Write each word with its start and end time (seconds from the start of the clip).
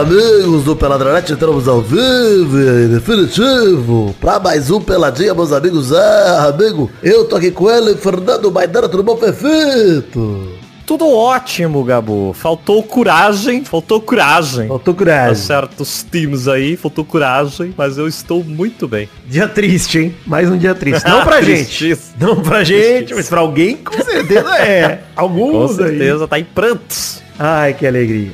amigos 0.00 0.64
do 0.64 0.74
Peladranete, 0.74 1.32
entramos 1.34 1.68
ao 1.68 1.82
vivo 1.82 2.58
e 2.58 2.88
definitivo 2.88 4.14
pra 4.18 4.40
mais 4.40 4.70
um 4.70 4.80
Peladinha, 4.80 5.34
meus 5.34 5.52
amigos. 5.52 5.92
É, 5.92 6.38
amigo, 6.48 6.90
eu 7.02 7.26
tô 7.26 7.36
aqui 7.36 7.50
com 7.50 7.70
ele, 7.70 7.94
Fernando 7.96 8.50
Maidana, 8.50 8.88
tudo 8.88 9.02
bom, 9.02 9.16
perfeito? 9.16 10.58
Tudo 10.86 11.06
ótimo, 11.06 11.84
Gabu. 11.84 12.32
Faltou 12.32 12.82
coragem, 12.82 13.62
faltou 13.64 14.00
coragem. 14.00 14.66
Faltou 14.68 14.94
Pra 14.94 15.04
coragem. 15.04 15.34
certos 15.44 16.04
times 16.10 16.48
aí, 16.48 16.76
faltou 16.78 17.04
coragem, 17.04 17.72
mas 17.76 17.98
eu 17.98 18.08
estou 18.08 18.42
muito 18.42 18.88
bem. 18.88 19.08
Dia 19.28 19.46
triste, 19.46 19.98
hein? 19.98 20.14
Mais 20.26 20.48
um 20.50 20.56
dia 20.56 20.74
triste. 20.74 21.06
Não 21.06 21.22
pra 21.24 21.40
gente. 21.44 21.96
Não 22.18 22.36
pra 22.42 22.64
gente, 22.64 23.14
mas 23.14 23.28
pra 23.28 23.40
alguém, 23.40 23.76
com 23.76 24.02
certeza 24.02 24.56
é. 24.56 25.00
Com 25.14 25.20
Alguns 25.20 25.78
aí. 25.78 25.88
certeza, 25.90 26.26
tá 26.26 26.38
em 26.40 26.44
prantos. 26.44 27.22
Ai, 27.42 27.72
que 27.72 27.86
alegria. 27.86 28.32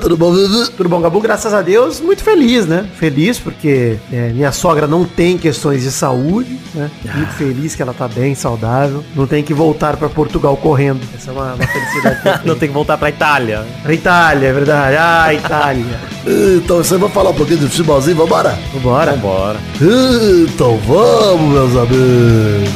Tudo 0.00 0.16
bom? 0.16 0.32
Tudo 0.76 0.88
bom, 0.88 1.00
Gabu? 1.00 1.20
Graças 1.20 1.52
a 1.52 1.60
Deus, 1.60 2.00
muito 2.00 2.22
feliz, 2.22 2.64
né? 2.64 2.88
Feliz 2.94 3.40
porque 3.40 3.96
é, 4.12 4.28
minha 4.28 4.52
sogra 4.52 4.86
não 4.86 5.04
tem 5.04 5.36
questões 5.36 5.82
de 5.82 5.90
saúde, 5.90 6.60
né? 6.72 6.88
Muito 7.12 7.32
feliz 7.32 7.74
que 7.74 7.82
ela 7.82 7.92
tá 7.92 8.06
bem, 8.06 8.36
saudável. 8.36 9.02
Não 9.16 9.26
tem 9.26 9.42
que 9.42 9.52
voltar 9.52 9.96
pra 9.96 10.08
Portugal 10.08 10.56
correndo. 10.56 11.00
Essa 11.12 11.30
é 11.30 11.32
uma, 11.32 11.54
uma 11.54 11.66
felicidade 11.66 12.22
que 12.22 12.28
eu 12.28 12.38
Não 12.46 12.56
tem 12.56 12.68
que 12.68 12.74
voltar 12.74 12.96
pra 12.96 13.08
Itália. 13.08 13.66
Pra 13.82 13.92
Itália, 13.92 14.46
é 14.46 14.52
verdade. 14.52 14.96
Ah, 14.96 15.34
Itália. 15.34 16.00
Então, 16.56 16.76
você 16.76 16.96
vai 16.96 17.10
falar 17.10 17.30
um 17.30 17.34
pouquinho 17.34 17.58
de 17.58 17.68
futebolzinho, 17.68 18.16
vambora? 18.16 18.56
Vambora. 18.74 19.12
Vambora. 19.14 19.58
Então 19.80 20.78
vamos, 20.86 21.52
meus 21.52 21.76
amigos. 21.76 22.70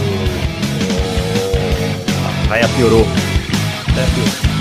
Vai, 2.49 2.67
piorou. 2.77 3.07
É, 3.97 4.15
piorou. 4.15 4.52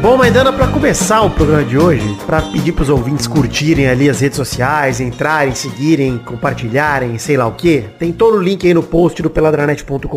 Bom, 0.00 0.16
Maidana, 0.16 0.50
para 0.50 0.66
começar 0.66 1.20
o 1.20 1.28
programa 1.28 1.62
de 1.62 1.76
hoje, 1.76 2.16
para 2.24 2.40
pedir 2.40 2.72
pros 2.72 2.88
ouvintes 2.88 3.26
curtirem 3.26 3.86
ali 3.86 4.08
as 4.08 4.18
redes 4.18 4.34
sociais, 4.34 4.98
entrarem, 4.98 5.54
seguirem, 5.54 6.16
compartilharem, 6.16 7.18
sei 7.18 7.36
lá 7.36 7.46
o 7.46 7.52
que, 7.52 7.84
tem 7.98 8.10
todo 8.10 8.38
o 8.38 8.42
link 8.42 8.66
aí 8.66 8.72
no 8.72 8.82
post 8.82 9.20
do 9.22 9.28
peladranet.com.br. 9.28 10.08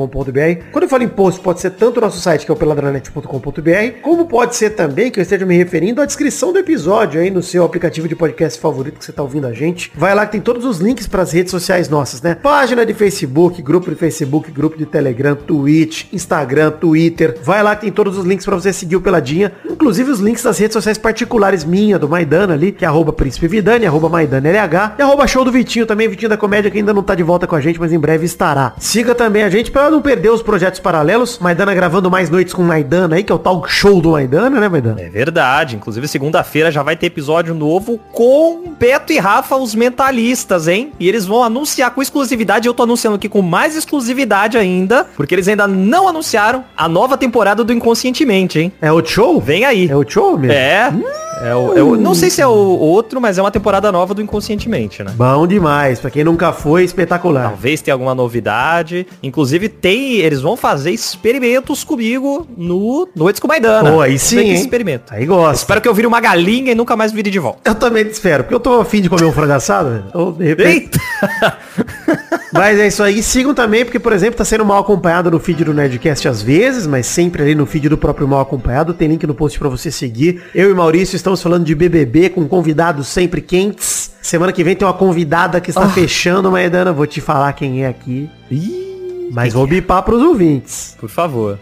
Quando 0.72 0.84
eu 0.84 0.90
falo 0.90 1.04
em 1.04 1.10
post, 1.10 1.42
pode 1.42 1.60
ser 1.60 1.72
tanto 1.72 1.98
o 1.98 2.02
nosso 2.02 2.22
site, 2.22 2.46
que 2.46 2.52
é 2.52 2.54
o 2.54 2.58
peladranet.com.br, 2.58 4.00
como 4.02 4.26
pode 4.26 4.56
ser 4.56 4.70
também, 4.70 5.12
que 5.12 5.20
eu 5.20 5.22
esteja 5.22 5.46
me 5.46 5.58
referindo 5.58 6.02
à 6.02 6.06
descrição 6.06 6.54
do 6.54 6.60
episódio 6.60 7.20
aí 7.20 7.30
no 7.30 7.44
seu 7.44 7.66
aplicativo 7.66 8.08
de 8.08 8.16
podcast 8.16 8.58
favorito 8.62 9.00
que 9.00 9.04
você 9.04 9.12
tá 9.12 9.22
ouvindo 9.22 9.48
a 9.48 9.54
gente. 9.54 9.92
Vai 9.98 10.16
lá 10.16 10.26
que 10.26 10.32
tem 10.32 10.42
todos 10.42 10.64
os 10.64 10.80
links 10.80 11.08
para 11.08 11.24
as 11.24 11.34
redes 11.34 11.52
sociais 11.52 11.90
nossas, 11.90 12.22
né? 12.22 12.36
Página 12.36 12.86
de 12.86 12.94
Facebook, 12.94 13.62
grupo 13.62 13.90
de 13.90 13.98
Facebook, 13.98 14.50
grupo 14.50 14.78
de 14.78 14.86
Telegram, 14.86 15.36
Twitch, 15.36 16.06
Instagram, 16.14 16.72
Twitter. 16.72 17.38
Vai 17.44 17.62
lá 17.62 17.76
que 17.76 17.82
tem 17.82 17.92
todos 17.92 18.18
os 18.18 18.24
links 18.24 18.46
para 18.46 18.56
você 18.56 18.72
seguir 18.72 18.96
o 18.96 19.02
Peladinha. 19.02 19.52
Inclusive 19.74 20.12
os 20.12 20.20
links 20.20 20.44
das 20.44 20.60
redes 20.60 20.74
sociais 20.74 21.00
particulares 21.00 21.66
minha, 21.66 21.98
do 21.98 22.08
Maidana 22.08 22.54
ali, 22.54 22.72
que 22.72 22.86
é 22.86 22.88
arroba 22.88 23.12
Príncipe 23.12 23.48
Vidani, 23.48 23.88
arroba 23.88 24.08
Maidana 24.08 24.48
LH, 24.48 24.96
e 25.00 25.02
arroba 25.02 25.26
show 25.26 25.44
do 25.44 25.52
Vitinho 25.52 25.86
também, 25.88 26.08
Vitinho 26.08 26.30
da 26.30 26.38
Comédia, 26.38 26.70
que 26.70 26.78
ainda 26.78 26.94
não 26.94 27.02
tá 27.02 27.16
de 27.16 27.24
volta 27.24 27.48
com 27.48 27.56
a 27.56 27.60
gente, 27.60 27.80
mas 27.80 27.92
em 27.92 27.98
breve 27.98 28.24
estará. 28.26 28.74
Siga 28.78 29.16
também 29.16 29.44
a 29.44 29.50
gente 29.50 29.72
para 29.72 29.90
não 29.90 30.00
perder 30.00 30.30
os 30.30 30.44
projetos 30.44 30.80
paralelos. 30.80 31.40
Maidana 31.40 31.74
gravando 31.74 32.10
mais 32.12 32.30
noites 32.30 32.54
com 32.54 32.62
Maidana 32.62 33.16
aí, 33.16 33.24
que 33.24 33.32
é 33.32 33.36
o 33.36 33.40
talk 33.40 33.70
show 33.72 34.00
do 34.00 34.12
Maidana, 34.12 34.60
né, 34.60 34.70
Maidana? 34.70 35.02
É 35.02 35.10
verdade. 35.10 35.76
Inclusive, 35.76 36.08
segunda-feira 36.08 36.72
já 36.72 36.84
vai 36.84 36.96
ter 36.96 37.08
episódio 37.08 37.56
novo 37.56 38.00
com 38.12 38.74
Beto 38.80 39.12
e 39.12 39.18
Rafa, 39.18 39.56
os 39.56 39.74
mentalistas, 39.74 40.68
hein? 40.68 40.92
E 41.00 41.10
eles 41.10 41.26
vão 41.26 41.44
anunciar 41.44 41.92
com 41.92 42.02
exclusividade. 42.02 42.68
Eu 42.68 42.74
tô 42.76 42.84
anunciando 42.84 43.16
aqui 43.16 43.28
com 43.28 43.42
mais 43.42 43.76
exclusividade 43.76 44.58
ainda, 44.58 45.08
porque 45.16 45.34
eles 45.34 45.48
ainda 45.48 45.68
não 45.68 46.08
anunciaram 46.08 46.64
a 46.78 46.88
nova 46.88 47.18
temporada 47.18 47.64
do 47.64 47.74
Inconscientemente, 47.74 48.60
hein? 48.60 48.72
É 48.80 48.92
o 48.92 49.04
show? 49.04 49.42
Vem 49.42 49.63
aí. 49.66 49.90
É 49.90 49.96
o 49.96 50.04
mesmo? 50.38 50.54
É. 50.54 50.92
É 51.44 51.56
o, 51.56 51.78
é 51.78 51.84
o- 51.84 51.96
não 51.96 52.14
sei 52.16 52.30
se 52.30 52.42
é 52.42 52.48
o 52.48 52.50
outro, 52.52 53.20
mas 53.20 53.38
é 53.38 53.42
uma 53.42 53.52
temporada 53.52 53.92
nova 53.92 54.14
do 54.14 54.22
Inconscientemente, 54.22 55.04
né? 55.04 55.12
Bom 55.16 55.46
demais. 55.46 56.00
Pra 56.00 56.10
quem 56.10 56.24
nunca 56.24 56.52
foi, 56.54 56.84
espetacular. 56.84 57.50
Talvez 57.50 57.82
tenha 57.82 57.94
alguma 57.96 58.16
novidade. 58.16 59.06
Inclusive, 59.22 59.70
tem. 59.70 60.18
Eles 60.20 60.42
vão 60.42 60.56
fazer 60.56 60.92
experimentos 60.92 61.84
comigo 61.84 62.48
no 62.58 63.08
Noites 63.16 63.40
com 63.40 63.48
Maidana. 63.48 63.92
Pô, 63.92 64.02
aí 64.02 64.18
sim, 64.18 64.40
hein? 64.40 64.54
experimento. 64.54 65.14
Aí 65.14 65.26
gosta. 65.26 65.56
Espero 65.56 65.82
que 65.82 65.88
eu 65.88 65.94
vire 65.94 66.08
uma 66.08 66.20
galinha 66.20 66.72
e 66.72 66.76
nunca 66.76 66.96
mais 66.96 67.12
vire 67.12 67.30
de 67.30 67.40
volta. 67.40 67.60
Eu 67.70 67.76
também 67.76 68.06
espero, 68.08 68.44
porque 68.44 68.56
eu 68.56 68.60
tô 68.60 68.80
afim 68.82 69.02
de 69.02 69.10
comer 69.10 69.26
um 69.26 69.32
frango 69.32 69.54
assado. 69.54 70.06
Ou, 70.14 70.32
de 70.32 70.46
repente... 70.46 70.70
Eita! 70.70 71.58
Mas 72.54 72.78
é 72.80 72.88
isso 72.88 73.02
aí. 73.02 73.24
Sigam 73.24 73.54
também, 73.54 73.84
porque, 73.84 73.98
por 74.00 74.14
exemplo, 74.14 74.36
tá 74.38 74.46
sendo 74.46 74.64
mal 74.64 74.80
acompanhado 74.80 75.32
no 75.32 75.40
feed 75.40 75.64
do 75.64 75.74
Nerdcast 75.74 76.28
às 76.28 76.42
vezes, 76.42 76.86
mas 76.86 77.08
sempre 77.08 77.42
ali 77.42 77.56
no 77.56 77.66
feed 77.66 77.90
do 77.90 77.98
próprio 77.98 78.28
mal 78.28 78.42
acompanhado. 78.42 78.94
Tem 78.94 79.08
link 79.08 79.26
no 79.26 79.34
post 79.34 79.58
pra 79.58 79.68
você 79.70 79.90
seguir. 79.90 80.44
Eu 80.54 80.70
e 80.70 80.74
Maurício 80.74 81.16
estamos 81.34 81.42
falando 81.42 81.66
de 81.66 81.74
BBB 81.74 82.30
com 82.30 82.48
convidados 82.48 83.08
sempre 83.08 83.42
quentes. 83.42 84.12
Semana 84.22 84.52
que 84.52 84.64
vem 84.64 84.76
tem 84.76 84.88
uma 84.88 84.94
convidada 84.94 85.60
que 85.60 85.72
está 85.72 85.88
fechando, 85.90 86.52
Maedana. 86.52 86.94
Vou 86.94 87.08
te 87.08 87.20
falar 87.20 87.54
quem 87.54 87.84
é 87.84 87.88
aqui. 87.88 88.30
Ih, 88.52 89.30
Mas 89.32 89.54
vou 89.54 89.66
bipar 89.66 90.04
pros 90.04 90.22
ouvintes. 90.22 90.96
Por 91.00 91.10
favor. 91.10 91.60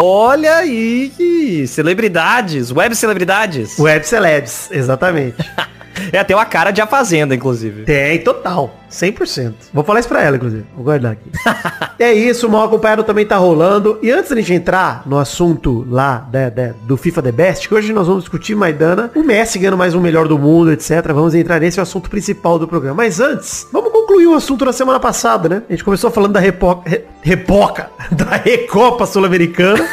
Olha 0.00 0.56
aí, 0.56 1.66
celebridades, 1.66 2.70
web 2.70 2.94
celebridades. 2.94 3.78
Web 3.78 4.06
Celebs, 4.06 4.70
exatamente. 4.70 5.36
É 6.12 6.18
até 6.18 6.34
uma 6.34 6.44
cara 6.46 6.70
de 6.70 6.80
A 6.80 6.86
Fazenda, 6.86 7.34
inclusive. 7.34 7.82
Tem, 7.84 8.18
total. 8.22 8.74
100%. 8.90 9.52
Vou 9.74 9.84
falar 9.84 10.00
isso 10.00 10.08
pra 10.08 10.22
ela, 10.22 10.36
inclusive. 10.36 10.64
Vou 10.74 10.82
guardar 10.84 11.12
aqui. 11.12 11.30
é 12.02 12.12
isso, 12.14 12.46
o 12.46 12.50
mal 12.50 12.64
acompanhado 12.64 13.04
também 13.04 13.26
tá 13.26 13.36
rolando. 13.36 13.98
E 14.02 14.10
antes 14.10 14.30
da 14.30 14.36
gente 14.36 14.54
entrar 14.54 15.02
no 15.04 15.18
assunto 15.18 15.86
lá 15.90 16.26
da- 16.30 16.48
da- 16.48 16.72
do 16.84 16.96
FIFA 16.96 17.22
The 17.22 17.32
Best, 17.32 17.68
que 17.68 17.74
hoje 17.74 17.92
nós 17.92 18.06
vamos 18.06 18.22
discutir 18.22 18.54
Maidana, 18.54 19.10
o 19.14 19.22
Messi 19.22 19.58
ganhando 19.58 19.76
mais 19.76 19.94
um 19.94 20.00
melhor 20.00 20.26
do 20.26 20.38
mundo, 20.38 20.72
etc. 20.72 21.02
Vamos 21.08 21.34
entrar 21.34 21.60
nesse 21.60 21.80
assunto 21.80 22.08
principal 22.08 22.58
do 22.58 22.66
programa. 22.66 22.96
Mas 22.96 23.20
antes, 23.20 23.66
vamos 23.70 23.92
concluir 23.92 24.26
o 24.26 24.34
assunto 24.34 24.64
da 24.64 24.72
semana 24.72 24.98
passada, 24.98 25.48
né? 25.50 25.62
A 25.68 25.72
gente 25.72 25.84
começou 25.84 26.10
falando 26.10 26.32
da 26.32 26.40
repoca, 26.40 26.88
re- 26.88 27.04
repoca 27.20 27.90
da 28.10 28.36
Recopa 28.36 29.04
Sul-Americana. 29.04 29.86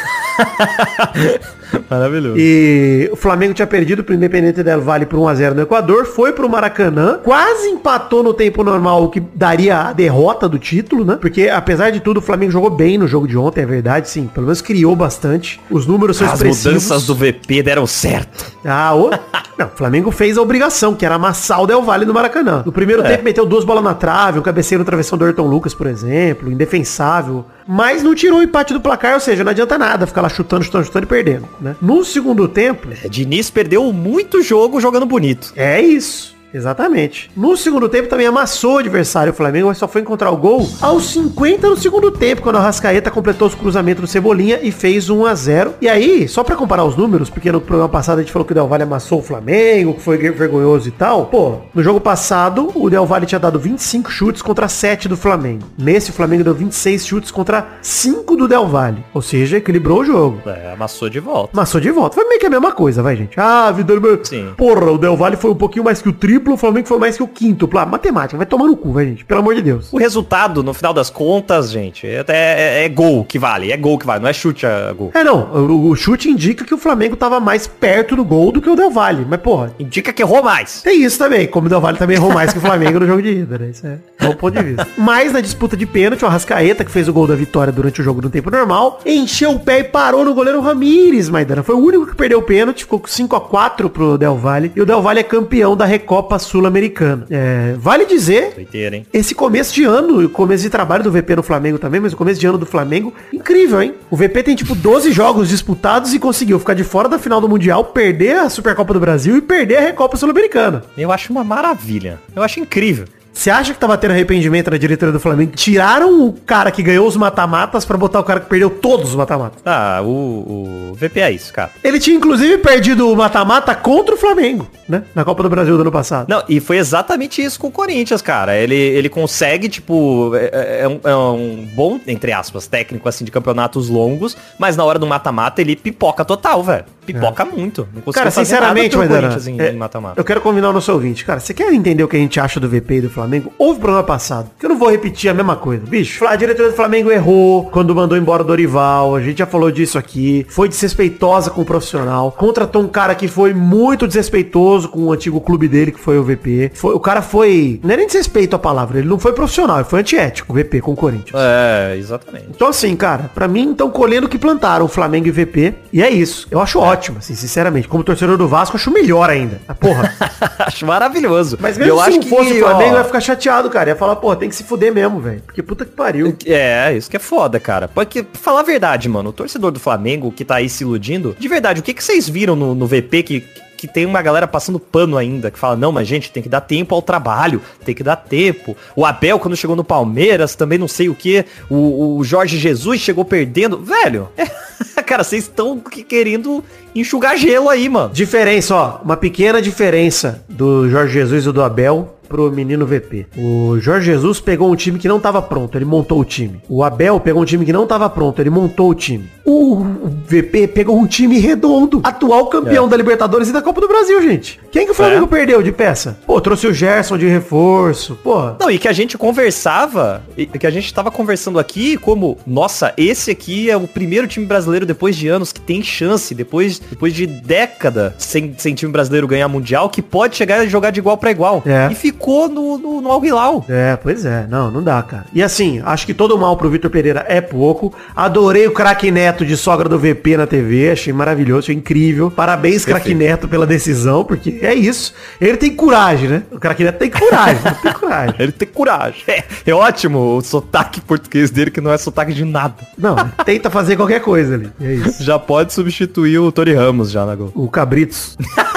Maravilhoso. 1.90 2.36
E 2.38 3.08
o 3.12 3.16
Flamengo 3.16 3.54
tinha 3.54 3.66
perdido 3.66 4.02
pro 4.04 4.14
Independente 4.14 4.62
Del 4.62 4.80
Valle 4.80 5.06
por 5.06 5.18
1x0 5.18 5.54
no 5.54 5.62
Equador, 5.62 6.04
foi 6.06 6.32
pro 6.32 6.48
Maracanã, 6.48 7.18
quase 7.22 7.68
empatou 7.68 8.22
no 8.22 8.32
tempo 8.34 8.62
normal, 8.64 9.04
o 9.04 9.08
que 9.10 9.20
daria 9.20 9.76
a 9.78 9.92
derrota 9.92 10.48
do 10.48 10.58
título, 10.58 11.04
né? 11.04 11.16
Porque, 11.20 11.48
apesar 11.48 11.90
de 11.90 12.00
tudo, 12.00 12.18
o 12.18 12.22
Flamengo 12.22 12.52
jogou 12.52 12.70
bem 12.70 12.98
no 12.98 13.06
jogo 13.08 13.26
de 13.26 13.36
ontem, 13.36 13.62
é 13.62 13.66
verdade, 13.66 14.08
sim. 14.08 14.28
Pelo 14.32 14.46
menos 14.46 14.60
criou 14.60 14.94
bastante. 14.96 15.60
Os 15.70 15.86
números 15.86 16.16
são 16.16 16.26
As 16.26 16.34
expressivos. 16.34 16.66
mudanças 16.84 17.06
do 17.06 17.14
VP 17.14 17.62
deram 17.62 17.86
certo. 17.86 18.44
Ah, 18.64 18.94
o... 18.94 19.10
Não, 19.58 19.66
o 19.66 19.70
Flamengo 19.70 20.10
fez 20.10 20.36
a 20.36 20.42
obrigação, 20.42 20.94
que 20.94 21.04
era 21.06 21.14
amassar 21.14 21.62
o 21.62 21.66
Del 21.66 21.80
Valle 21.82 22.04
no 22.04 22.12
Maracanã. 22.12 22.62
No 22.66 22.70
primeiro 22.70 23.02
É. 23.02 23.08
tempo 23.08 23.24
meteu 23.24 23.46
duas 23.46 23.64
bolas 23.64 23.82
na 23.82 23.94
trave, 23.94 24.38
um 24.38 24.42
cabeceiro 24.42 24.80
no 24.80 24.84
travessão 24.84 25.16
do 25.16 25.24
Ayrton 25.24 25.46
Lucas, 25.46 25.72
por 25.72 25.86
exemplo, 25.86 26.52
indefensável. 26.52 27.44
Mas 27.66 28.02
não 28.02 28.14
tirou 28.14 28.38
o 28.38 28.42
empate 28.42 28.72
do 28.72 28.80
placar, 28.80 29.14
ou 29.14 29.20
seja, 29.20 29.42
não 29.42 29.50
adianta 29.50 29.76
nada 29.76 30.06
ficar 30.06 30.22
lá 30.22 30.28
chutando, 30.28 30.62
chutando, 30.64 30.84
chutando 30.84 31.04
e 31.04 31.08
perdendo, 31.08 31.48
né? 31.60 31.74
No 31.82 32.04
segundo 32.04 32.46
tempo, 32.46 32.88
É, 33.02 33.08
Diniz 33.08 33.50
perdeu 33.50 33.92
muito 33.92 34.42
jogo 34.42 34.80
jogando 34.80 35.06
bonito. 35.06 35.52
é 35.56 35.80
isso. 35.80 36.35
Exatamente. 36.56 37.30
No 37.36 37.54
segundo 37.56 37.86
tempo 37.86 38.08
também 38.08 38.26
amassou 38.26 38.76
o 38.76 38.78
adversário 38.78 39.32
o 39.32 39.36
Flamengo, 39.36 39.68
mas 39.68 39.76
só 39.76 39.86
foi 39.86 40.00
encontrar 40.00 40.30
o 40.30 40.36
gol 40.36 40.66
aos 40.80 41.10
50 41.10 41.68
no 41.68 41.76
segundo 41.76 42.10
tempo, 42.10 42.40
quando 42.40 42.56
a 42.56 42.60
Rascaeta 42.60 43.10
completou 43.10 43.46
os 43.46 43.54
cruzamentos 43.54 44.00
do 44.00 44.06
Cebolinha 44.06 44.58
e 44.62 44.72
fez 44.72 45.10
1 45.10 45.26
a 45.26 45.34
0 45.34 45.74
E 45.82 45.88
aí, 45.88 46.26
só 46.26 46.42
pra 46.42 46.56
comparar 46.56 46.84
os 46.84 46.96
números, 46.96 47.28
porque 47.28 47.52
no 47.52 47.60
programa 47.60 47.90
passado 47.90 48.18
a 48.18 48.22
gente 48.22 48.32
falou 48.32 48.46
que 48.46 48.52
o 48.52 48.54
Del 48.54 48.66
Valle 48.66 48.84
amassou 48.84 49.18
o 49.18 49.22
Flamengo, 49.22 49.94
que 49.94 50.00
foi 50.00 50.16
vergonhoso 50.16 50.88
e 50.88 50.90
tal. 50.90 51.26
Pô, 51.26 51.58
no 51.74 51.82
jogo 51.82 52.00
passado, 52.00 52.70
o 52.74 52.88
Del 52.88 53.04
Valle 53.04 53.26
tinha 53.26 53.38
dado 53.38 53.58
25 53.58 54.10
chutes 54.10 54.40
contra 54.40 54.66
7 54.66 55.08
do 55.08 55.16
Flamengo. 55.16 55.64
Nesse, 55.76 56.10
o 56.10 56.14
Flamengo 56.14 56.42
deu 56.42 56.54
26 56.54 57.06
chutes 57.06 57.30
contra 57.30 57.66
5 57.82 58.34
do 58.34 58.48
Del 58.48 58.66
Valle. 58.66 59.04
Ou 59.12 59.20
seja, 59.20 59.58
equilibrou 59.58 60.00
o 60.00 60.04
jogo. 60.04 60.40
É, 60.46 60.72
amassou 60.72 61.10
de 61.10 61.20
volta. 61.20 61.50
Amassou 61.52 61.80
de 61.80 61.90
volta. 61.90 62.14
Foi 62.14 62.24
meio 62.26 62.40
que 62.40 62.46
a 62.46 62.50
mesma 62.50 62.72
coisa, 62.72 63.02
vai, 63.02 63.14
gente. 63.14 63.38
Ah, 63.38 63.70
vida... 63.72 63.92
Sim. 64.22 64.52
Porra, 64.56 64.90
o 64.90 64.98
Del 64.98 65.16
Valle 65.16 65.36
foi 65.36 65.50
um 65.50 65.54
pouquinho 65.54 65.84
mais 65.84 66.00
que 66.00 66.08
o 66.08 66.12
triplo, 66.12 66.45
o 66.54 66.56
Flamengo 66.56 66.86
foi 66.86 66.98
mais 66.98 67.16
que 67.16 67.22
o 67.22 67.28
quinto. 67.28 67.68
Ah, 67.76 67.84
matemática, 67.86 68.36
vai 68.36 68.46
tomar 68.46 68.64
no 68.66 68.76
cu, 68.76 68.92
vai, 68.92 69.04
gente. 69.06 69.24
Pelo 69.24 69.40
amor 69.40 69.54
de 69.54 69.62
Deus. 69.62 69.92
O 69.92 69.98
resultado, 69.98 70.62
no 70.62 70.72
final 70.72 70.94
das 70.94 71.10
contas, 71.10 71.70
gente, 71.70 72.06
é, 72.06 72.24
é- 72.28 72.84
é 72.84 72.88
gol 72.88 73.24
que 73.24 73.38
vale. 73.38 73.70
É 73.72 73.76
gol 73.76 73.98
que 73.98 74.06
vale, 74.06 74.22
não 74.22 74.28
é 74.28 74.32
chute 74.32 74.64
a 74.66 74.92
gol. 74.92 75.10
É, 75.14 75.22
não. 75.22 75.42
O, 75.52 75.90
o 75.90 75.96
chute 75.96 76.30
indica 76.30 76.64
que 76.64 76.74
o 76.74 76.78
Flamengo 76.78 77.16
tava 77.16 77.38
mais 77.40 77.66
perto 77.66 78.16
do 78.16 78.24
gol 78.24 78.50
do 78.52 78.60
que 78.60 78.70
o 78.70 78.76
Del 78.76 78.90
Valle. 78.90 79.26
Mas, 79.28 79.40
porra, 79.40 79.72
Indica 79.78 80.12
que 80.12 80.22
errou 80.22 80.42
mais. 80.42 80.82
tem 80.82 81.02
isso 81.02 81.18
também. 81.18 81.46
Como 81.46 81.66
o 81.66 81.68
Del 81.68 81.80
Valle 81.80 81.98
também 81.98 82.16
errou 82.16 82.32
mais 82.32 82.52
que 82.52 82.58
o 82.58 82.62
Flamengo 82.62 82.98
no 83.00 83.06
jogo 83.06 83.20
de 83.22 83.28
ida, 83.30 83.58
né? 83.58 83.68
Isso 83.70 83.86
é. 83.86 83.98
bom 84.26 84.34
ponto 84.34 84.54
de 84.56 84.62
vista. 84.64 84.86
Mas 84.96 85.32
na 85.32 85.40
disputa 85.40 85.76
de 85.76 85.84
pênalti, 85.86 86.24
o 86.24 86.26
Arrascaeta, 86.26 86.84
que 86.84 86.90
fez 86.90 87.08
o 87.08 87.12
gol 87.12 87.26
da 87.26 87.34
vitória 87.34 87.72
durante 87.72 88.00
o 88.00 88.04
jogo 88.04 88.22
no 88.22 88.30
tempo 88.30 88.50
normal, 88.50 89.00
encheu 89.04 89.52
o 89.52 89.60
pé 89.60 89.80
e 89.80 89.84
parou 89.84 90.24
no 90.24 90.34
goleiro 90.34 90.60
Ramires, 90.60 91.28
Maidana. 91.28 91.62
Foi 91.62 91.74
o 91.74 91.78
único 91.78 92.06
que 92.06 92.16
perdeu 92.16 92.38
o 92.38 92.42
pênalti, 92.42 92.80
ficou 92.84 92.98
com 92.98 93.06
5 93.06 93.36
a 93.36 93.40
4 93.40 93.90
pro 93.90 94.16
Del 94.18 94.36
Valle. 94.36 94.72
E 94.74 94.80
o 94.80 94.86
Del 94.86 95.02
Valle 95.02 95.20
é 95.20 95.22
campeão 95.22 95.76
da 95.76 95.84
Recopa 95.84 96.25
Sul-Americana. 96.38 97.26
É, 97.30 97.74
vale 97.78 98.04
dizer, 98.04 98.68
esse 99.12 99.34
começo 99.34 99.74
de 99.74 99.84
ano, 99.84 100.24
o 100.24 100.28
começo 100.28 100.62
de 100.62 100.70
trabalho 100.70 101.04
do 101.04 101.10
VP 101.12 101.36
no 101.36 101.42
Flamengo 101.42 101.78
também, 101.78 102.00
mas 102.00 102.12
o 102.12 102.16
começo 102.16 102.40
de 102.40 102.46
ano 102.46 102.58
do 102.58 102.66
Flamengo, 102.66 103.12
incrível, 103.32 103.80
hein? 103.82 103.94
O 104.10 104.16
VP 104.16 104.42
tem 104.42 104.56
tipo 104.56 104.74
12 104.74 105.12
jogos 105.12 105.48
disputados 105.48 106.12
e 106.14 106.18
conseguiu 106.18 106.58
ficar 106.58 106.74
de 106.74 106.84
fora 106.84 107.08
da 107.08 107.18
final 107.18 107.40
do 107.40 107.48
Mundial, 107.48 107.84
perder 107.84 108.36
a 108.36 108.50
Supercopa 108.50 108.92
do 108.92 109.00
Brasil 109.00 109.36
e 109.36 109.40
perder 109.40 109.76
a 109.76 109.80
Recopa 109.80 110.16
Sul-Americana. 110.16 110.84
Eu 110.96 111.12
acho 111.12 111.32
uma 111.32 111.44
maravilha. 111.44 112.20
Eu 112.34 112.42
acho 112.42 112.60
incrível. 112.60 113.06
Você 113.36 113.50
acha 113.50 113.74
que 113.74 113.78
tava 113.78 113.98
tendo 113.98 114.12
arrependimento 114.12 114.70
na 114.70 114.78
diretoria 114.78 115.12
do 115.12 115.20
Flamengo? 115.20 115.52
Tiraram 115.54 116.26
o 116.26 116.32
cara 116.32 116.70
que 116.70 116.82
ganhou 116.82 117.06
os 117.06 117.16
mata-matas 117.16 117.84
pra 117.84 117.98
botar 117.98 118.18
o 118.18 118.24
cara 118.24 118.40
que 118.40 118.48
perdeu 118.48 118.70
todos 118.70 119.10
os 119.10 119.14
mata-matas. 119.14 119.60
Ah, 119.64 120.00
o, 120.02 120.90
o 120.90 120.94
VP 120.94 121.20
é 121.20 121.30
isso, 121.32 121.52
cara. 121.52 121.70
Ele 121.84 122.00
tinha 122.00 122.16
inclusive 122.16 122.56
perdido 122.56 123.12
o 123.12 123.14
mata-mata 123.14 123.74
contra 123.74 124.14
o 124.14 124.18
Flamengo, 124.18 124.66
né? 124.88 125.04
Na 125.14 125.22
Copa 125.22 125.42
do 125.42 125.50
Brasil 125.50 125.76
do 125.76 125.82
ano 125.82 125.92
passado. 125.92 126.30
Não, 126.30 126.42
e 126.48 126.60
foi 126.60 126.78
exatamente 126.78 127.42
isso 127.42 127.60
com 127.60 127.66
o 127.66 127.70
Corinthians, 127.70 128.22
cara. 128.22 128.56
Ele, 128.56 128.74
ele 128.74 129.10
consegue, 129.10 129.68
tipo, 129.68 130.32
é, 130.34 130.80
é 130.84 130.88
um, 130.88 131.00
é 131.04 131.14
um 131.14 131.68
bom, 131.74 132.00
entre 132.06 132.32
aspas, 132.32 132.66
técnico, 132.66 133.06
assim, 133.06 133.22
de 133.22 133.30
campeonatos 133.30 133.90
longos, 133.90 134.34
mas 134.58 134.78
na 134.78 134.84
hora 134.84 134.98
do 134.98 135.06
mata-mata 135.06 135.60
ele 135.60 135.76
pipoca 135.76 136.24
total, 136.24 136.62
velho. 136.62 136.86
Pipoca 137.06 137.44
muito. 137.44 137.88
Não 137.94 138.12
Cara, 138.12 138.30
fazer 138.30 138.44
sinceramente, 138.46 138.96
Maidana, 138.96 139.20
Corinthians 139.20 139.46
em, 139.48 139.60
é, 139.60 139.72
em 139.72 139.76
mata-mata. 139.76 140.20
eu 140.20 140.24
quero 140.24 140.40
convidar 140.40 140.70
o 140.70 140.72
nosso 140.72 140.92
ouvinte. 140.92 141.24
Cara, 141.24 141.40
você 141.40 141.54
quer 141.54 141.72
entender 141.72 142.02
o 142.02 142.08
que 142.08 142.16
a 142.16 142.18
gente 142.18 142.38
acha 142.38 142.58
do 142.60 142.68
VP 142.68 142.94
e 142.96 143.00
do 143.02 143.10
Flamengo? 143.10 143.52
Houve 143.58 143.78
o 143.78 143.80
programa 143.80 144.04
passado. 144.04 144.50
Que 144.58 144.66
eu 144.66 144.70
não 144.70 144.78
vou 144.78 144.90
repetir 144.90 145.30
a 145.30 145.34
mesma 145.34 145.56
coisa. 145.56 145.84
Bicho, 145.86 146.26
a 146.26 146.36
diretoria 146.36 146.70
do 146.70 146.76
Flamengo 146.76 147.10
errou 147.10 147.64
quando 147.70 147.94
mandou 147.94 148.16
embora 148.16 148.42
o 148.42 148.46
Dorival. 148.46 149.14
A 149.16 149.20
gente 149.20 149.38
já 149.38 149.46
falou 149.46 149.70
disso 149.70 149.98
aqui. 149.98 150.46
Foi 150.48 150.68
desrespeitosa 150.68 151.50
com 151.50 151.62
o 151.62 151.64
profissional. 151.64 152.32
Contratou 152.32 152.82
um 152.82 152.88
cara 152.88 153.14
que 153.14 153.28
foi 153.28 153.54
muito 153.54 154.06
desrespeitoso 154.06 154.88
com 154.88 155.04
o 155.04 155.12
antigo 155.12 155.40
clube 155.40 155.68
dele, 155.68 155.92
que 155.92 156.00
foi 156.00 156.18
o 156.18 156.24
VP. 156.24 156.72
Foi, 156.74 156.94
o 156.94 157.00
cara 157.00 157.22
foi... 157.22 157.80
Não 157.82 157.92
é 157.92 157.96
nem 157.96 158.06
desrespeito 158.06 158.56
a 158.56 158.58
palavra. 158.58 158.98
Ele 158.98 159.08
não 159.08 159.18
foi 159.18 159.32
profissional. 159.32 159.76
Ele 159.78 159.84
foi 159.84 160.00
antiético, 160.00 160.52
o 160.52 160.56
VP 160.56 160.80
com 160.80 160.92
o 160.92 160.96
Corinthians. 160.96 161.34
É, 161.34 161.96
exatamente. 161.96 162.46
Então 162.50 162.68
assim, 162.68 162.94
cara, 162.96 163.30
pra 163.34 163.46
mim 163.48 163.72
estão 163.72 163.90
colhendo 163.90 164.26
o 164.26 164.30
que 164.30 164.38
plantaram, 164.38 164.88
Flamengo 164.88 165.26
e 165.28 165.30
VP. 165.30 165.74
E 165.92 166.02
é 166.02 166.10
isso. 166.10 166.46
Eu 166.50 166.60
acho 166.60 166.78
ótimo, 166.78 166.95
assim, 167.18 167.34
sinceramente. 167.34 167.88
Como 167.88 168.02
torcedor 168.02 168.36
do 168.36 168.48
Vasco, 168.48 168.76
acho 168.76 168.90
melhor 168.90 169.30
ainda. 169.30 169.60
Ah, 169.66 169.74
Porra. 169.74 170.12
acho 170.60 170.86
maravilhoso. 170.86 171.58
Mas 171.60 171.76
mesmo 171.76 171.92
eu 171.92 171.98
se 171.98 172.08
acho 172.08 172.16
não 172.18 172.26
fosse 172.26 172.52
que, 172.52 172.62
o 172.62 172.64
Flamengo, 172.64 172.94
ó, 172.94 172.98
ia 172.98 173.04
ficar 173.04 173.20
chateado, 173.20 173.70
cara. 173.70 173.90
Ia 173.90 173.96
falar, 173.96 174.16
pô, 174.16 174.34
tem 174.34 174.48
que 174.48 174.54
se 174.54 174.64
fuder 174.64 174.92
mesmo, 174.92 175.20
velho. 175.20 175.42
Porque 175.44 175.62
puta 175.62 175.84
que 175.84 175.92
pariu. 175.92 176.36
É, 176.46 176.96
isso 176.96 177.10
que 177.10 177.16
é 177.16 177.20
foda, 177.20 177.58
cara. 177.60 177.88
Porque, 177.88 178.22
pra 178.22 178.40
falar 178.40 178.60
a 178.60 178.64
verdade, 178.64 179.08
mano, 179.08 179.30
o 179.30 179.32
torcedor 179.32 179.70
do 179.70 179.80
Flamengo 179.80 180.32
que 180.32 180.44
tá 180.44 180.56
aí 180.56 180.68
se 180.68 180.84
iludindo, 180.84 181.36
de 181.38 181.48
verdade, 181.48 181.80
o 181.80 181.82
que, 181.82 181.94
que 181.94 182.02
vocês 182.02 182.28
viram 182.28 182.56
no, 182.56 182.74
no 182.74 182.86
VP 182.86 183.22
que, 183.22 183.40
que 183.76 183.86
tem 183.86 184.06
uma 184.06 184.22
galera 184.22 184.46
passando 184.46 184.80
pano 184.80 185.16
ainda, 185.16 185.50
que 185.50 185.58
fala, 185.58 185.76
não, 185.76 185.92
mas 185.92 186.08
gente, 186.08 186.30
tem 186.30 186.42
que 186.42 186.48
dar 186.48 186.62
tempo 186.62 186.94
ao 186.94 187.02
trabalho, 187.02 187.60
tem 187.84 187.94
que 187.94 188.02
dar 188.02 188.16
tempo. 188.16 188.76
O 188.94 189.04
Abel, 189.04 189.38
quando 189.38 189.56
chegou 189.56 189.76
no 189.76 189.84
Palmeiras, 189.84 190.54
também 190.54 190.78
não 190.78 190.88
sei 190.88 191.08
o 191.08 191.14
que, 191.14 191.44
o, 191.68 192.16
o 192.16 192.24
Jorge 192.24 192.58
Jesus 192.58 193.00
chegou 193.00 193.24
perdendo. 193.24 193.78
Velho, 193.78 194.28
cara, 195.04 195.22
vocês 195.22 195.44
estão 195.44 195.78
querendo 195.78 196.64
enxugar 197.00 197.36
gelo 197.36 197.68
aí, 197.68 197.88
mano. 197.88 198.12
Diferença, 198.12 198.74
ó. 198.74 198.98
Uma 199.04 199.16
pequena 199.16 199.60
diferença 199.60 200.44
do 200.48 200.88
Jorge 200.88 201.14
Jesus 201.14 201.46
e 201.46 201.52
do 201.52 201.62
Abel 201.62 202.16
pro 202.26 202.50
menino 202.50 202.86
VP. 202.86 203.26
O 203.36 203.78
Jorge 203.78 204.06
Jesus 204.06 204.40
pegou 204.40 204.70
um 204.70 204.76
time 204.76 204.98
que 204.98 205.08
não 205.08 205.20
tava 205.20 205.40
pronto, 205.40 205.76
ele 205.76 205.84
montou 205.84 206.20
o 206.20 206.24
time. 206.24 206.60
O 206.68 206.82
Abel 206.82 207.18
pegou 207.20 207.42
um 207.42 207.44
time 207.44 207.64
que 207.64 207.72
não 207.72 207.86
tava 207.86 208.08
pronto, 208.10 208.40
ele 208.40 208.50
montou 208.50 208.90
o 208.90 208.94
time. 208.94 209.28
O 209.44 209.84
VP 210.26 210.68
pegou 210.68 210.98
um 210.98 211.06
time 211.06 211.38
redondo, 211.38 212.00
atual 212.02 212.46
campeão 212.46 212.88
da 212.88 212.96
Libertadores 212.96 213.48
e 213.48 213.52
da 213.52 213.62
Copa 213.62 213.80
do 213.80 213.88
Brasil, 213.88 214.20
gente. 214.22 214.60
Quem 214.70 214.84
que 214.84 214.90
o 214.90 214.94
Flamengo 214.94 215.26
perdeu 215.26 215.62
de 215.62 215.72
peça? 215.72 216.18
Pô, 216.26 216.40
trouxe 216.40 216.66
o 216.66 216.74
Gerson 216.74 217.16
de 217.16 217.26
reforço, 217.26 218.18
pô. 218.22 218.52
Não, 218.58 218.70
e 218.70 218.78
que 218.78 218.88
a 218.88 218.92
gente 218.92 219.16
conversava, 219.16 220.22
e 220.36 220.46
que 220.46 220.66
a 220.66 220.70
gente 220.70 220.92
tava 220.92 221.10
conversando 221.10 221.58
aqui 221.58 221.96
como, 221.96 222.36
nossa, 222.46 222.92
esse 222.96 223.30
aqui 223.30 223.70
é 223.70 223.76
o 223.76 223.86
primeiro 223.86 224.26
time 224.26 224.44
brasileiro 224.44 224.84
depois 224.84 225.16
de 225.16 225.28
anos 225.28 225.52
que 225.52 225.60
tem 225.60 225.82
chance, 225.82 226.34
depois, 226.34 226.82
depois 226.90 227.14
de 227.14 227.26
década 227.26 228.14
sem, 228.18 228.54
sem 228.56 228.74
time 228.74 228.92
brasileiro 228.92 229.26
ganhar 229.26 229.48
mundial, 229.48 229.88
que 229.88 230.02
pode 230.02 230.36
chegar 230.36 230.64
e 230.64 230.68
jogar 230.68 230.90
de 230.90 231.00
igual 231.00 231.16
pra 231.16 231.30
igual. 231.30 231.62
É. 231.66 231.88
E 231.90 231.94
ficou 231.94 232.48
no, 232.48 232.78
no, 232.78 233.00
no 233.00 233.10
Al 233.10 233.24
Hilal. 233.24 233.64
É, 233.68 233.96
pois 233.96 234.24
é. 234.24 234.46
Não, 234.48 234.70
não 234.70 234.82
dá, 234.82 235.02
cara. 235.02 235.26
E 235.32 235.42
assim, 235.42 235.80
acho 235.84 236.06
que 236.06 236.14
todo 236.14 236.38
mal 236.38 236.56
pro 236.56 236.70
Vitor 236.70 236.90
Pereira 236.90 237.24
é 237.28 237.40
pouco. 237.40 237.92
Adorei 238.14 238.66
o 238.66 238.72
craque 238.72 239.10
Neto 239.10 239.44
de 239.44 239.56
sogra 239.56 239.88
do 239.88 239.98
VP 239.98 240.36
na 240.36 240.46
TV. 240.46 240.90
Achei 240.90 241.12
maravilhoso, 241.12 241.60
achei 241.60 241.74
incrível. 241.74 242.30
Parabéns, 242.30 242.84
craque 242.84 243.14
Neto, 243.14 243.48
pela 243.48 243.66
decisão, 243.66 244.24
porque 244.24 244.58
é 244.62 244.74
isso. 244.74 245.14
Ele 245.40 245.56
tem 245.56 245.74
coragem, 245.74 246.28
né? 246.28 246.42
O 246.50 246.58
craque 246.58 246.84
Neto 246.84 246.98
tem 246.98 247.10
coragem, 247.10 247.62
tem 247.82 247.92
coragem. 247.92 248.34
Ele 248.38 248.52
tem 248.52 248.68
coragem. 248.68 249.22
É, 249.26 249.44
é 249.66 249.74
ótimo 249.74 250.36
o 250.36 250.42
sotaque 250.42 251.00
português 251.00 251.50
dele, 251.50 251.70
que 251.70 251.80
não 251.80 251.92
é 251.92 251.98
sotaque 251.98 252.32
de 252.32 252.44
nada. 252.44 252.74
Não, 252.96 253.16
tenta 253.44 253.70
fazer 253.70 253.96
qualquer 253.96 254.20
coisa 254.20 254.54
ali. 254.54 254.70
É 254.80 254.94
isso. 254.94 255.22
Já 255.22 255.38
pode 255.38 255.72
substituir 255.72 256.38
o 256.38 256.52
Tori 256.52 256.75
Ramos 256.76 257.10
já 257.10 257.24
na 257.24 257.34
gol. 257.34 257.50
O 257.54 257.68
Cabritos. 257.68 258.36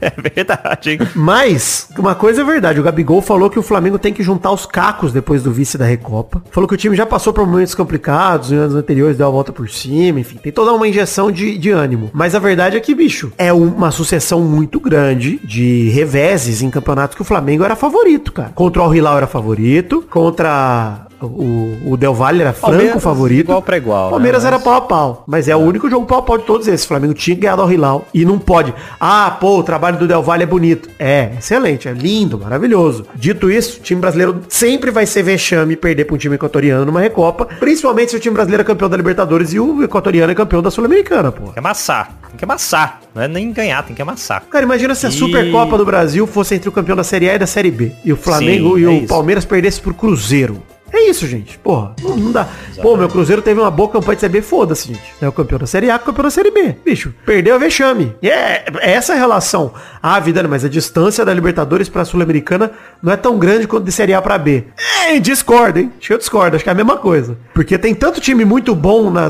É 0.00 0.10
verdade, 0.10 0.90
hein? 0.90 0.98
Mas, 1.14 1.88
uma 1.98 2.14
coisa 2.14 2.42
é 2.42 2.44
verdade, 2.44 2.78
o 2.78 2.82
Gabigol 2.82 3.22
falou 3.22 3.48
que 3.48 3.58
o 3.58 3.62
Flamengo 3.62 3.98
tem 3.98 4.12
que 4.12 4.22
juntar 4.22 4.52
os 4.52 4.66
cacos 4.66 5.12
depois 5.12 5.42
do 5.42 5.50
vice 5.50 5.78
da 5.78 5.86
Recopa. 5.86 6.42
Falou 6.50 6.68
que 6.68 6.74
o 6.74 6.76
time 6.76 6.94
já 6.94 7.06
passou 7.06 7.32
por 7.32 7.46
momentos 7.46 7.74
complicados, 7.74 8.52
em 8.52 8.56
anos 8.56 8.74
anteriores 8.74 9.16
deu 9.16 9.26
a 9.26 9.30
volta 9.30 9.52
por 9.52 9.68
cima, 9.70 10.20
enfim, 10.20 10.36
tem 10.36 10.52
toda 10.52 10.72
uma 10.72 10.86
injeção 10.86 11.32
de, 11.32 11.56
de 11.56 11.70
ânimo. 11.70 12.10
Mas 12.12 12.34
a 12.34 12.38
verdade 12.38 12.76
é 12.76 12.80
que, 12.80 12.94
bicho, 12.94 13.32
é 13.38 13.52
uma 13.52 13.90
sucessão 13.90 14.42
muito 14.42 14.78
grande 14.78 15.40
de 15.42 15.88
reveses 15.88 16.60
em 16.60 16.70
campeonatos 16.70 17.16
que 17.16 17.22
o 17.22 17.24
Flamengo 17.24 17.64
era 17.64 17.74
favorito, 17.74 18.32
cara. 18.32 18.52
Contra 18.54 18.82
o 18.82 18.94
Hilal 18.94 19.16
era 19.16 19.26
favorito, 19.26 20.04
contra 20.10 21.05
o, 21.20 21.92
o 21.92 21.96
Del 21.96 22.12
Valle 22.14 22.40
era 22.42 22.52
franco 22.52 22.72
Palmeiras, 22.76 23.02
favorito. 23.02 23.40
igual 23.46 23.62
pra 23.62 23.76
igual, 23.76 24.04
né? 24.06 24.10
Palmeiras 24.10 24.42
Mas- 24.44 24.52
era 24.52 24.62
pau 24.62 24.74
a 24.74 24.80
pau. 24.80 25.24
Mas 25.26 25.48
é, 25.48 25.56
o 25.56 25.58
único 25.60 25.88
jogo 25.88 26.06
pau 26.06 26.18
a 26.18 26.22
pau 26.22 26.38
de 26.38 26.44
todos 26.44 26.66
esses. 26.68 26.84
O 26.84 26.88
Flamengo 26.88 27.14
tinha 27.14 27.36
ganhado 27.36 27.62
ao 27.62 27.70
Hilal. 27.72 28.04
E 28.12 28.24
não 28.24 28.38
pode. 28.38 28.74
Ah, 29.00 29.36
pô, 29.40 29.58
o 29.58 29.62
trabalho 29.62 29.98
do 29.98 30.06
Del 30.06 30.22
Valle 30.22 30.42
é 30.42 30.46
bonito. 30.46 30.88
É, 30.98 31.32
excelente, 31.38 31.88
é 31.88 31.92
lindo, 31.92 32.38
maravilhoso. 32.38 33.06
Dito 33.14 33.50
isso, 33.50 33.78
o 33.78 33.82
time 33.82 34.00
brasileiro 34.00 34.40
sempre 34.48 34.90
vai 34.90 35.06
ser 35.06 35.22
vexame 35.22 35.76
perder 35.76 36.04
pra 36.04 36.14
um 36.14 36.18
time 36.18 36.34
equatoriano 36.34 36.84
numa 36.84 37.00
Recopa. 37.00 37.46
Principalmente 37.46 38.10
se 38.10 38.16
o 38.16 38.20
time 38.20 38.34
brasileiro 38.34 38.62
é 38.62 38.64
campeão 38.64 38.88
da 38.88 38.96
Libertadores 38.96 39.52
e 39.52 39.58
o 39.60 39.82
equatoriano 39.82 40.32
é 40.32 40.34
campeão 40.34 40.62
da 40.62 40.70
Sul-Americana, 40.70 41.32
pô. 41.32 41.44
Tem 41.44 41.52
que 41.54 41.58
amassar. 41.58 42.10
Tem 42.28 42.36
que 42.36 42.44
amassar. 42.44 43.00
Não 43.14 43.22
é 43.22 43.28
nem 43.28 43.52
ganhar, 43.52 43.82
tem 43.82 43.94
que 43.96 44.02
amassar. 44.02 44.42
Cara, 44.50 44.64
imagina 44.64 44.94
se 44.94 45.06
a 45.06 45.08
E- 45.08 45.12
Supercopa 45.12 45.78
do 45.78 45.84
Brasil 45.84 46.26
fosse 46.26 46.54
entre 46.54 46.68
o 46.68 46.72
campeão 46.72 46.96
da 46.96 47.04
Série 47.04 47.30
A 47.30 47.34
e 47.34 47.38
da 47.38 47.46
Série 47.46 47.70
B. 47.70 47.92
E 48.04 48.12
o 48.12 48.16
Flamengo 48.16 48.74
Sim, 48.76 48.80
e 48.80 48.84
é 48.84 48.88
o 48.88 48.92
isso. 48.92 49.06
Palmeiras 49.08 49.44
perdessem 49.44 49.82
pro 49.82 49.94
Cruzeiro. 49.94 50.62
É 50.92 51.08
isso, 51.10 51.26
gente. 51.26 51.58
Porra, 51.58 51.94
não, 52.02 52.16
não 52.16 52.32
dá. 52.32 52.48
Pô, 52.80 52.96
meu 52.96 53.08
Cruzeiro 53.08 53.42
teve 53.42 53.60
uma 53.60 53.70
boa 53.70 53.88
campanha 53.88 54.14
de 54.14 54.20
Série 54.20 54.32
B, 54.34 54.42
foda-se, 54.42 54.88
gente. 54.88 55.02
É 55.20 55.28
o 55.28 55.32
campeão 55.32 55.58
da 55.58 55.66
Série 55.66 55.90
A 55.90 55.98
campeão 55.98 56.24
da 56.24 56.30
Série 56.30 56.50
B. 56.50 56.76
Bicho, 56.84 57.12
perdeu 57.24 57.54
a 57.54 57.58
vexame. 57.58 58.14
E 58.22 58.30
é, 58.30 58.64
é 58.80 58.92
essa 58.92 59.14
relação. 59.14 59.72
Ah, 60.02 60.18
Vidano, 60.20 60.48
mas 60.48 60.64
a 60.64 60.68
distância 60.68 61.24
da 61.24 61.34
Libertadores 61.34 61.88
pra 61.88 62.04
Sul-Americana 62.04 62.72
não 63.02 63.12
é 63.12 63.16
tão 63.16 63.38
grande 63.38 63.66
quanto 63.66 63.84
de 63.84 63.92
Série 63.92 64.14
A 64.14 64.22
pra 64.22 64.38
B. 64.38 64.64
É, 64.78 64.95
discordo, 65.20 65.78
hein? 65.78 65.92
Acho 65.98 66.08
que 66.08 66.12
eu 66.12 66.18
discordo, 66.18 66.56
acho 66.56 66.64
que 66.64 66.68
é 66.68 66.72
a 66.72 66.76
mesma 66.76 66.96
coisa. 66.96 67.36
Porque 67.54 67.78
tem 67.78 67.94
tanto 67.94 68.20
time 68.20 68.44
muito 68.44 68.74
bom 68.74 69.10
na, 69.10 69.28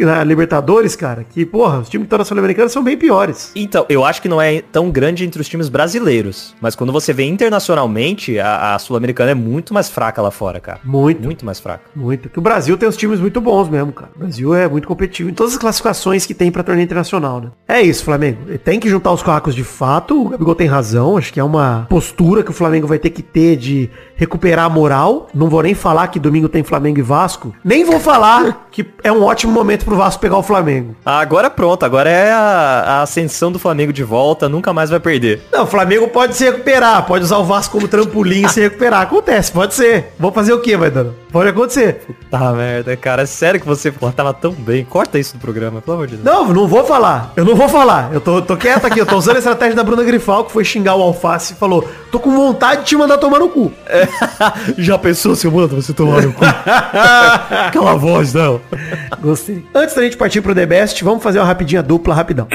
na 0.00 0.24
Libertadores, 0.24 0.96
cara, 0.96 1.24
que, 1.24 1.44
porra, 1.44 1.80
os 1.80 1.88
times 1.88 2.04
que 2.04 2.06
estão 2.06 2.18
na 2.18 2.24
Sul-Americana 2.24 2.68
são 2.68 2.82
bem 2.82 2.96
piores. 2.96 3.52
Então, 3.54 3.84
eu 3.88 4.04
acho 4.04 4.22
que 4.22 4.28
não 4.28 4.40
é 4.40 4.62
tão 4.72 4.90
grande 4.90 5.24
entre 5.24 5.40
os 5.40 5.48
times 5.48 5.68
brasileiros. 5.68 6.54
Mas 6.60 6.74
quando 6.74 6.92
você 6.92 7.12
vê 7.12 7.24
internacionalmente, 7.24 8.38
a, 8.38 8.74
a 8.74 8.78
Sul-Americana 8.78 9.32
é 9.32 9.34
muito 9.34 9.74
mais 9.74 9.90
fraca 9.90 10.22
lá 10.22 10.30
fora, 10.30 10.60
cara. 10.60 10.80
Muito. 10.84 11.22
Muito 11.22 11.44
mais 11.44 11.60
fraca. 11.60 11.84
Muito. 11.94 12.28
Que 12.28 12.38
o 12.38 12.42
Brasil 12.42 12.76
tem 12.76 12.88
uns 12.88 12.96
times 12.96 13.20
muito 13.20 13.40
bons 13.40 13.68
mesmo, 13.68 13.92
cara. 13.92 14.10
O 14.14 14.18
Brasil 14.20 14.54
é 14.54 14.68
muito 14.68 14.86
competitivo 14.86 15.30
em 15.30 15.34
todas 15.34 15.52
as 15.52 15.58
classificações 15.58 16.26
que 16.26 16.34
tem 16.34 16.50
pra 16.50 16.62
torneio 16.62 16.84
internacional, 16.84 17.40
né? 17.40 17.50
É 17.68 17.80
isso, 17.82 18.04
Flamengo. 18.04 18.38
Tem 18.64 18.78
que 18.78 18.88
juntar 18.88 19.12
os 19.12 19.22
cacos 19.22 19.54
de 19.54 19.64
fato. 19.64 20.20
O 20.20 20.28
Gabigol 20.28 20.54
tem 20.54 20.66
razão. 20.66 21.16
Acho 21.16 21.32
que 21.32 21.40
é 21.40 21.44
uma 21.44 21.86
postura 21.88 22.42
que 22.42 22.50
o 22.50 22.54
Flamengo 22.54 22.86
vai 22.86 22.98
ter 22.98 23.10
que 23.10 23.22
ter 23.22 23.56
de 23.56 23.90
recuperar 24.14 24.66
a 24.66 24.68
moral. 24.68 25.15
Não 25.34 25.48
vou 25.48 25.62
nem 25.62 25.74
falar 25.74 26.08
que 26.08 26.18
domingo 26.18 26.48
tem 26.48 26.62
Flamengo 26.62 26.98
e 26.98 27.02
Vasco. 27.02 27.54
Nem 27.64 27.84
vou 27.84 28.00
falar 28.00 28.66
que 28.70 28.86
é 29.02 29.12
um 29.12 29.22
ótimo 29.22 29.52
momento 29.52 29.84
pro 29.84 29.96
Vasco 29.96 30.20
pegar 30.20 30.38
o 30.38 30.42
Flamengo. 30.42 30.96
Agora 31.04 31.50
pronto, 31.50 31.84
agora 31.84 32.10
é 32.10 32.32
a, 32.32 32.84
a 32.86 33.02
ascensão 33.02 33.52
do 33.52 33.58
Flamengo 33.58 33.92
de 33.92 34.02
volta, 34.02 34.48
nunca 34.48 34.72
mais 34.72 34.90
vai 34.90 35.00
perder. 35.00 35.42
Não, 35.52 35.64
o 35.64 35.66
Flamengo 35.66 36.08
pode 36.08 36.34
se 36.34 36.44
recuperar. 36.44 37.06
Pode 37.06 37.24
usar 37.24 37.38
o 37.38 37.44
Vasco 37.44 37.72
como 37.72 37.88
trampolim 37.88 38.46
e 38.46 38.48
se 38.48 38.60
recuperar. 38.60 39.02
Acontece, 39.02 39.52
pode 39.52 39.74
ser. 39.74 40.12
Vou 40.18 40.32
fazer 40.32 40.52
o 40.52 40.60
quê? 40.60 40.76
Vai 40.76 40.86
Maidana. 40.86 41.14
Pode 41.36 41.50
acontecer. 41.50 42.00
Tá 42.30 42.50
merda, 42.54 42.96
cara. 42.96 43.24
É 43.24 43.26
sério 43.26 43.60
que 43.60 43.66
você 43.66 43.92
pô, 43.92 44.10
tava 44.10 44.32
tão 44.32 44.52
bem. 44.52 44.86
Corta 44.86 45.18
isso 45.18 45.36
do 45.36 45.38
programa, 45.38 45.82
pelo 45.82 45.98
amor 45.98 46.06
de 46.06 46.16
Deus. 46.16 46.24
Não, 46.24 46.50
não 46.50 46.66
vou 46.66 46.82
falar. 46.82 47.34
Eu 47.36 47.44
não 47.44 47.54
vou 47.54 47.68
falar. 47.68 48.08
Eu 48.10 48.22
tô, 48.22 48.40
tô 48.40 48.56
quieto 48.56 48.86
aqui. 48.86 48.98
Eu 48.98 49.04
tô 49.04 49.18
usando 49.18 49.36
a 49.36 49.40
estratégia 49.40 49.76
da 49.76 49.84
Bruna 49.84 50.02
Grifal, 50.02 50.46
que 50.46 50.52
foi 50.52 50.64
xingar 50.64 50.96
o 50.96 51.02
Alface 51.02 51.52
e 51.52 51.56
falou, 51.56 51.86
tô 52.10 52.18
com 52.18 52.34
vontade 52.34 52.80
de 52.80 52.86
te 52.86 52.96
mandar 52.96 53.18
tomar 53.18 53.38
no 53.38 53.50
cu. 53.50 53.70
Já 54.78 54.96
pensou 54.96 55.36
se 55.36 55.46
eu 55.46 55.52
mando 55.52 55.76
você 55.76 55.92
tomar 55.92 56.22
no 56.22 56.32
cu? 56.32 56.42
Aquela 57.66 57.96
voz 57.96 58.32
dela. 58.32 58.58
Gostei. 59.20 59.62
Antes 59.74 59.94
da 59.94 60.04
gente 60.04 60.16
partir 60.16 60.40
pro 60.40 60.54
The 60.54 60.64
Best, 60.64 61.04
vamos 61.04 61.22
fazer 61.22 61.38
uma 61.38 61.44
rapidinha 61.44 61.82
dupla, 61.82 62.14
rapidão. 62.14 62.48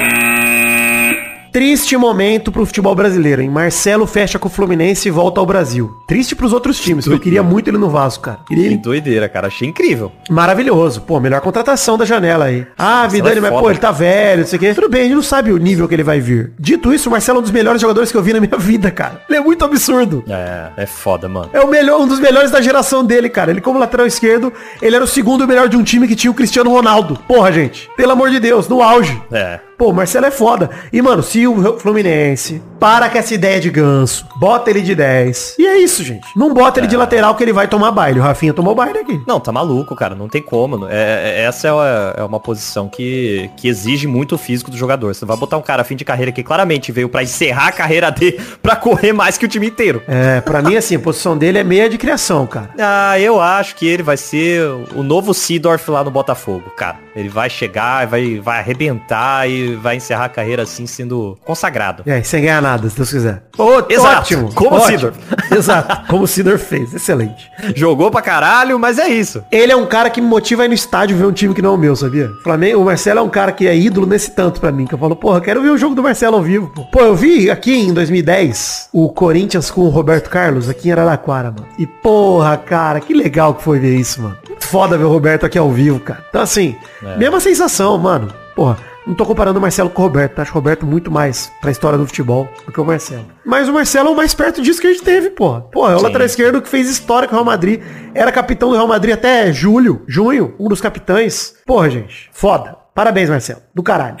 Triste 1.52 1.98
momento 1.98 2.50
pro 2.50 2.64
futebol 2.64 2.94
brasileiro, 2.94 3.42
hein? 3.42 3.50
Marcelo 3.50 4.06
fecha 4.06 4.38
com 4.38 4.48
o 4.48 4.50
Fluminense 4.50 5.06
e 5.08 5.10
volta 5.10 5.38
ao 5.38 5.44
Brasil. 5.44 5.94
Triste 6.08 6.34
pros 6.34 6.50
outros 6.50 6.80
times, 6.80 7.04
porque 7.04 7.16
eu 7.16 7.20
queria 7.22 7.42
muito 7.42 7.68
ele 7.68 7.76
no 7.76 7.90
Vasco, 7.90 8.24
cara. 8.24 8.38
Queria 8.48 8.70
Que 8.70 8.78
doideira, 8.78 9.28
cara. 9.28 9.48
Achei 9.48 9.68
incrível. 9.68 10.10
maravilhoso. 10.30 11.02
Pô, 11.02 11.20
melhor 11.20 11.42
contratação 11.42 11.98
da 11.98 12.06
janela 12.06 12.46
aí. 12.46 12.66
Ah, 12.78 13.06
Vidani, 13.06 13.36
é 13.36 13.40
mas 13.42 13.50
pô, 13.50 13.68
ele 13.68 13.78
tá 13.78 13.90
velho, 13.92 14.40
não 14.40 14.46
sei 14.46 14.56
o 14.56 14.60
quê. 14.60 14.72
Tudo 14.72 14.88
bem, 14.88 15.02
a 15.02 15.04
gente 15.04 15.14
não 15.14 15.22
sabe 15.22 15.52
o 15.52 15.58
nível 15.58 15.86
que 15.86 15.94
ele 15.94 16.02
vai 16.02 16.20
vir. 16.20 16.54
Dito 16.58 16.90
isso, 16.94 17.10
o 17.10 17.12
Marcelo 17.12 17.36
é 17.36 17.40
um 17.40 17.42
dos 17.42 17.50
melhores 17.50 17.82
jogadores 17.82 18.10
que 18.10 18.16
eu 18.16 18.22
vi 18.22 18.32
na 18.32 18.40
minha 18.40 18.56
vida, 18.56 18.90
cara. 18.90 19.20
Ele 19.28 19.36
é 19.36 19.42
muito 19.42 19.62
absurdo. 19.62 20.24
É, 20.26 20.84
é 20.84 20.86
foda, 20.86 21.28
mano. 21.28 21.50
É 21.52 21.60
o 21.60 21.68
melhor, 21.68 22.00
um 22.00 22.06
dos 22.08 22.18
melhores 22.18 22.50
da 22.50 22.62
geração 22.62 23.04
dele, 23.04 23.28
cara. 23.28 23.50
Ele 23.50 23.60
como 23.60 23.78
lateral 23.78 24.06
esquerdo, 24.06 24.50
ele 24.80 24.96
era 24.96 25.04
o 25.04 25.08
segundo 25.08 25.46
melhor 25.46 25.68
de 25.68 25.76
um 25.76 25.82
time 25.82 26.08
que 26.08 26.16
tinha 26.16 26.30
o 26.30 26.34
Cristiano 26.34 26.70
Ronaldo. 26.70 27.18
Porra, 27.28 27.52
gente. 27.52 27.90
Pelo 27.94 28.12
amor 28.12 28.30
de 28.30 28.40
Deus, 28.40 28.68
no 28.68 28.80
auge. 28.82 29.20
É. 29.30 29.60
Pô, 29.82 29.90
o 29.90 29.92
Marcelo 29.92 30.26
é 30.26 30.30
foda. 30.30 30.70
E, 30.92 31.02
mano, 31.02 31.24
se 31.24 31.44
o 31.44 31.76
Fluminense 31.76 32.62
para 32.78 33.08
com 33.10 33.18
essa 33.18 33.34
ideia 33.34 33.60
de 33.60 33.68
ganso, 33.68 34.24
bota 34.38 34.70
ele 34.70 34.80
de 34.80 34.94
10. 34.94 35.56
E 35.58 35.66
é 35.66 35.78
isso, 35.78 36.04
gente. 36.04 36.24
Não 36.36 36.54
bota 36.54 36.78
ele 36.78 36.86
de 36.86 36.96
lateral 36.96 37.34
que 37.34 37.42
ele 37.42 37.52
vai 37.52 37.66
tomar 37.66 37.90
baile. 37.90 38.20
O 38.20 38.22
Rafinha 38.22 38.52
tomou 38.54 38.76
baile 38.76 38.98
aqui. 39.00 39.20
Não, 39.26 39.40
tá 39.40 39.50
maluco, 39.50 39.96
cara. 39.96 40.14
Não 40.14 40.28
tem 40.28 40.40
como. 40.40 40.76
não. 40.78 40.88
É, 40.88 40.92
é- 41.40 41.42
essa 41.42 41.66
é 41.66 41.72
uma, 41.72 42.14
é 42.16 42.22
uma 42.22 42.38
posição 42.38 42.88
que, 42.88 43.50
que 43.56 43.66
exige 43.66 44.06
muito 44.06 44.36
o 44.36 44.38
físico 44.38 44.70
do 44.70 44.76
jogador. 44.76 45.12
Você 45.12 45.24
vai 45.24 45.36
botar 45.36 45.56
um 45.56 45.62
cara 45.62 45.82
a 45.82 45.84
fim 45.84 45.96
de 45.96 46.04
carreira 46.04 46.30
que 46.30 46.44
claramente 46.44 46.92
veio 46.92 47.08
pra 47.08 47.24
encerrar 47.24 47.66
a 47.68 47.72
carreira 47.72 48.08
dele 48.10 48.40
pra 48.62 48.76
correr 48.76 49.12
mais 49.12 49.36
que 49.36 49.46
o 49.46 49.48
time 49.48 49.66
inteiro. 49.66 50.00
É, 50.06 50.40
pra 50.42 50.62
mim, 50.62 50.76
assim, 50.76 50.94
a 50.94 51.00
posição 51.00 51.36
dele 51.36 51.58
é 51.58 51.64
meia 51.64 51.88
de 51.88 51.98
criação, 51.98 52.46
cara. 52.46 52.70
Ah, 52.78 53.18
eu 53.18 53.40
acho 53.40 53.74
que 53.74 53.86
ele 53.86 54.04
vai 54.04 54.16
ser 54.16 54.62
o 54.94 55.02
novo 55.02 55.34
Seedorf 55.34 55.90
lá 55.90 56.04
no 56.04 56.10
Botafogo, 56.12 56.70
cara. 56.76 56.98
Ele 57.14 57.28
vai 57.28 57.50
chegar, 57.50 58.06
vai, 58.06 58.40
vai 58.40 58.58
arrebentar 58.60 59.48
e 59.48 59.74
vai 59.76 59.96
encerrar 59.96 60.26
a 60.26 60.28
carreira 60.28 60.62
assim 60.62 60.86
sendo 60.86 61.38
consagrado. 61.44 62.02
É, 62.06 62.22
sem 62.22 62.42
ganhar 62.42 62.62
nada, 62.62 62.88
se 62.88 62.96
Deus 62.96 63.10
quiser. 63.10 63.42
Ô, 63.58 63.82
Exato, 63.88 64.18
Ótimo. 64.20 64.54
como 64.54 64.70
o 64.76 64.80
ótimo. 64.80 64.98
Sidor. 64.98 65.12
Exato, 65.58 66.06
como 66.08 66.24
o 66.24 66.26
Sidor 66.26 66.58
fez. 66.58 66.94
Excelente. 66.94 67.50
Jogou 67.74 68.10
pra 68.10 68.22
caralho, 68.22 68.78
mas 68.78 68.98
é 68.98 69.08
isso. 69.08 69.44
Ele 69.50 69.72
é 69.72 69.76
um 69.76 69.86
cara 69.86 70.08
que 70.10 70.20
me 70.20 70.26
motiva 70.26 70.62
a 70.62 70.64
ir 70.64 70.68
no 70.68 70.74
estádio 70.74 71.16
ver 71.16 71.26
um 71.26 71.32
time 71.32 71.54
que 71.54 71.60
não 71.62 71.72
é 71.72 71.74
o 71.74 71.78
meu, 71.78 71.94
sabia? 71.94 72.30
Flamengo, 72.42 72.80
o 72.80 72.84
Marcelo 72.84 73.18
é 73.20 73.22
um 73.22 73.28
cara 73.28 73.52
que 73.52 73.66
é 73.66 73.76
ídolo 73.76 74.06
nesse 74.06 74.30
tanto 74.30 74.60
pra 74.60 74.72
mim, 74.72 74.86
que 74.86 74.94
eu 74.94 74.98
falo, 74.98 75.14
porra, 75.14 75.40
quero 75.40 75.62
ver 75.62 75.70
o 75.70 75.76
jogo 75.78 75.94
do 75.94 76.02
Marcelo 76.02 76.36
ao 76.36 76.42
vivo. 76.42 76.72
Pô, 76.90 77.00
eu 77.00 77.14
vi 77.14 77.50
aqui 77.50 77.74
em 77.74 77.92
2010 77.92 78.88
o 78.92 79.08
Corinthians 79.10 79.70
com 79.70 79.82
o 79.82 79.88
Roberto 79.88 80.30
Carlos 80.30 80.68
aqui 80.68 80.88
em 80.88 80.92
Araraquara, 80.92 81.50
mano. 81.50 81.66
E 81.78 81.86
porra, 81.86 82.56
cara, 82.56 83.00
que 83.00 83.12
legal 83.12 83.54
que 83.54 83.62
foi 83.62 83.78
ver 83.78 83.94
isso, 83.96 84.22
mano. 84.22 84.36
Foda 84.72 84.96
ver 84.96 85.04
o 85.04 85.10
Roberto 85.10 85.44
aqui 85.44 85.58
ao 85.58 85.70
vivo, 85.70 86.00
cara. 86.00 86.24
Então 86.30 86.40
assim, 86.40 86.74
mesma 87.18 87.38
sensação, 87.40 87.98
mano. 87.98 88.32
Porra, 88.56 88.78
não 89.06 89.12
tô 89.14 89.26
comparando 89.26 89.58
o 89.58 89.60
Marcelo 89.60 89.90
com 89.90 90.00
o 90.00 90.06
Roberto, 90.06 90.36
tá? 90.36 90.40
acho 90.40 90.50
o 90.50 90.54
Roberto 90.54 90.86
muito 90.86 91.10
mais 91.10 91.52
pra 91.60 91.70
história 91.70 91.98
do 91.98 92.06
futebol 92.06 92.48
do 92.64 92.72
que 92.72 92.80
o 92.80 92.84
Marcelo. 92.86 93.26
Mas 93.44 93.68
o 93.68 93.72
Marcelo 93.74 94.08
é 94.08 94.12
o 94.12 94.16
mais 94.16 94.32
perto 94.32 94.62
disso 94.62 94.80
que 94.80 94.86
a 94.86 94.90
gente 94.90 95.02
teve, 95.02 95.28
porra. 95.28 95.60
Porra, 95.60 95.92
é 95.92 95.96
o 95.96 95.98
Sim. 95.98 96.04
lateral 96.06 96.24
esquerdo 96.24 96.62
que 96.62 96.70
fez 96.70 96.88
história 96.88 97.28
com 97.28 97.34
o 97.34 97.36
Real 97.36 97.44
Madrid. 97.44 97.82
Era 98.14 98.32
capitão 98.32 98.70
do 98.70 98.76
Real 98.76 98.88
Madrid 98.88 99.12
até 99.12 99.52
julho, 99.52 100.00
junho, 100.08 100.54
um 100.58 100.68
dos 100.70 100.80
capitães. 100.80 101.54
Porra, 101.66 101.90
gente, 101.90 102.30
foda. 102.32 102.74
Parabéns, 102.94 103.28
Marcelo. 103.28 103.60
Do 103.74 103.82
caralho. 103.82 104.16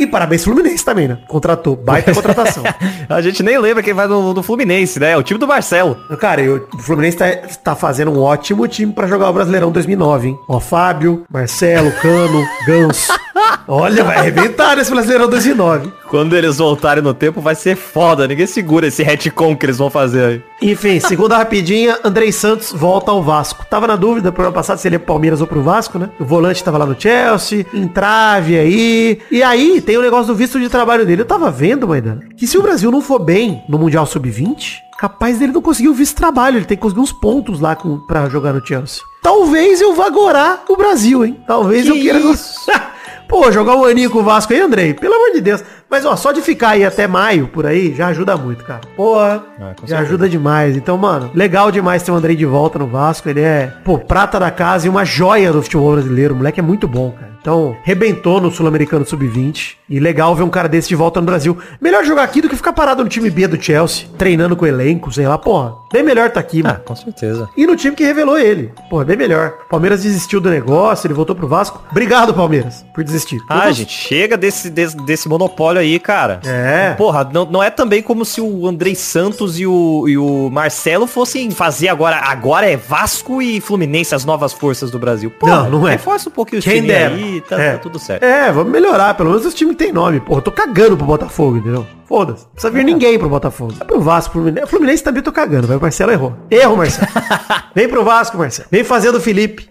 E 0.00 0.06
parabéns 0.06 0.42
Fluminense 0.44 0.82
também, 0.84 1.06
né? 1.06 1.18
Contratou. 1.28 1.76
Baita 1.76 2.14
contratação. 2.14 2.64
A 3.08 3.20
gente 3.20 3.42
nem 3.42 3.58
lembra 3.58 3.82
quem 3.82 3.92
vai 3.92 4.06
no, 4.06 4.32
no 4.32 4.42
Fluminense, 4.42 4.98
né? 4.98 5.10
É 5.12 5.16
o 5.16 5.22
time 5.22 5.38
do 5.38 5.46
Marcelo. 5.46 5.94
Cara, 6.18 6.40
eu- 6.40 6.66
o 6.74 6.78
Fluminense 6.78 7.18
tá, 7.18 7.26
tá 7.62 7.74
fazendo 7.76 8.10
um 8.10 8.18
ótimo 8.20 8.66
time 8.66 8.92
pra 8.92 9.06
jogar 9.06 9.28
o 9.28 9.32
Brasileirão 9.32 9.70
2009, 9.70 10.28
hein? 10.28 10.38
Ó, 10.48 10.58
Fábio, 10.58 11.24
Marcelo, 11.30 11.92
Cano, 12.00 12.42
Ganso. 12.66 13.12
Olha, 13.66 14.04
vai 14.04 14.16
arrebentar 14.16 14.76
nesse 14.76 14.90
Brasileirão 14.90 15.28
2009. 15.28 15.92
Quando 16.08 16.36
eles 16.36 16.58
voltarem 16.58 17.02
no 17.02 17.14
tempo 17.14 17.40
vai 17.40 17.54
ser 17.54 17.76
foda. 17.76 18.26
Ninguém 18.26 18.46
segura 18.46 18.86
esse 18.86 19.02
retcon 19.02 19.56
que 19.56 19.66
eles 19.66 19.78
vão 19.78 19.88
fazer 19.88 20.24
aí. 20.24 20.42
Enfim, 20.60 20.98
segunda 21.00 21.36
rapidinha, 21.36 21.98
Andrei 22.02 22.32
Santos 22.32 22.72
volta 22.72 23.10
ao 23.10 23.22
Vasco. 23.22 23.64
Tava 23.70 23.86
na 23.86 23.96
dúvida 23.96 24.32
pro 24.32 24.44
ano 24.44 24.52
passado 24.52 24.78
se 24.78 24.88
ele 24.88 24.96
ia 24.96 24.98
pro 24.98 25.06
Palmeiras 25.08 25.40
ou 25.40 25.46
pro 25.46 25.62
Vasco, 25.62 25.98
né? 25.98 26.10
O 26.18 26.24
volante 26.24 26.64
tava 26.64 26.78
lá 26.78 26.86
no 26.86 27.00
Chelsea, 27.00 27.64
entrave 27.72 28.58
aí. 28.58 29.20
E 29.30 29.42
aí 29.42 29.80
tem 29.80 29.96
o 29.96 30.02
negócio 30.02 30.26
do 30.26 30.34
visto 30.34 30.58
de 30.58 30.68
trabalho 30.68 31.06
dele. 31.06 31.22
Eu 31.22 31.26
tava 31.26 31.50
vendo, 31.50 31.86
Maidana, 31.86 32.22
que 32.36 32.46
se 32.46 32.58
o 32.58 32.62
Brasil 32.62 32.90
não 32.90 33.00
for 33.00 33.18
bem 33.18 33.62
no 33.68 33.78
Mundial 33.78 34.04
Sub-20, 34.06 34.74
capaz 34.98 35.38
dele 35.38 35.52
não 35.52 35.62
conseguir 35.62 35.88
o 35.88 35.94
visto 35.94 36.12
de 36.12 36.16
trabalho. 36.16 36.58
Ele 36.58 36.64
tem 36.66 36.76
que 36.76 36.82
conseguir 36.82 37.00
uns 37.00 37.12
pontos 37.12 37.60
lá 37.60 37.76
com, 37.76 37.98
pra 38.00 38.28
jogar 38.28 38.52
no 38.52 38.66
Chelsea. 38.66 39.02
Talvez 39.22 39.80
eu 39.80 39.94
vá 39.94 40.08
gorar 40.10 40.64
o 40.68 40.76
Brasil, 40.76 41.24
hein? 41.24 41.40
Talvez 41.46 41.84
Que 41.84 41.90
eu 41.90 41.94
queira... 41.94 42.18
isso? 42.18 42.54
Pô, 43.30 43.52
jogar 43.52 43.76
um 43.76 43.84
aninho 43.84 44.10
com 44.10 44.18
o 44.18 44.24
Vasco 44.24 44.52
aí, 44.52 44.58
Andrei, 44.58 44.92
pelo 44.92 45.14
amor 45.14 45.30
de 45.30 45.40
Deus. 45.40 45.62
Mas, 45.90 46.04
ó, 46.04 46.14
só 46.16 46.30
de 46.32 46.40
ficar 46.40 46.70
aí 46.70 46.84
até 46.84 47.06
maio, 47.08 47.48
por 47.48 47.66
aí, 47.66 47.94
já 47.94 48.06
ajuda 48.08 48.36
muito, 48.36 48.64
cara. 48.64 48.80
Porra, 48.96 49.42
Ah, 49.60 49.74
já 49.84 49.98
ajuda 49.98 50.28
demais. 50.28 50.76
Então, 50.76 50.96
mano, 50.96 51.30
legal 51.34 51.70
demais 51.72 52.02
ter 52.02 52.10
o 52.12 52.14
Andrei 52.14 52.36
de 52.36 52.46
volta 52.46 52.78
no 52.78 52.86
Vasco. 52.86 53.28
Ele 53.28 53.40
é, 53.40 53.72
pô, 53.84 53.98
prata 53.98 54.38
da 54.38 54.50
casa 54.50 54.86
e 54.86 54.90
uma 54.90 55.04
joia 55.04 55.52
do 55.52 55.62
futebol 55.62 55.92
brasileiro. 55.92 56.32
O 56.34 56.36
moleque 56.36 56.60
é 56.60 56.62
muito 56.62 56.86
bom, 56.88 57.10
cara. 57.10 57.30
Então, 57.40 57.74
rebentou 57.82 58.38
no 58.40 58.50
Sul-Americano 58.50 59.04
Sub-20. 59.06 59.76
E 59.88 59.98
legal 59.98 60.36
ver 60.36 60.44
um 60.44 60.48
cara 60.50 60.68
desse 60.68 60.88
de 60.88 60.94
volta 60.94 61.20
no 61.20 61.26
Brasil. 61.26 61.58
Melhor 61.80 62.04
jogar 62.04 62.22
aqui 62.22 62.40
do 62.40 62.48
que 62.48 62.54
ficar 62.54 62.72
parado 62.72 63.02
no 63.02 63.08
time 63.08 63.28
B 63.28 63.48
do 63.48 63.60
Chelsea, 63.60 64.06
treinando 64.16 64.54
com 64.54 64.64
o 64.64 64.68
elenco, 64.68 65.10
sei 65.12 65.26
lá, 65.26 65.36
porra. 65.36 65.74
Bem 65.92 66.02
melhor 66.04 66.30
tá 66.30 66.38
aqui, 66.38 66.60
Ah, 66.64 66.68
mano. 66.68 66.80
com 66.84 66.94
certeza. 66.94 67.48
E 67.56 67.66
no 67.66 67.74
time 67.74 67.96
que 67.96 68.04
revelou 68.04 68.38
ele. 68.38 68.72
Porra, 68.88 69.04
bem 69.04 69.16
melhor. 69.16 69.52
Palmeiras 69.68 70.02
desistiu 70.04 70.40
do 70.40 70.48
negócio, 70.48 71.06
ele 71.08 71.14
voltou 71.14 71.34
pro 71.34 71.48
Vasco. 71.48 71.82
Obrigado, 71.90 72.32
Palmeiras, 72.32 72.84
por 72.94 73.02
desistir. 73.02 73.40
Ah, 73.48 73.68
Eu 73.68 73.72
gente, 73.72 73.90
chega 73.90 74.36
desse, 74.36 74.70
desse, 74.70 74.96
desse 74.98 75.28
monopólio 75.28 75.79
aí, 75.80 75.98
cara. 75.98 76.40
É. 76.44 76.94
Porra, 76.96 77.28
não, 77.32 77.44
não 77.44 77.62
é 77.62 77.70
também 77.70 78.02
como 78.02 78.24
se 78.24 78.40
o 78.40 78.66
Andrei 78.66 78.94
Santos 78.94 79.58
e 79.58 79.66
o, 79.66 80.04
e 80.08 80.16
o 80.16 80.48
Marcelo 80.50 81.06
fossem 81.06 81.50
fazer 81.50 81.88
agora. 81.88 82.16
Agora 82.16 82.70
é 82.70 82.76
Vasco 82.76 83.42
e 83.42 83.60
Fluminense 83.60 84.14
as 84.14 84.24
novas 84.24 84.52
forças 84.52 84.90
do 84.90 84.98
Brasil. 84.98 85.30
Porra, 85.30 85.64
Não, 85.64 85.80
não 85.80 85.88
é. 85.88 85.92
Reforça 85.92 86.28
um 86.28 86.32
pouquinho 86.32 86.62
times 86.62 86.86
dera. 86.86 87.14
aí, 87.14 87.40
tá, 87.40 87.60
É. 87.60 87.72
tá 87.72 87.78
tudo 87.78 87.98
certo. 87.98 88.22
É, 88.22 88.52
vamos 88.52 88.70
melhorar. 88.72 89.14
Pelo 89.14 89.30
menos 89.30 89.44
os 89.44 89.54
times 89.54 89.76
que 89.76 89.84
tem 89.84 89.92
nome. 89.92 90.20
Porra, 90.20 90.38
eu 90.38 90.42
tô 90.42 90.52
cagando 90.52 90.96
pro 90.96 91.06
Botafogo, 91.06 91.56
entendeu? 91.58 91.86
Foda-se. 92.06 92.42
Não 92.44 92.50
precisa 92.52 92.72
vir 92.72 92.84
ninguém 92.84 93.18
pro 93.18 93.28
Botafogo. 93.28 93.72
Vai 93.78 93.86
pro 93.86 94.00
Vasco, 94.00 94.32
Fluminense. 94.32 94.66
Fluminense 94.66 95.02
também 95.04 95.20
eu 95.20 95.24
tô 95.24 95.30
cagando, 95.32 95.66
vai. 95.68 95.76
O 95.76 95.80
Marcelo 95.80 96.10
errou. 96.10 96.34
Erro, 96.50 96.76
Marcelo. 96.76 97.06
Vem 97.74 97.88
pro 97.88 98.04
Vasco, 98.04 98.36
Marcelo. 98.36 98.68
Vem 98.70 98.82
fazendo 98.82 99.16
o 99.18 99.20
Felipe. 99.20 99.68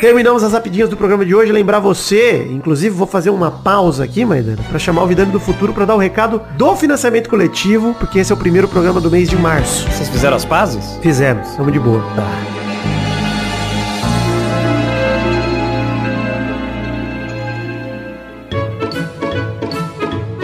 Terminamos 0.00 0.42
as 0.42 0.52
rapidinhas 0.52 0.88
do 0.88 0.96
programa 0.96 1.24
de 1.24 1.34
hoje. 1.34 1.52
Lembrar 1.52 1.78
você, 1.78 2.46
inclusive 2.50 2.94
vou 2.94 3.06
fazer 3.06 3.30
uma 3.30 3.50
pausa 3.50 4.04
aqui, 4.04 4.24
Maidana, 4.24 4.62
pra 4.68 4.78
chamar 4.78 5.02
o 5.02 5.06
Vidane 5.06 5.32
do 5.32 5.40
Futuro 5.40 5.72
pra 5.72 5.84
dar 5.84 5.94
o 5.94 5.98
recado 5.98 6.40
do 6.56 6.76
financiamento 6.76 7.28
coletivo, 7.28 7.94
porque 7.94 8.18
esse 8.18 8.32
é 8.32 8.34
o 8.34 8.38
primeiro 8.38 8.68
programa 8.68 9.00
do 9.00 9.10
mês 9.10 9.28
de 9.28 9.36
março. 9.36 9.88
Vocês 9.90 10.08
fizeram 10.08 10.36
as 10.36 10.44
pazes? 10.44 10.98
Fizemos, 11.02 11.48
estamos 11.48 11.72
de 11.72 11.78
boa. 11.78 12.02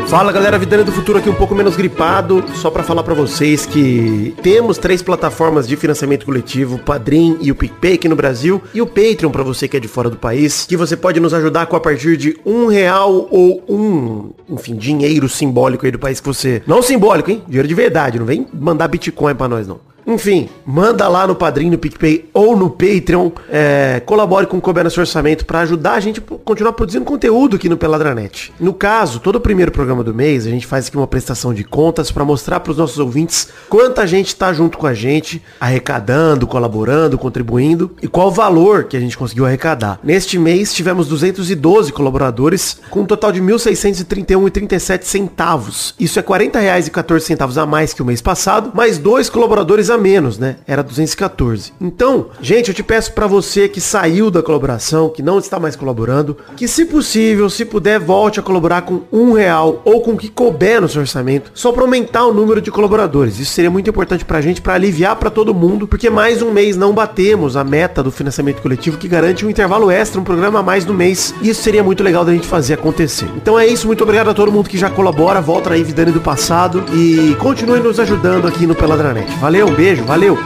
Fala 0.09 0.31
galera, 0.31 0.57
Vidane 0.57 0.85
do 0.85 0.93
Futuro 0.93 1.19
aqui 1.19 1.29
um 1.29 1.35
pouco 1.35 1.53
menos 1.53 1.77
gripado, 1.77 2.45
só 2.55 2.71
pra 2.71 2.85
falar 2.85 3.03
pra 3.03 3.13
vocês 3.13 3.67
que 3.67 4.37
temos 4.41 4.79
três 4.79 5.03
plataformas 5.03 5.67
de 5.67 5.77
financiamento 5.77 6.25
coletivo, 6.25 6.77
o 6.77 6.79
Padrim 6.79 7.37
e 7.41 7.51
o 7.51 7.57
PicPay 7.57 7.95
aqui 7.95 8.09
no 8.09 8.15
Brasil, 8.15 8.63
e 8.73 8.81
o 8.81 8.87
Patreon 8.87 9.31
pra 9.33 9.43
você 9.43 9.67
que 9.67 9.77
é 9.77 9.81
de 9.81 9.89
fora 9.89 10.09
do 10.09 10.17
país, 10.17 10.65
que 10.65 10.77
você 10.77 10.97
pode 10.97 11.19
nos 11.19 11.35
ajudar 11.35 11.67
com 11.67 11.75
a 11.75 11.81
partir 11.81 12.17
de 12.17 12.39
um 12.47 12.67
real 12.67 13.27
ou 13.33 13.65
um, 13.69 14.31
enfim, 14.49 14.77
dinheiro 14.77 15.29
simbólico 15.29 15.85
aí 15.85 15.91
do 15.91 15.99
país 15.99 16.21
que 16.21 16.27
você... 16.27 16.63
Não 16.69 16.83
simbólico, 16.83 17.29
hein? 17.29 17.43
Dinheiro 17.47 17.67
de 17.67 17.75
verdade, 17.75 18.19
não 18.19 18.27
vem 18.27 18.47
mandar 18.55 18.87
Bitcoin 18.87 19.35
pra 19.35 19.49
nós 19.49 19.67
não. 19.67 19.81
Enfim, 20.07 20.49
manda 20.65 21.09
lá 21.09 21.27
no 21.27 21.35
Padrim, 21.35 21.69
no 21.69 21.79
PicPay 21.79 22.31
ou 22.33 22.57
no 22.57 22.71
Patreon. 22.71 23.31
é, 23.51 24.01
colabore 24.07 24.47
com 24.47 24.59
o 24.59 24.61
Couber 24.61 24.85
no 24.85 24.91
seu 24.91 25.01
orçamento 25.01 25.45
para 25.45 25.61
ajudar 25.61 25.95
a 25.95 26.01
gente 26.01 26.21
a 26.21 26.35
continuar 26.45 26.73
produzindo 26.73 27.05
conteúdo 27.05 27.57
aqui 27.57 27.69
no 27.69 27.77
Peladranet. 27.77 28.53
No 28.61 28.73
caso, 28.73 29.19
todo 29.19 29.37
o 29.37 29.41
primeiro 29.41 29.73
programa 29.73 30.05
do 30.05 30.15
mês, 30.15 30.47
a 30.47 30.51
gente 30.51 30.67
faz 30.67 30.87
aqui 30.87 30.97
uma 30.97 31.07
prestação 31.07 31.53
de 31.53 31.65
contas 31.65 32.11
para 32.11 32.25
mostrar 32.25 32.61
para 32.61 32.71
os 32.71 32.79
nossos 32.79 32.99
ouvintes 32.99 33.49
quanta 33.69 34.07
gente 34.07 34.29
está 34.29 34.53
junto 34.53 34.79
com 34.79 34.87
a 34.87 34.95
gente, 34.95 35.43
arrecadando, 35.61 36.47
colaborando, 36.47 37.19
contribuindo 37.19 37.91
e 38.01 38.07
qual 38.07 38.29
o 38.29 38.31
valor 38.31 38.85
que 38.85 38.97
a 38.97 39.01
gente 39.01 39.19
conseguiu 39.19 39.45
arrecadar. 39.45 39.99
Neste 40.05 40.39
mês 40.39 40.73
tivemos 40.73 41.09
212 41.09 41.93
colaboradores 41.93 42.79
com 42.91 43.01
um 43.01 43.07
total 43.07 43.33
de 43.33 43.41
1.631,37 43.43 45.03
centavos. 45.03 45.95
Isso 45.99 46.19
é 46.19 46.23
40 46.23 46.61
reais 46.61 46.87
e 46.87 46.91
14 46.91 47.25
centavos 47.25 47.59
a 47.59 47.67
mais 47.67 47.93
que 47.93 48.03
o 48.03 48.05
mês 48.05 48.21
passado, 48.21 48.71
mais 48.75 48.99
dois 48.99 49.29
colaboradores 49.29 49.91
a 49.91 49.96
a 49.97 49.99
menos, 49.99 50.39
né? 50.39 50.57
Era 50.67 50.83
214. 50.83 51.73
Então, 51.81 52.27
gente, 52.41 52.69
eu 52.69 52.75
te 52.75 52.83
peço 52.83 53.13
pra 53.13 53.27
você 53.27 53.69
que 53.69 53.81
saiu 53.81 54.31
da 54.31 54.43
colaboração, 54.43 55.09
que 55.09 55.23
não 55.23 55.39
está 55.39 55.59
mais 55.59 55.75
colaborando, 55.75 56.37
que 56.57 56.69
se 56.69 56.85
possível, 56.85 57.51
se 57.51 57.65
puder, 57.65 57.99
volte 57.99 58.39
a 58.39 58.43
colaborar 58.43 58.83
com 58.83 59.03
um 59.13 59.33
real 59.33 59.83
ou 59.85 60.01
com 60.01 60.13
o 60.13 60.17
que 60.17 60.29
couber 60.29 60.81
no 60.81 60.89
seu 60.89 61.01
orçamento, 61.01 61.51
só 61.55 61.73
pra 61.73 61.83
aumentar 61.83 62.27
o 62.27 62.35
número 62.35 62.61
de 62.61 62.71
colaboradores. 62.71 63.39
Isso 63.39 63.53
seria 63.53 63.71
muito 63.71 63.91
importante 63.91 64.25
pra 64.25 64.41
gente, 64.41 64.61
pra 64.61 64.75
aliviar 64.75 65.17
pra 65.17 65.31
todo 65.31 65.55
mundo, 65.55 65.87
porque 65.87 66.11
mais 66.11 66.43
um 66.43 66.51
mês 66.51 66.77
não 66.77 66.93
batemos 66.93 67.57
a 67.57 67.65
meta 67.65 68.03
do 68.03 68.11
financiamento 68.11 68.61
coletivo 68.61 68.99
que 68.99 69.09
garante 69.09 69.45
um 69.45 69.51
intervalo 69.51 69.91
extra, 69.91 70.21
um 70.21 70.25
programa 70.25 70.61
a 70.61 70.63
mais 70.63 70.85
no 70.85 70.95
mês. 70.95 71.35
Isso 71.43 71.63
seria 71.63 71.83
muito 71.83 72.03
legal 72.03 72.25
da 72.25 72.33
gente 72.33 72.47
fazer 72.47 72.75
acontecer. 72.75 73.29
Então 73.37 73.59
é 73.59 73.67
isso, 73.67 73.87
muito 73.87 74.03
obrigado 74.03 74.29
a 74.29 74.35
todo 74.35 74.53
mundo 74.53 74.69
que 74.69 74.79
já 74.79 74.91
colabora, 74.91 75.41
volta 75.41 75.73
aí 75.73 75.83
Vidane 75.83 76.13
do 76.13 76.21
passado 76.21 76.85
e 76.93 77.35
continue 77.39 77.81
nos 77.81 77.99
ajudando 78.01 78.47
aqui 78.47 78.67
no 78.67 78.75
Peladranet. 78.75 79.31
Valeu, 79.39 79.67
um 79.67 79.75
beijo, 79.75 79.86
valeu! 79.95 80.37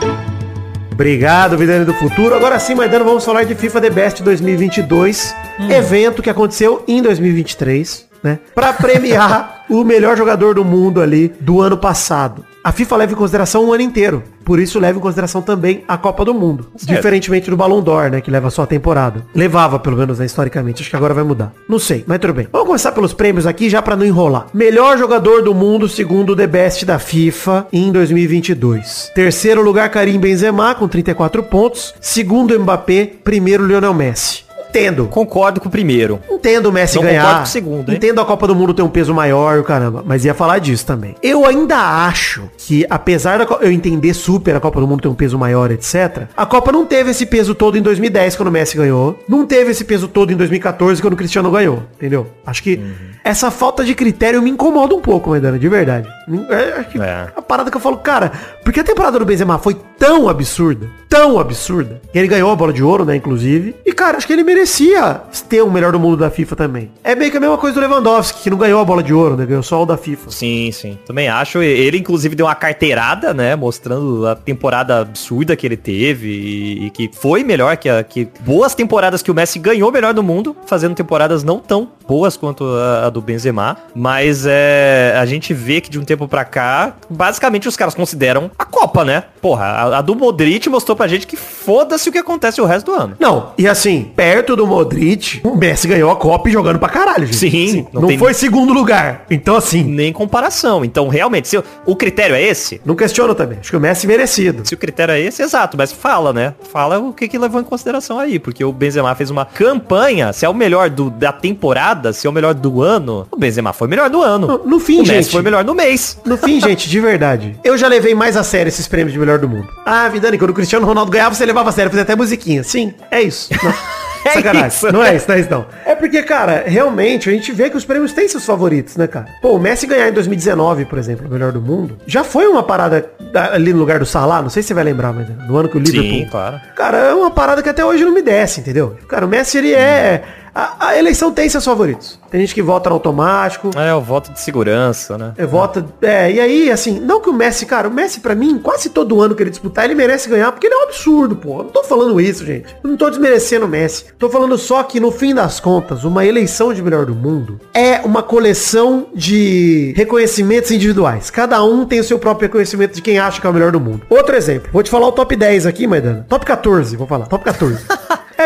Obrigado, 0.93 1.57
Vidane 1.57 1.85
do 1.87 1.95
Futuro. 1.95 2.35
Agora 2.35 2.59
sim, 2.59 2.75
Maidano, 2.75 3.07
vamos 3.07 3.25
falar 3.25 3.45
de 3.45 3.55
FIFA 3.55 3.81
The 3.81 3.91
Best 3.91 4.23
2022, 4.23 5.35
evento 5.71 6.23
que 6.23 6.29
aconteceu 6.29 6.85
em 6.87 7.01
2023, 7.01 8.07
né? 8.23 8.39
Pra 8.55 8.73
premiar 8.75 9.60
o 9.71 9.85
melhor 9.85 10.17
jogador 10.17 10.55
do 10.55 10.65
mundo 10.65 11.01
ali 11.01 11.33
do 11.41 11.61
ano 11.61 11.79
passado. 11.79 12.45
A 12.63 12.73
FIFA 12.73 12.97
leva 12.97 13.13
em 13.13 13.17
consideração 13.17 13.65
um 13.65 13.73
ano 13.73 13.83
inteiro. 13.83 14.23
Por 14.45 14.59
isso 14.59 14.79
leva 14.79 14.99
em 14.99 15.01
consideração 15.01 15.41
também 15.41 15.83
a 15.89 15.97
Copa 15.97 16.25
do 16.25 16.35
Mundo. 16.35 16.67
Certo. 16.77 16.95
Diferentemente 16.95 17.49
do 17.49 17.57
Ballon 17.57 17.81
d'Or, 17.81 18.11
né? 18.11 18.21
Que 18.21 18.31
leva 18.31 18.51
só 18.51 18.63
a 18.63 18.67
temporada. 18.67 19.25
Levava, 19.35 19.79
pelo 19.79 19.97
menos, 19.97 20.19
né, 20.19 20.27
historicamente. 20.27 20.83
Acho 20.83 20.91
que 20.91 20.97
agora 20.97 21.15
vai 21.15 21.25
mudar. 21.25 21.53
Não 21.69 21.79
sei, 21.79 22.05
mas 22.07 22.19
tudo 22.19 22.35
bem. 22.35 22.49
Vamos 22.53 22.67
começar 22.67 22.93
pelos 22.93 23.15
prêmios 23.15 23.47
aqui, 23.47 23.71
já 23.71 23.81
pra 23.81 23.97
não 23.97 24.05
enrolar. 24.05 24.49
Melhor 24.53 24.99
jogador 24.99 25.43
do 25.43 25.55
mundo, 25.55 25.89
segundo 25.89 26.33
o 26.33 26.37
The 26.37 26.47
Best 26.47 26.85
da 26.85 26.99
FIFA, 26.99 27.69
em 27.73 27.91
2022. 27.93 29.13
Terceiro 29.15 29.63
lugar, 29.63 29.89
Karim 29.89 30.19
Benzema, 30.19 30.75
com 30.75 30.89
34 30.89 31.43
pontos. 31.45 31.95
Segundo, 32.01 32.59
Mbappé. 32.59 33.13
Primeiro, 33.25 33.67
Lionel 33.67 33.95
Messi. 33.95 34.50
Entendo. 34.71 35.07
Concordo 35.07 35.61
com 35.61 35.69
o 35.69 35.71
primeiro. 35.71 36.21
Entendo 36.31 36.67
o 36.67 36.73
Messi 36.73 36.95
Não 36.97 37.03
ganhar. 37.03 37.21
concordo 37.23 37.39
com 37.41 37.45
o 37.45 37.49
segundo, 37.49 37.91
hein? 37.91 37.97
Entendo 37.97 38.21
a 38.21 38.25
Copa 38.25 38.47
do 38.47 38.55
Mundo 38.55 38.73
ter 38.73 38.83
um 38.83 38.89
peso 38.89 39.13
maior, 39.13 39.59
o 39.59 39.65
caramba. 39.65 40.03
Mas 40.07 40.25
ia 40.25 40.33
falar 40.33 40.59
disso 40.61 40.87
também. 40.87 41.17
Eu 41.23 41.45
ainda 41.45 41.77
acho 42.07 42.49
que, 42.57 42.87
apesar 42.89 43.39
da 43.45 43.59
eu 43.61 43.71
entender 43.73 44.15
super 44.15 44.55
a 44.55 44.61
Copa 44.61 44.81
do 44.81 44.87
Mundo 44.87 45.03
ter 45.03 45.09
um 45.09 45.15
peso 45.15 45.37
maior, 45.37 45.71
etc., 45.73 46.29
a 46.37 46.47
Copa 46.47 46.71
não 46.71 46.87
teve 46.87 47.11
esse 47.11 47.27
peso 47.27 47.55
todo 47.55 47.77
em 47.77 47.83
2010, 47.83 48.37
quando 48.37 48.49
o 48.49 48.53
Messi 48.53 48.77
ganhou. 48.77 49.19
Não 49.29 49.45
teve 49.45 49.73
esse 49.73 49.85
peso 49.85 50.07
todo 50.07 50.33
em 50.33 50.37
2014, 50.37 51.01
quando 51.03 51.15
o 51.15 51.17
Cristiano 51.17 51.51
ganhou. 51.51 51.83
Entendeu? 51.97 52.29
Acho 52.47 52.63
que 52.63 52.77
Uhum. 52.77 52.93
essa 53.25 53.51
falta 53.51 53.85
de 53.85 53.95
critério 53.95 54.41
me 54.41 54.51
incomoda 54.51 54.95
um 54.95 55.01
pouco, 55.01 55.31
Maidana, 55.31 55.59
de 55.59 55.69
verdade. 55.69 56.09
É, 56.49 56.85
que 56.85 57.01
É. 57.01 57.27
a 57.37 57.43
parada 57.43 57.71
que 57.71 57.77
eu 57.77 57.81
falo, 57.81 57.97
cara, 57.99 58.31
porque 58.71 58.79
a 58.79 58.85
temporada 58.85 59.19
do 59.19 59.25
Benzema 59.25 59.59
foi 59.59 59.77
tão 59.99 60.29
absurda, 60.29 60.89
tão 61.09 61.41
absurda, 61.41 62.01
que 62.13 62.17
ele 62.17 62.29
ganhou 62.29 62.53
a 62.53 62.55
bola 62.55 62.73
de 62.73 62.85
ouro, 62.85 63.05
né, 63.05 63.17
inclusive. 63.17 63.75
E, 63.85 63.93
cara, 63.93 64.17
acho 64.17 64.29
que 64.29 64.33
ele 64.33 64.45
merecia 64.45 65.23
ter 65.49 65.61
o 65.61 65.69
melhor 65.69 65.91
do 65.91 65.99
mundo 65.99 66.17
da 66.17 66.31
FIFA 66.31 66.55
também. 66.55 66.89
É 67.03 67.17
meio 67.17 67.33
que 67.33 67.37
a 67.37 67.41
mesma 67.41 67.59
coisa 67.59 67.75
do 67.75 67.81
Lewandowski, 67.81 68.45
que 68.45 68.49
não 68.49 68.57
ganhou 68.57 68.81
a 68.81 68.85
bola 68.85 69.03
de 69.03 69.13
ouro, 69.13 69.37
né, 69.37 69.45
ganhou 69.45 69.65
só 69.65 69.83
o 69.83 69.85
da 69.87 69.97
FIFA. 69.97 70.31
Sim, 70.31 70.71
sim. 70.71 70.97
Também 71.05 71.29
acho. 71.29 71.61
Ele, 71.61 71.99
inclusive, 71.99 72.37
deu 72.37 72.47
uma 72.47 72.55
carteirada, 72.55 73.35
né? 73.35 73.57
Mostrando 73.57 74.25
a 74.29 74.37
temporada 74.37 75.01
absurda 75.01 75.57
que 75.57 75.67
ele 75.67 75.77
teve 75.77 76.29
e, 76.29 76.87
e 76.87 76.91
que 76.91 77.11
foi 77.13 77.43
melhor 77.43 77.77
que, 77.77 77.89
a, 77.89 78.05
que 78.05 78.29
boas 78.43 78.73
temporadas 78.73 79.21
que 79.21 79.33
o 79.33 79.35
Messi 79.35 79.59
ganhou 79.59 79.91
melhor 79.91 80.15
do 80.15 80.23
mundo, 80.23 80.57
fazendo 80.65 80.95
temporadas 80.95 81.43
não 81.43 81.59
tão 81.59 81.89
boas 82.07 82.37
quanto 82.37 82.65
a, 82.65 83.07
a 83.07 83.11
do 83.11 83.21
Benzema. 83.21 83.77
Mas 83.95 84.45
é, 84.47 85.15
a 85.19 85.25
gente 85.27 85.53
vê 85.55 85.81
que 85.81 85.91
de 85.91 85.99
um 85.99 86.05
tempo 86.05 86.27
pra 86.29 86.45
cá, 86.45 86.95
basicamente 87.09 87.69
os 87.69 87.77
caras 87.77 87.95
consideram 87.95 88.51
a 88.59 88.65
Copa, 88.65 89.05
né? 89.05 89.25
Porra, 89.41 89.65
a, 89.67 89.99
a 89.99 90.03
do 90.03 90.15
Modric 90.15 90.69
mostrou 90.69 90.97
pra 90.97 91.07
gente 91.09 91.27
que 91.27 91.37
foda-se 91.37 92.09
o 92.09 92.13
que 92.13 92.19
acontece 92.19 92.61
o 92.61 92.65
resto 92.65 92.87
do 92.87 92.95
ano. 92.99 93.17
Não, 93.19 93.53
e 93.59 93.67
assim, 93.69 94.11
perto 94.17 94.57
do 94.57 94.67
Modric, 94.67 95.41
o 95.45 95.55
Messi 95.57 95.87
ganhou 95.89 96.11
a 96.11 96.17
Copa 96.17 96.49
e 96.49 96.53
jogando 96.53 96.79
pra 96.79 96.89
caralho, 96.89 97.27
gente. 97.27 97.37
Sim, 97.37 97.69
Assim, 97.69 97.87
não 97.93 98.03
não, 98.03 98.09
tem- 98.09 98.19
foi 98.19 98.33
segundo 98.35 98.73
lugar. 98.73 99.25
Então, 99.31 99.57
assim, 99.57 99.83
Nem 99.85 100.13
comparação. 100.13 100.85
Então, 100.85 101.09
realmente, 101.09 101.49
se 101.49 101.59
o- 101.59 101.65
o 101.85 101.95
critério 101.97 102.35
é 102.35 102.43
esse, 102.43 102.81
não 102.85 102.95
questiono 102.97 103.35
também. 103.35 103.59
Acho 103.61 103.71
que 103.71 103.77
o 103.77 103.81
Messi 103.81 104.07
merecido. 104.07 104.67
Se 104.67 104.75
o 104.75 104.79
critério 104.79 105.13
é 105.13 105.21
esse, 105.21 105.43
exato, 105.43 105.77
mas 105.77 105.93
fala, 105.93 106.33
né? 106.33 106.55
Fala 106.73 106.99
o 106.99 107.13
que 107.13 107.29
que 107.29 107.39
levou 107.39 107.61
em 107.61 107.65
consideração 107.65 108.19
aí, 108.19 108.39
porque 108.39 108.65
o 108.65 108.73
Benzema 108.73 109.15
fez 109.15 109.31
uma 109.31 109.45
campanha, 109.45 110.33
se 110.33 110.45
é 110.45 110.49
o 110.49 110.55
melhor 110.55 110.89
do, 110.91 111.11
da 111.11 111.33
temporada, 111.33 112.00
se 112.13 112.27
é 112.27 112.31
o 112.31 112.33
melhor 112.33 112.55
do 112.55 112.83
ano, 112.83 113.27
o 113.31 113.37
Benzema 113.37 113.73
foi 113.73 113.87
o 113.87 113.91
melhor 113.91 114.09
do 114.11 114.23
ano. 114.23 114.47
No, 114.47 114.59
no 114.67 114.81
fim, 114.81 114.97
o 114.97 115.03
Messi 115.03 115.13
gente. 115.15 115.31
foi 115.33 115.41
o 115.41 115.45
melhor 115.45 115.65
no 115.65 115.75
mês. 115.75 116.19
No 116.25 116.37
fim, 116.37 116.61
gente, 116.61 116.89
de 116.89 117.01
verdade, 117.01 117.57
eu 117.65 117.77
já 117.77 117.89
levei 117.89 118.15
mais 118.15 118.37
a 118.37 118.43
sério 118.43 118.69
esses 118.69 118.87
prêmios 118.89 119.13
de 119.13 119.19
melhor 119.19 119.39
do 119.39 119.49
mundo. 119.49 119.69
Ah, 119.85 120.09
Vidani, 120.09 120.39
quando 120.39 120.51
o 120.51 120.55
Cristiano 120.55 120.87
Ronaldo 120.87 121.11
ganhava, 121.11 121.35
você 121.35 121.45
levava 121.45 121.69
a 121.71 121.73
sério, 121.73 121.91
fazia 121.91 122.03
até 122.03 122.17
musiquinha. 122.17 122.63
Sim, 122.65 122.95
é 123.11 123.23
isso. 123.23 123.49
Não. 123.63 123.75
É 124.23 124.33
Sacanagem. 124.35 124.69
isso. 124.69 124.93
Não 124.93 125.03
é 125.03 125.17
isso, 125.17 125.25
não 125.27 125.35
é 125.35 125.41
isso 125.41 125.51
não. 125.51 125.67
É 125.87 125.95
porque, 125.95 126.23
cara, 126.23 126.65
realmente 126.67 127.31
a 127.31 127.33
gente 127.33 127.53
vê 127.53 127.71
que 127.71 127.77
os 127.79 127.87
prêmios 127.87 128.13
têm 128.13 128.29
seus 128.29 128.45
favoritos, 128.45 128.95
né, 128.99 129.07
cara? 129.07 129.25
Pô, 129.41 129.55
o 129.55 129.59
Messi 129.59 129.87
ganhar 129.87 130.11
em 130.11 130.13
2019, 130.13 130.85
por 130.85 130.99
exemplo, 130.99 131.27
o 131.27 131.31
melhor 131.33 131.53
do 131.53 131.61
mundo, 131.63 131.97
já 132.07 132.23
foi 132.23 132.47
uma 132.47 132.63
parada 132.63 133.09
da- 133.33 133.55
ali 133.55 133.73
no 133.73 133.79
lugar 133.79 133.99
do 133.99 134.05
Salah, 134.05 134.43
não 134.43 134.51
sei 134.51 134.63
se 134.63 134.69
você 134.69 134.75
vai 134.75 134.85
lembrar, 134.85 135.15
mas 135.15 135.27
no 135.49 135.57
ano 135.57 135.71
que 135.71 135.77
o 135.79 135.81
Liverpool... 135.81 136.11
Sim, 136.19 136.29
claro. 136.31 136.61
Cara, 136.77 136.99
é 136.99 137.15
uma 137.15 137.31
parada 137.31 137.63
que 137.63 137.69
até 137.71 137.83
hoje 137.83 138.05
não 138.05 138.13
me 138.13 138.21
desce, 138.21 138.61
entendeu? 138.61 138.95
Cara, 139.09 139.25
o 139.25 139.29
Messi, 139.29 139.57
ele 139.57 139.73
é... 139.73 140.23
A, 140.55 140.89
a 140.89 140.99
eleição 140.99 141.33
tem 141.33 141.49
seus 141.49 141.65
favoritos. 141.65 142.19
Tem 142.31 142.41
gente 142.41 142.55
que 142.55 142.63
vota 142.63 142.89
no 142.89 142.95
automático, 142.97 143.71
É 143.77 143.93
o 143.95 144.01
voto 144.01 144.33
de 144.33 144.41
segurança, 144.41 145.19
né? 145.19 145.33
é, 145.37 145.45
vota. 145.47 145.85
É, 146.01 146.31
e 146.31 146.41
aí, 146.41 146.71
assim, 146.71 147.01
não 147.01 147.21
que 147.21 147.29
o 147.29 147.33
Messi, 147.33 147.67
cara, 147.67 147.89
o 147.89 147.91
Messi, 147.93 148.21
pra 148.21 148.35
mim, 148.35 148.59
quase 148.59 148.91
todo 148.91 149.21
ano 149.21 149.35
que 149.35 149.43
ele 149.43 149.51
disputar, 149.51 149.85
ele 149.85 149.95
merece 149.95 150.29
ganhar, 150.29 150.51
porque 150.53 150.67
ele 150.67 150.75
é 150.75 150.79
um 150.79 150.83
absurdo, 150.85 151.35
pô. 151.37 151.59
Eu 151.59 151.65
não 151.65 151.71
tô 151.71 151.83
falando 151.85 152.21
isso, 152.21 152.45
gente. 152.47 152.75
Eu 152.83 152.91
não 152.91 152.97
tô 152.97 153.11
desmerecendo 153.11 153.67
o 153.67 153.69
Messi. 153.69 154.07
Tô 154.19 154.29
falando 154.31 154.57
só 154.59 154.83
que, 154.83 155.01
no 155.01 155.11
fim 155.11 155.35
das 155.35 155.59
contas, 155.61 156.05
uma 156.05 156.25
eleição 156.25 156.73
de 156.73 156.83
melhor 156.83 157.05
do 157.07 157.15
mundo 157.15 157.61
é 157.75 158.01
uma 158.05 158.23
coleção 158.23 159.07
de 159.15 159.93
reconhecimentos 159.97 160.71
individuais. 160.71 161.31
Cada 161.31 161.63
um 161.65 161.85
tem 161.85 162.01
o 162.01 162.05
seu 162.05 162.19
próprio 162.19 162.47
reconhecimento 162.49 162.95
de 162.95 163.03
quem 163.03 163.19
acha 163.19 163.41
que 163.41 163.47
é 163.47 163.51
o 163.51 163.53
melhor 163.53 163.73
do 163.73 163.81
mundo. 163.81 164.03
Outro 164.09 164.37
exemplo. 164.37 164.71
Vou 164.73 164.83
te 164.83 164.91
falar 164.91 165.07
o 165.09 165.13
top 165.13 165.35
10 165.35 165.67
aqui, 165.67 165.87
Maidana. 165.87 166.27
Top 166.29 166.45
14, 166.45 166.97
vou 166.97 167.07
falar. 167.07 167.27
Top 167.27 167.45
14. 167.45 167.85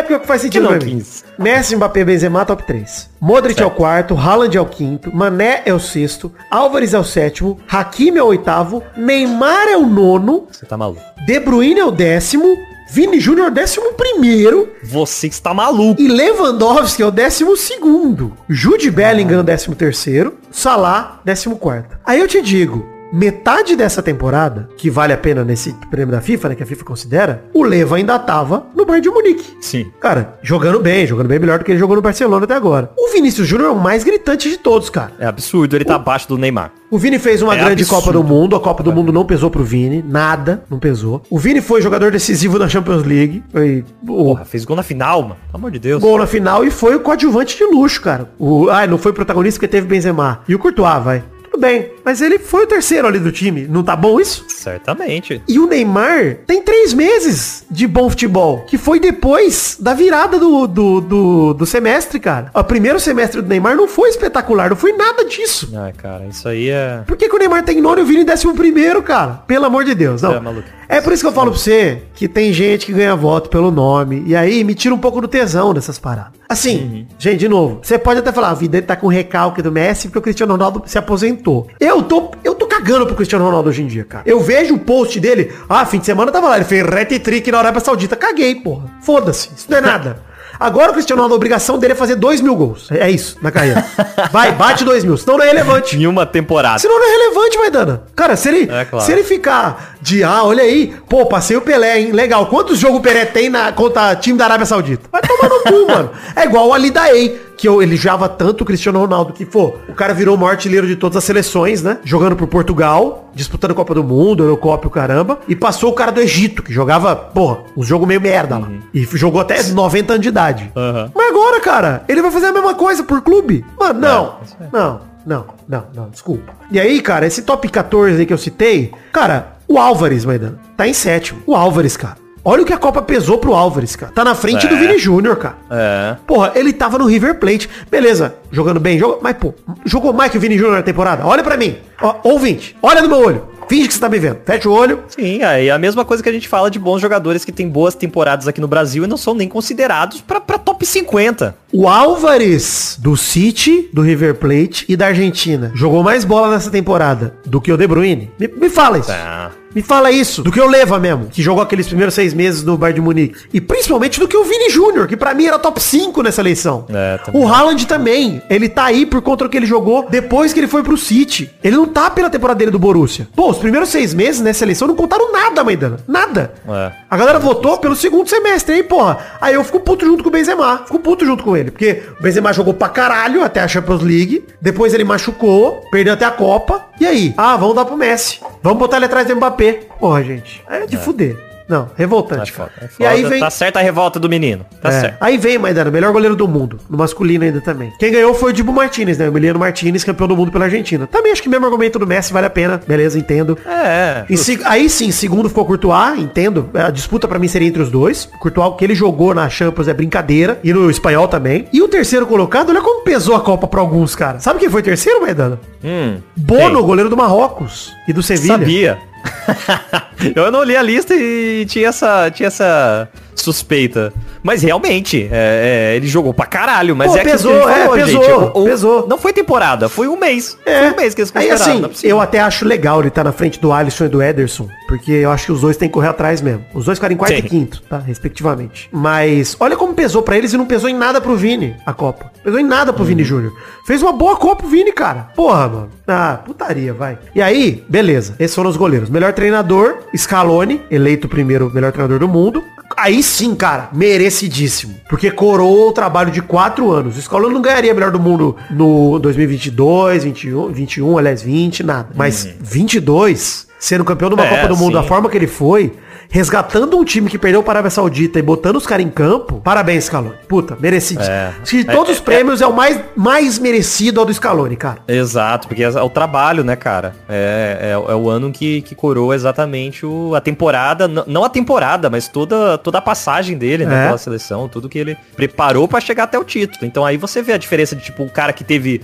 Porque 0.04 0.20
que 0.20 0.26
faz 0.26 0.42
sentido 0.42 0.68
Que 0.68 0.74
pra 0.76 0.86
mim. 0.86 0.92
15? 0.98 1.24
Messi, 1.38 1.76
Mbappé, 1.76 2.04
Benzema, 2.04 2.44
top 2.44 2.62
3. 2.66 3.10
Modric 3.20 3.60
é 3.62 3.66
o 3.66 3.70
quarto, 3.70 4.16
Haaland 4.16 4.56
é 4.56 4.60
o 4.60 4.66
quinto, 4.66 5.14
Mané 5.14 5.62
é 5.64 5.72
o 5.74 5.80
sexto, 5.80 6.32
Álvares 6.50 6.94
é 6.94 6.98
o 6.98 7.04
sétimo, 7.04 7.58
Hakimi 7.68 8.18
é 8.18 8.22
o 8.22 8.26
oitavo, 8.26 8.82
Neymar 8.96 9.68
é 9.68 9.76
o 9.76 9.86
nono, 9.86 10.46
Você 10.50 10.64
tá 10.66 10.76
maluco. 10.76 11.00
De 11.26 11.40
Bruyne 11.40 11.80
é 11.80 11.84
o 11.84 11.90
décimo, 11.90 12.56
Vini 12.90 13.18
Júnior 13.18 13.48
é 13.48 13.50
décimo 13.50 13.94
primeiro 13.94 14.68
Você 14.84 15.26
está 15.26 15.52
maluco. 15.54 16.00
e 16.00 16.06
Lewandowski 16.06 17.02
é 17.02 17.06
o 17.06 17.10
décimo 17.10 17.56
segundo. 17.56 18.32
Jude 18.48 18.90
Bellingham 18.90 19.40
o 19.40 19.42
décimo 19.42 19.74
terceiro, 19.74 20.38
Salah, 20.52 21.20
décimo 21.24 21.56
quarto. 21.56 21.98
Aí 22.04 22.20
eu 22.20 22.28
te 22.28 22.40
digo, 22.40 22.86
metade 23.14 23.76
dessa 23.76 24.02
temporada, 24.02 24.68
que 24.76 24.90
vale 24.90 25.12
a 25.12 25.16
pena 25.16 25.44
nesse 25.44 25.72
prêmio 25.88 26.12
da 26.12 26.20
FIFA, 26.20 26.48
né, 26.48 26.54
que 26.56 26.62
a 26.64 26.66
FIFA 26.66 26.84
considera, 26.84 27.44
o 27.54 27.62
Leva 27.62 27.94
ainda 27.96 28.18
tava 28.18 28.66
no 28.74 28.84
Bayern 28.84 29.02
de 29.02 29.10
Munique. 29.10 29.56
Sim. 29.60 29.86
Cara, 30.00 30.36
jogando 30.42 30.80
bem, 30.80 31.06
jogando 31.06 31.28
bem 31.28 31.38
melhor 31.38 31.60
do 31.60 31.64
que 31.64 31.70
ele 31.70 31.78
jogou 31.78 31.94
no 31.94 32.02
Barcelona 32.02 32.44
até 32.44 32.54
agora. 32.54 32.90
O 32.98 33.12
Vinícius 33.12 33.46
Júnior 33.46 33.68
é 33.68 33.72
o 33.72 33.78
mais 33.78 34.02
gritante 34.02 34.50
de 34.50 34.58
todos, 34.58 34.90
cara. 34.90 35.12
É 35.20 35.26
absurdo, 35.26 35.76
ele 35.76 35.84
tá 35.84 35.94
abaixo 35.94 36.26
do 36.28 36.36
Neymar. 36.36 36.72
O 36.90 36.98
Vini 36.98 37.18
fez 37.18 37.40
uma 37.40 37.54
É 37.54 37.58
grande 37.58 37.82
absurdo. 37.82 38.00
Copa 38.00 38.12
do 38.12 38.24
Mundo, 38.24 38.56
a 38.56 38.60
Copa 38.60 38.82
do 38.82 38.92
Mundo 38.92 39.12
não 39.12 39.24
pesou 39.24 39.48
pro 39.50 39.62
Vini, 39.64 40.04
nada, 40.06 40.64
não 40.68 40.78
pesou. 40.80 41.22
O 41.30 41.38
Vini 41.38 41.60
foi 41.60 41.80
jogador 41.80 42.10
decisivo 42.10 42.58
na 42.58 42.68
Champions 42.68 43.04
League, 43.04 43.44
foi 43.50 43.84
o 44.02 44.06
Porra, 44.06 44.44
fez 44.44 44.64
gol 44.64 44.76
na 44.76 44.82
final, 44.82 45.22
mano. 45.22 45.36
Pelo 45.46 45.56
amor 45.58 45.70
de 45.70 45.78
Deus. 45.78 46.02
gol 46.02 46.18
na 46.18 46.26
final 46.26 46.64
e 46.64 46.70
foi 46.70 46.96
o 46.96 47.00
coadjuvante 47.00 47.56
de 47.56 47.64
luxo, 47.64 48.00
cara. 48.00 48.28
O, 48.38 48.68
ah, 48.70 48.86
não 48.86 48.98
foi 48.98 49.12
protagonista 49.12 49.58
porque 49.58 49.68
teve 49.68 49.86
Benzema. 49.86 50.40
E 50.48 50.54
o 50.54 50.58
Courtois, 50.58 51.02
vai. 51.02 51.22
Tudo 51.54 51.60
bem, 51.60 51.92
mas 52.04 52.20
ele 52.20 52.36
foi 52.36 52.64
o 52.64 52.66
terceiro 52.66 53.06
ali 53.06 53.20
do 53.20 53.30
time. 53.30 53.62
Não 53.68 53.84
tá 53.84 53.94
bom 53.94 54.20
isso? 54.20 54.44
Certamente. 54.48 55.40
E 55.46 55.56
o 55.60 55.68
Neymar 55.68 56.38
tem 56.48 56.60
três 56.60 56.92
meses 56.92 57.64
de 57.70 57.86
bom 57.86 58.10
futebol, 58.10 58.64
que 58.66 58.76
foi 58.76 58.98
depois 58.98 59.76
da 59.78 59.94
virada 59.94 60.36
do, 60.36 60.66
do, 60.66 61.00
do, 61.00 61.54
do 61.54 61.64
semestre, 61.64 62.18
cara. 62.18 62.50
O 62.52 62.64
primeiro 62.64 62.98
semestre 62.98 63.40
do 63.40 63.46
Neymar 63.48 63.76
não 63.76 63.86
foi 63.86 64.08
espetacular, 64.08 64.68
não 64.70 64.76
foi 64.76 64.94
nada 64.94 65.24
disso. 65.26 65.70
Ai, 65.76 65.92
cara, 65.92 66.26
isso 66.26 66.48
aí 66.48 66.70
é... 66.70 67.02
Por 67.06 67.16
que, 67.16 67.28
que 67.28 67.36
o 67.36 67.38
Neymar 67.38 67.62
tem 67.64 67.80
nono 67.80 68.00
e 68.00 68.02
o 68.02 68.06
Vini 68.06 68.24
décimo 68.24 68.52
primeiro, 68.54 69.00
cara? 69.00 69.34
Pelo 69.46 69.66
amor 69.66 69.84
de 69.84 69.94
Deus, 69.94 70.22
não. 70.22 70.34
É, 70.34 70.40
maluco. 70.40 70.66
É 70.88 71.00
por 71.00 71.12
isso 71.12 71.22
que 71.22 71.28
eu 71.28 71.32
falo 71.32 71.50
pra 71.52 71.58
você 71.58 72.02
que 72.14 72.28
tem 72.28 72.52
gente 72.52 72.84
que 72.86 72.92
ganha 72.92 73.14
voto 73.16 73.48
pelo 73.48 73.70
nome. 73.70 74.22
E 74.26 74.34
aí 74.36 74.62
me 74.64 74.74
tira 74.74 74.94
um 74.94 74.98
pouco 74.98 75.20
do 75.20 75.26
tesão 75.28 75.72
dessas 75.72 75.98
paradas. 75.98 76.32
Assim, 76.46 76.76
Uhum. 76.78 77.06
gente, 77.18 77.38
de 77.38 77.48
novo, 77.48 77.80
você 77.82 77.98
pode 77.98 78.20
até 78.20 78.30
falar, 78.30 78.50
a 78.50 78.54
vida 78.54 78.72
dele 78.72 78.86
tá 78.86 78.94
com 78.94 79.06
recalque 79.08 79.62
do 79.62 79.72
Messi 79.72 80.08
porque 80.08 80.18
o 80.18 80.22
Cristiano 80.22 80.52
Ronaldo 80.52 80.82
se 80.86 80.98
aposentou. 80.98 81.43
Eu 81.78 82.02
tô, 82.02 82.30
eu 82.42 82.54
tô 82.54 82.66
cagando 82.66 83.06
pro 83.06 83.14
Cristiano 83.14 83.44
Ronaldo 83.44 83.68
hoje 83.68 83.82
em 83.82 83.86
dia, 83.86 84.04
cara. 84.04 84.24
Eu 84.26 84.40
vejo 84.40 84.74
o 84.74 84.78
post 84.78 85.18
dele, 85.20 85.52
ah, 85.68 85.84
fim 85.86 85.98
de 85.98 86.06
semana 86.06 86.32
tava 86.32 86.48
lá, 86.48 86.56
ele 86.56 86.64
fez 86.64 86.82
hat 86.86 87.18
trick 87.18 87.50
na 87.50 87.58
Arábia 87.58 87.80
Saudita. 87.80 88.16
Caguei, 88.16 88.56
porra. 88.56 88.90
Foda-se, 89.02 89.50
isso 89.56 89.66
não 89.70 89.78
é 89.78 89.80
nada. 89.80 90.22
Agora 90.58 90.90
o 90.90 90.94
Cristiano 90.94 91.20
Ronaldo, 91.20 91.34
a 91.34 91.36
obrigação 91.36 91.78
dele 91.78 91.92
é 91.94 91.96
fazer 91.96 92.14
2 92.14 92.40
mil 92.40 92.54
gols. 92.54 92.88
É 92.90 93.10
isso, 93.10 93.36
na 93.42 93.50
carreira. 93.50 93.84
Vai, 94.30 94.52
bate 94.52 94.84
2 94.84 95.04
mil, 95.04 95.16
senão 95.16 95.38
não 95.38 95.44
é 95.44 95.48
relevante. 95.48 95.96
Em 95.96 96.06
uma 96.06 96.24
temporada. 96.26 96.78
Senão 96.78 96.98
não 96.98 97.06
é 97.06 97.10
relevante, 97.10 97.58
Maidana. 97.58 98.02
Cara, 98.14 98.36
se 98.36 98.48
ele, 98.48 98.70
É, 98.72 98.84
claro. 98.84 99.04
se 99.04 99.12
ele 99.12 99.24
ficar 99.24 99.96
de, 100.00 100.22
ah, 100.22 100.44
olha 100.44 100.62
aí, 100.62 100.94
pô, 101.08 101.26
passei 101.26 101.56
o 101.56 101.60
Pelé, 101.60 102.00
hein? 102.00 102.12
Legal. 102.12 102.46
Quantos 102.46 102.78
jogos 102.78 102.98
o 102.98 103.02
Pelé 103.02 103.24
tem 103.24 103.48
na, 103.48 103.72
contra 103.72 104.14
time 104.16 104.38
da 104.38 104.44
Arábia 104.44 104.66
Saudita? 104.66 105.08
Vai 105.10 105.22
tomar 105.22 105.48
no 105.48 105.60
cu, 105.62 105.86
mano. 105.90 106.10
É 106.36 106.44
igual 106.44 106.68
o 106.68 106.72
Ali 106.72 106.90
Daei, 106.90 107.40
que 107.56 107.66
eu, 107.68 107.82
ele 107.82 107.96
java 107.96 108.28
tanto 108.28 108.62
o 108.62 108.64
Cristiano 108.64 108.98
Ronaldo, 109.00 109.32
que, 109.32 109.44
pô, 109.44 109.74
o 109.88 109.94
cara 109.94 110.12
virou 110.14 110.34
o 110.36 110.38
maior 110.38 110.52
artilheiro 110.52 110.86
de 110.86 110.96
todas 110.96 111.16
as 111.16 111.24
seleções, 111.24 111.82
né? 111.82 111.98
Jogando 112.04 112.36
por 112.36 112.46
Portugal, 112.46 113.30
disputando 113.34 113.74
Copa 113.74 113.94
do 113.94 114.04
Mundo, 114.04 114.42
Eurocopa 114.44 114.86
e 114.86 114.88
o 114.88 114.90
caramba. 114.90 115.38
E 115.48 115.56
passou 115.56 115.90
o 115.90 115.94
cara 115.94 116.12
do 116.12 116.20
Egito, 116.20 116.62
que 116.62 116.72
jogava, 116.72 117.14
porra, 117.16 117.58
um 117.76 117.82
jogo 117.82 118.06
meio 118.06 118.20
merda 118.20 118.58
lá. 118.58 118.68
E 118.92 119.04
jogou 119.14 119.40
até 119.40 119.62
90 119.62 120.12
anos 120.14 120.22
de 120.26 120.30
idade. 120.34 120.72
Aham. 120.76 121.10
Mas 121.14 121.28
agora, 121.30 121.60
cara, 121.60 122.02
ele 122.08 122.20
vai 122.22 122.30
fazer 122.30 122.46
a 122.46 122.52
mesma 122.52 122.74
coisa 122.74 123.02
por 123.04 123.22
clube? 123.22 123.64
Mano, 123.78 124.00
não. 124.00 124.24
É, 124.40 124.44
isso 124.44 124.56
aí. 124.60 124.66
Não, 124.72 125.00
não, 125.24 125.44
não, 125.68 125.84
não, 125.94 126.08
desculpa. 126.10 126.52
E 126.70 126.78
aí, 126.80 127.00
cara, 127.00 127.26
esse 127.26 127.42
top 127.42 127.68
14 127.68 128.18
aí 128.18 128.26
que 128.26 128.32
eu 128.32 128.38
citei, 128.38 128.92
cara, 129.12 129.54
o 129.68 129.78
Álvares, 129.78 130.24
Maidana, 130.24 130.58
tá 130.76 130.86
em 130.88 130.92
sétimo. 130.92 131.40
O 131.46 131.54
Álvares, 131.54 131.96
cara. 131.96 132.16
Olha 132.46 132.62
o 132.62 132.66
que 132.66 132.74
a 132.74 132.76
Copa 132.76 133.00
pesou 133.00 133.38
pro 133.38 133.54
Álvares, 133.54 133.96
cara. 133.96 134.12
Tá 134.12 134.22
na 134.22 134.34
frente 134.34 134.66
É. 134.66 134.68
do 134.68 134.76
Vini 134.76 134.98
Júnior, 134.98 135.36
cara. 135.36 135.54
É. 135.70 136.16
Porra, 136.26 136.52
ele 136.54 136.74
tava 136.74 136.98
no 136.98 137.06
River 137.06 137.36
Plate. 137.38 137.70
Beleza, 137.90 138.34
jogando 138.50 138.78
bem, 138.78 138.98
jogou, 138.98 139.18
mas 139.22 139.34
pô, 139.38 139.54
jogou 139.86 140.12
mais 140.12 140.30
que 140.30 140.36
o 140.36 140.40
Vini 140.40 140.58
Júnior 140.58 140.76
na 140.76 140.82
temporada. 140.82 141.24
Olha 141.26 141.42
pra 141.42 141.56
mim. 141.56 141.78
Ó, 142.02 142.16
ouvinte, 142.22 142.76
olha 142.82 143.00
no 143.00 143.08
meu 143.08 143.18
olho. 143.18 143.48
Finge 143.68 143.88
que 143.88 143.94
você 143.94 144.00
tá 144.00 144.08
me 144.08 144.18
vendo. 144.18 144.38
Fecha 144.44 144.68
o 144.68 144.72
olho. 144.72 145.02
Sim, 145.08 145.42
aí 145.42 145.68
é 145.68 145.70
a 145.70 145.78
mesma 145.78 146.04
coisa 146.04 146.22
que 146.22 146.28
a 146.28 146.32
gente 146.32 146.48
fala 146.48 146.70
de 146.70 146.78
bons 146.78 147.00
jogadores 147.00 147.44
que 147.44 147.52
têm 147.52 147.68
boas 147.68 147.94
temporadas 147.94 148.46
aqui 148.48 148.60
no 148.60 148.68
Brasil 148.68 149.04
e 149.04 149.06
não 149.06 149.16
são 149.16 149.34
nem 149.34 149.48
considerados 149.48 150.20
pra, 150.20 150.40
pra 150.40 150.58
top 150.58 150.84
50. 150.84 151.56
O 151.72 151.88
Álvares 151.88 152.98
do 153.00 153.16
City, 153.16 153.88
do 153.92 154.02
River 154.02 154.36
Plate 154.36 154.84
e 154.88 154.96
da 154.96 155.06
Argentina 155.06 155.72
jogou 155.74 156.02
mais 156.02 156.24
bola 156.24 156.50
nessa 156.50 156.70
temporada 156.70 157.34
do 157.44 157.60
que 157.60 157.72
o 157.72 157.76
De 157.76 157.86
Bruyne. 157.86 158.30
Me, 158.38 158.48
me 158.48 158.68
fala 158.68 158.98
isso. 158.98 159.08
Tá. 159.08 159.50
Me 159.74 159.82
fala 159.82 160.10
isso. 160.10 160.42
Do 160.42 160.52
que 160.52 160.60
o 160.60 160.68
Leva 160.68 160.98
mesmo, 160.98 161.26
que 161.26 161.42
jogou 161.42 161.62
aqueles 161.62 161.86
primeiros 161.86 162.14
seis 162.14 162.32
meses 162.32 162.62
no 162.62 162.76
Bayern 162.76 163.00
de 163.00 163.04
Munique. 163.04 163.36
E 163.52 163.60
principalmente 163.60 164.20
do 164.20 164.28
que 164.28 164.36
o 164.36 164.44
Vini 164.44 164.70
Júnior, 164.70 165.06
que 165.06 165.16
pra 165.16 165.34
mim 165.34 165.46
era 165.46 165.58
top 165.58 165.82
5 165.82 166.22
nessa 166.22 166.40
eleição. 166.40 166.86
É, 166.90 167.18
o 167.32 167.46
Haaland 167.46 167.86
também. 167.86 168.40
Ele 168.48 168.68
tá 168.68 168.84
aí 168.84 169.04
por 169.04 169.20
conta 169.20 169.44
do 169.44 169.50
que 169.50 169.56
ele 169.56 169.66
jogou 169.66 170.06
depois 170.08 170.52
que 170.52 170.60
ele 170.60 170.68
foi 170.68 170.82
pro 170.82 170.96
City. 170.96 171.50
Ele 171.62 171.76
não 171.76 171.86
tá 171.86 172.10
pela 172.10 172.30
temporada 172.30 172.58
dele 172.58 172.70
do 172.70 172.78
Borussia. 172.78 173.26
Pô, 173.34 173.50
os 173.50 173.58
primeiros 173.58 173.88
seis 173.88 174.14
meses 174.14 174.40
nessa 174.40 174.64
eleição 174.64 174.86
não 174.86 174.94
contaram 174.94 175.32
nada, 175.32 175.64
Maidana. 175.64 175.98
Nada. 176.06 176.54
É. 176.68 176.92
A 177.10 177.16
galera 177.16 177.38
votou 177.38 177.78
pelo 177.78 177.96
segundo 177.96 178.28
semestre, 178.28 178.76
aí, 178.76 178.82
porra. 178.82 179.18
Aí 179.40 179.54
eu 179.54 179.64
fico 179.64 179.80
puto 179.80 180.04
junto 180.04 180.22
com 180.22 180.28
o 180.28 180.32
Benzema. 180.32 180.82
Fico 180.84 180.98
puto 180.98 181.24
junto 181.24 181.42
com 181.42 181.56
ele. 181.56 181.70
Porque 181.70 182.02
o 182.18 182.22
Benzema 182.22 182.52
jogou 182.52 182.74
pra 182.74 182.88
caralho 182.88 183.42
até 183.42 183.60
a 183.60 183.68
Champions 183.68 184.02
League. 184.02 184.44
Depois 184.60 184.94
ele 184.94 185.04
machucou, 185.04 185.82
perdeu 185.90 186.12
até 186.14 186.24
a 186.24 186.30
Copa. 186.30 186.84
E 187.00 187.06
aí? 187.06 187.34
Ah, 187.36 187.56
vamos 187.56 187.74
dar 187.74 187.84
pro 187.84 187.96
Messi. 187.96 188.40
Vamos 188.62 188.78
botar 188.78 188.96
ele 188.96 189.06
atrás 189.06 189.26
do 189.26 189.34
Mbappé. 189.36 189.80
Porra, 189.98 190.22
gente. 190.22 190.62
É 190.68 190.86
de 190.86 190.96
fuder. 190.96 191.53
Não, 191.68 191.84
É 191.84 191.86
revoltante, 191.96 192.52
foda, 192.52 192.70
cara. 192.74 192.82
é 192.82 192.84
E 192.84 192.88
foda. 192.96 193.08
aí 193.10 193.22
vem... 193.24 193.40
Tá 193.40 193.50
certa 193.50 193.78
a 193.78 193.82
revolta 193.82 194.20
do 194.20 194.28
menino. 194.28 194.66
Tá 194.82 194.88
É. 194.90 195.00
certo. 195.00 195.16
Aí 195.20 195.38
vem, 195.38 195.56
Maidana, 195.58 195.90
melhor 195.90 196.12
goleiro 196.12 196.36
do 196.36 196.46
mundo. 196.46 196.78
No 196.90 196.98
masculino 196.98 197.42
ainda 197.44 197.60
também. 197.60 197.90
Quem 197.98 198.12
ganhou 198.12 198.34
foi 198.34 198.50
o 198.50 198.52
Dibu 198.52 198.72
Martinez, 198.72 199.16
né? 199.18 199.24
O 199.26 199.28
Emiliano 199.28 199.58
Martinez, 199.58 200.04
campeão 200.04 200.28
do 200.28 200.36
mundo 200.36 200.52
pela 200.52 200.66
Argentina. 200.66 201.06
Também 201.06 201.32
acho 201.32 201.42
que 201.42 201.48
mesmo 201.48 201.64
argumento 201.64 201.98
do 201.98 202.06
Messi 202.06 202.32
vale 202.32 202.46
a 202.46 202.50
pena. 202.50 202.80
Beleza, 202.86 203.18
entendo. 203.18 203.56
É. 203.66 204.24
Em 204.28 204.36
se- 204.36 204.60
aí 204.64 204.90
sim, 204.90 205.10
segundo 205.10 205.48
ficou 205.48 205.64
Courtois, 205.64 206.18
entendo. 206.18 206.68
A 206.74 206.90
disputa 206.90 207.26
pra 207.26 207.38
mim 207.38 207.48
seria 207.48 207.68
entre 207.68 207.80
os 207.82 207.90
dois. 207.90 208.28
Courtois, 208.38 208.68
o 208.68 208.72
que 208.72 208.84
ele 208.84 208.94
jogou 208.94 209.34
na 209.34 209.48
Champions 209.48 209.88
é 209.88 209.94
brincadeira. 209.94 210.58
E 210.62 210.72
no 210.72 210.90
espanhol 210.90 211.28
também. 211.28 211.66
E 211.72 211.80
o 211.82 211.88
terceiro 211.88 212.26
colocado, 212.26 212.68
olha 212.70 212.82
como 212.82 213.02
pesou 213.04 213.34
a 213.34 213.40
Copa 213.40 213.66
pra 213.66 213.80
alguns, 213.80 214.14
cara. 214.14 214.38
Sabe 214.40 214.60
quem 214.60 214.68
foi 214.68 214.82
terceiro, 214.82 215.22
Maidana? 215.22 215.58
Hum, 215.82 216.18
Bono, 216.36 216.78
quem? 216.78 216.86
goleiro 216.86 217.08
do 217.10 217.16
Marrocos. 217.16 217.92
E 218.06 218.12
do 218.12 218.22
Sevilha. 218.22 218.58
Sabia. 218.58 218.98
eu 220.34 220.50
não 220.50 220.62
li 220.62 220.76
a 220.76 220.82
lista 220.82 221.14
e 221.14 221.66
tinha 221.66 221.88
essa, 221.88 222.30
tinha 222.30 222.48
essa 222.48 223.08
suspeita. 223.34 224.12
Mas 224.42 224.62
realmente, 224.62 225.28
é, 225.30 225.92
é, 225.92 225.96
ele 225.96 226.06
jogou 226.06 226.32
pra 226.34 226.46
caralho. 226.46 226.94
Mas 226.96 227.10
Pô, 227.12 227.18
é 227.18 227.22
pesou, 227.22 227.52
que 227.52 227.68
gente 228.04 228.16
é, 228.16 228.18
pesou, 228.26 228.52
o- 228.54 228.62
o- 228.62 228.64
pesou. 228.64 229.06
Não 229.08 229.18
foi 229.18 229.32
temporada, 229.32 229.88
foi 229.88 230.08
um 230.08 230.16
mês. 230.18 230.56
É. 230.66 230.80
Foi 230.80 230.92
um 230.92 230.96
mês 230.96 231.14
que 231.14 231.20
eles 231.20 231.32
Aí 231.34 231.50
assim, 231.50 231.82
é 231.84 231.90
eu 232.12 232.20
até 232.20 232.40
acho 232.40 232.64
legal 232.64 233.00
ele 233.00 233.08
estar 233.08 233.24
na 233.24 233.32
frente 233.32 233.58
do 233.60 233.72
Alisson 233.72 234.04
e 234.04 234.08
do 234.08 234.22
Ederson, 234.22 234.68
porque 234.88 235.12
eu 235.12 235.30
acho 235.30 235.46
que 235.46 235.52
os 235.52 235.60
dois 235.60 235.76
têm 235.76 235.88
que 235.88 235.94
correr 235.94 236.08
atrás 236.08 236.40
mesmo. 236.40 236.64
Os 236.74 236.84
dois 236.84 236.98
ficaram 236.98 237.14
em 237.14 237.16
quarto 237.18 237.34
Sim. 237.34 237.40
e 237.44 237.48
quinto, 237.48 237.82
tá? 237.88 237.98
Respectivamente. 237.98 238.88
Mas 238.92 239.56
olha 239.60 239.76
como 239.76 239.94
pesou 239.94 240.22
pra 240.22 240.36
eles 240.36 240.52
e 240.52 240.56
não 240.56 240.66
pesou 240.66 240.88
em 240.88 240.94
nada 240.94 241.20
pro 241.20 241.36
Vini 241.36 241.74
a 241.86 241.92
Copa. 241.92 242.30
Pesou 242.42 242.58
em 242.60 242.64
nada 242.64 242.92
pro 242.92 243.02
Uhum. 243.02 243.08
Vini 243.08 243.24
Júnior. 243.24 243.52
Fez 243.86 244.02
uma 244.02 244.12
boa 244.12 244.36
Copa 244.36 244.64
o 244.64 244.68
Vini, 244.68 244.92
cara. 244.92 245.28
Porra, 245.34 245.68
mano. 245.68 245.90
Ah, 246.06 246.38
putaria, 246.44 246.92
vai. 246.92 247.18
E 247.34 247.40
aí, 247.42 247.84
beleza. 247.88 248.34
Esses 248.38 248.54
foram 248.54 248.70
os 248.70 248.76
goleiros. 248.76 249.08
Melhor 249.10 249.32
treinador, 249.32 249.96
Scaloni, 250.16 250.80
eleito 250.90 251.28
primeiro 251.28 251.70
melhor 251.72 251.92
treinador 251.92 252.18
do 252.18 252.28
mundo. 252.28 252.62
Aí 252.96 253.22
sim, 253.24 253.54
cara, 253.54 253.88
merecidíssimo. 253.92 254.94
Porque 255.08 255.30
coroou 255.30 255.88
o 255.88 255.92
trabalho 255.92 256.30
de 256.30 256.42
quatro 256.42 256.90
anos. 256.90 257.16
O 257.16 257.22
Scaloni 257.22 257.54
não 257.54 257.62
ganharia 257.62 257.92
melhor 257.94 258.10
do 258.10 258.20
mundo 258.20 258.56
no 258.70 259.18
2022, 259.18 260.24
21, 260.24 260.72
21, 260.72 261.18
aliás, 261.18 261.42
20, 261.42 261.82
nada. 261.82 262.08
Mas 262.14 262.48
22, 262.60 263.66
sendo 263.78 264.04
campeão 264.04 264.28
de 264.28 264.34
uma. 264.34 264.44
É, 264.44 264.50
Copa 264.50 264.68
do 264.68 264.76
Mundo 264.76 264.94
da 264.94 265.02
sim. 265.02 265.08
forma 265.08 265.28
que 265.28 265.36
ele 265.36 265.46
foi, 265.46 265.92
resgatando 266.34 266.98
um 266.98 267.04
time 267.04 267.30
que 267.30 267.38
perdeu 267.38 267.62
para 267.62 267.74
a 267.74 267.76
Arábia 267.76 267.90
Saudita 267.92 268.40
e 268.40 268.42
botando 268.42 268.74
os 268.74 268.84
caras 268.84 269.06
em 269.06 269.08
campo, 269.08 269.60
parabéns, 269.60 270.06
Scaloni. 270.06 270.34
Puta, 270.48 270.76
merecidíssimo. 270.80 271.32
É. 271.32 271.52
De 271.62 271.84
todos 271.84 272.14
os 272.14 272.20
prêmios 272.20 272.60
é 272.60 272.66
o 272.66 272.74
mais, 272.74 273.00
mais 273.14 273.56
merecido 273.56 274.18
ao 274.18 274.26
do 274.26 274.34
Scaloni, 274.34 274.74
cara. 274.74 274.98
Exato, 275.06 275.68
porque 275.68 275.84
é 275.84 275.88
o 275.88 276.10
trabalho, 276.10 276.64
né, 276.64 276.74
cara? 276.74 277.14
É, 277.28 277.78
é, 277.80 278.12
é 278.12 278.16
o 278.16 278.28
ano 278.28 278.50
que, 278.50 278.82
que 278.82 278.96
coroa 278.96 279.32
exatamente 279.32 280.04
o, 280.04 280.34
a 280.34 280.40
temporada, 280.40 281.06
não 281.06 281.44
a 281.44 281.48
temporada, 281.48 282.10
mas 282.10 282.26
toda, 282.26 282.76
toda 282.78 282.98
a 282.98 283.00
passagem 283.00 283.56
dele, 283.56 283.86
né, 283.86 284.02
É. 284.02 284.06
pela 284.06 284.18
seleção, 284.18 284.68
tudo 284.68 284.88
que 284.88 284.98
ele 284.98 285.16
preparou 285.36 285.86
pra 285.86 286.00
chegar 286.00 286.24
até 286.24 286.36
o 286.36 286.42
título. 286.42 286.84
Então 286.84 287.06
aí 287.06 287.16
você 287.16 287.42
vê 287.42 287.52
a 287.52 287.56
diferença 287.58 287.94
de, 287.94 288.02
tipo, 288.02 288.24
o 288.24 288.28
cara 288.28 288.52
que 288.52 288.64
teve, 288.64 289.02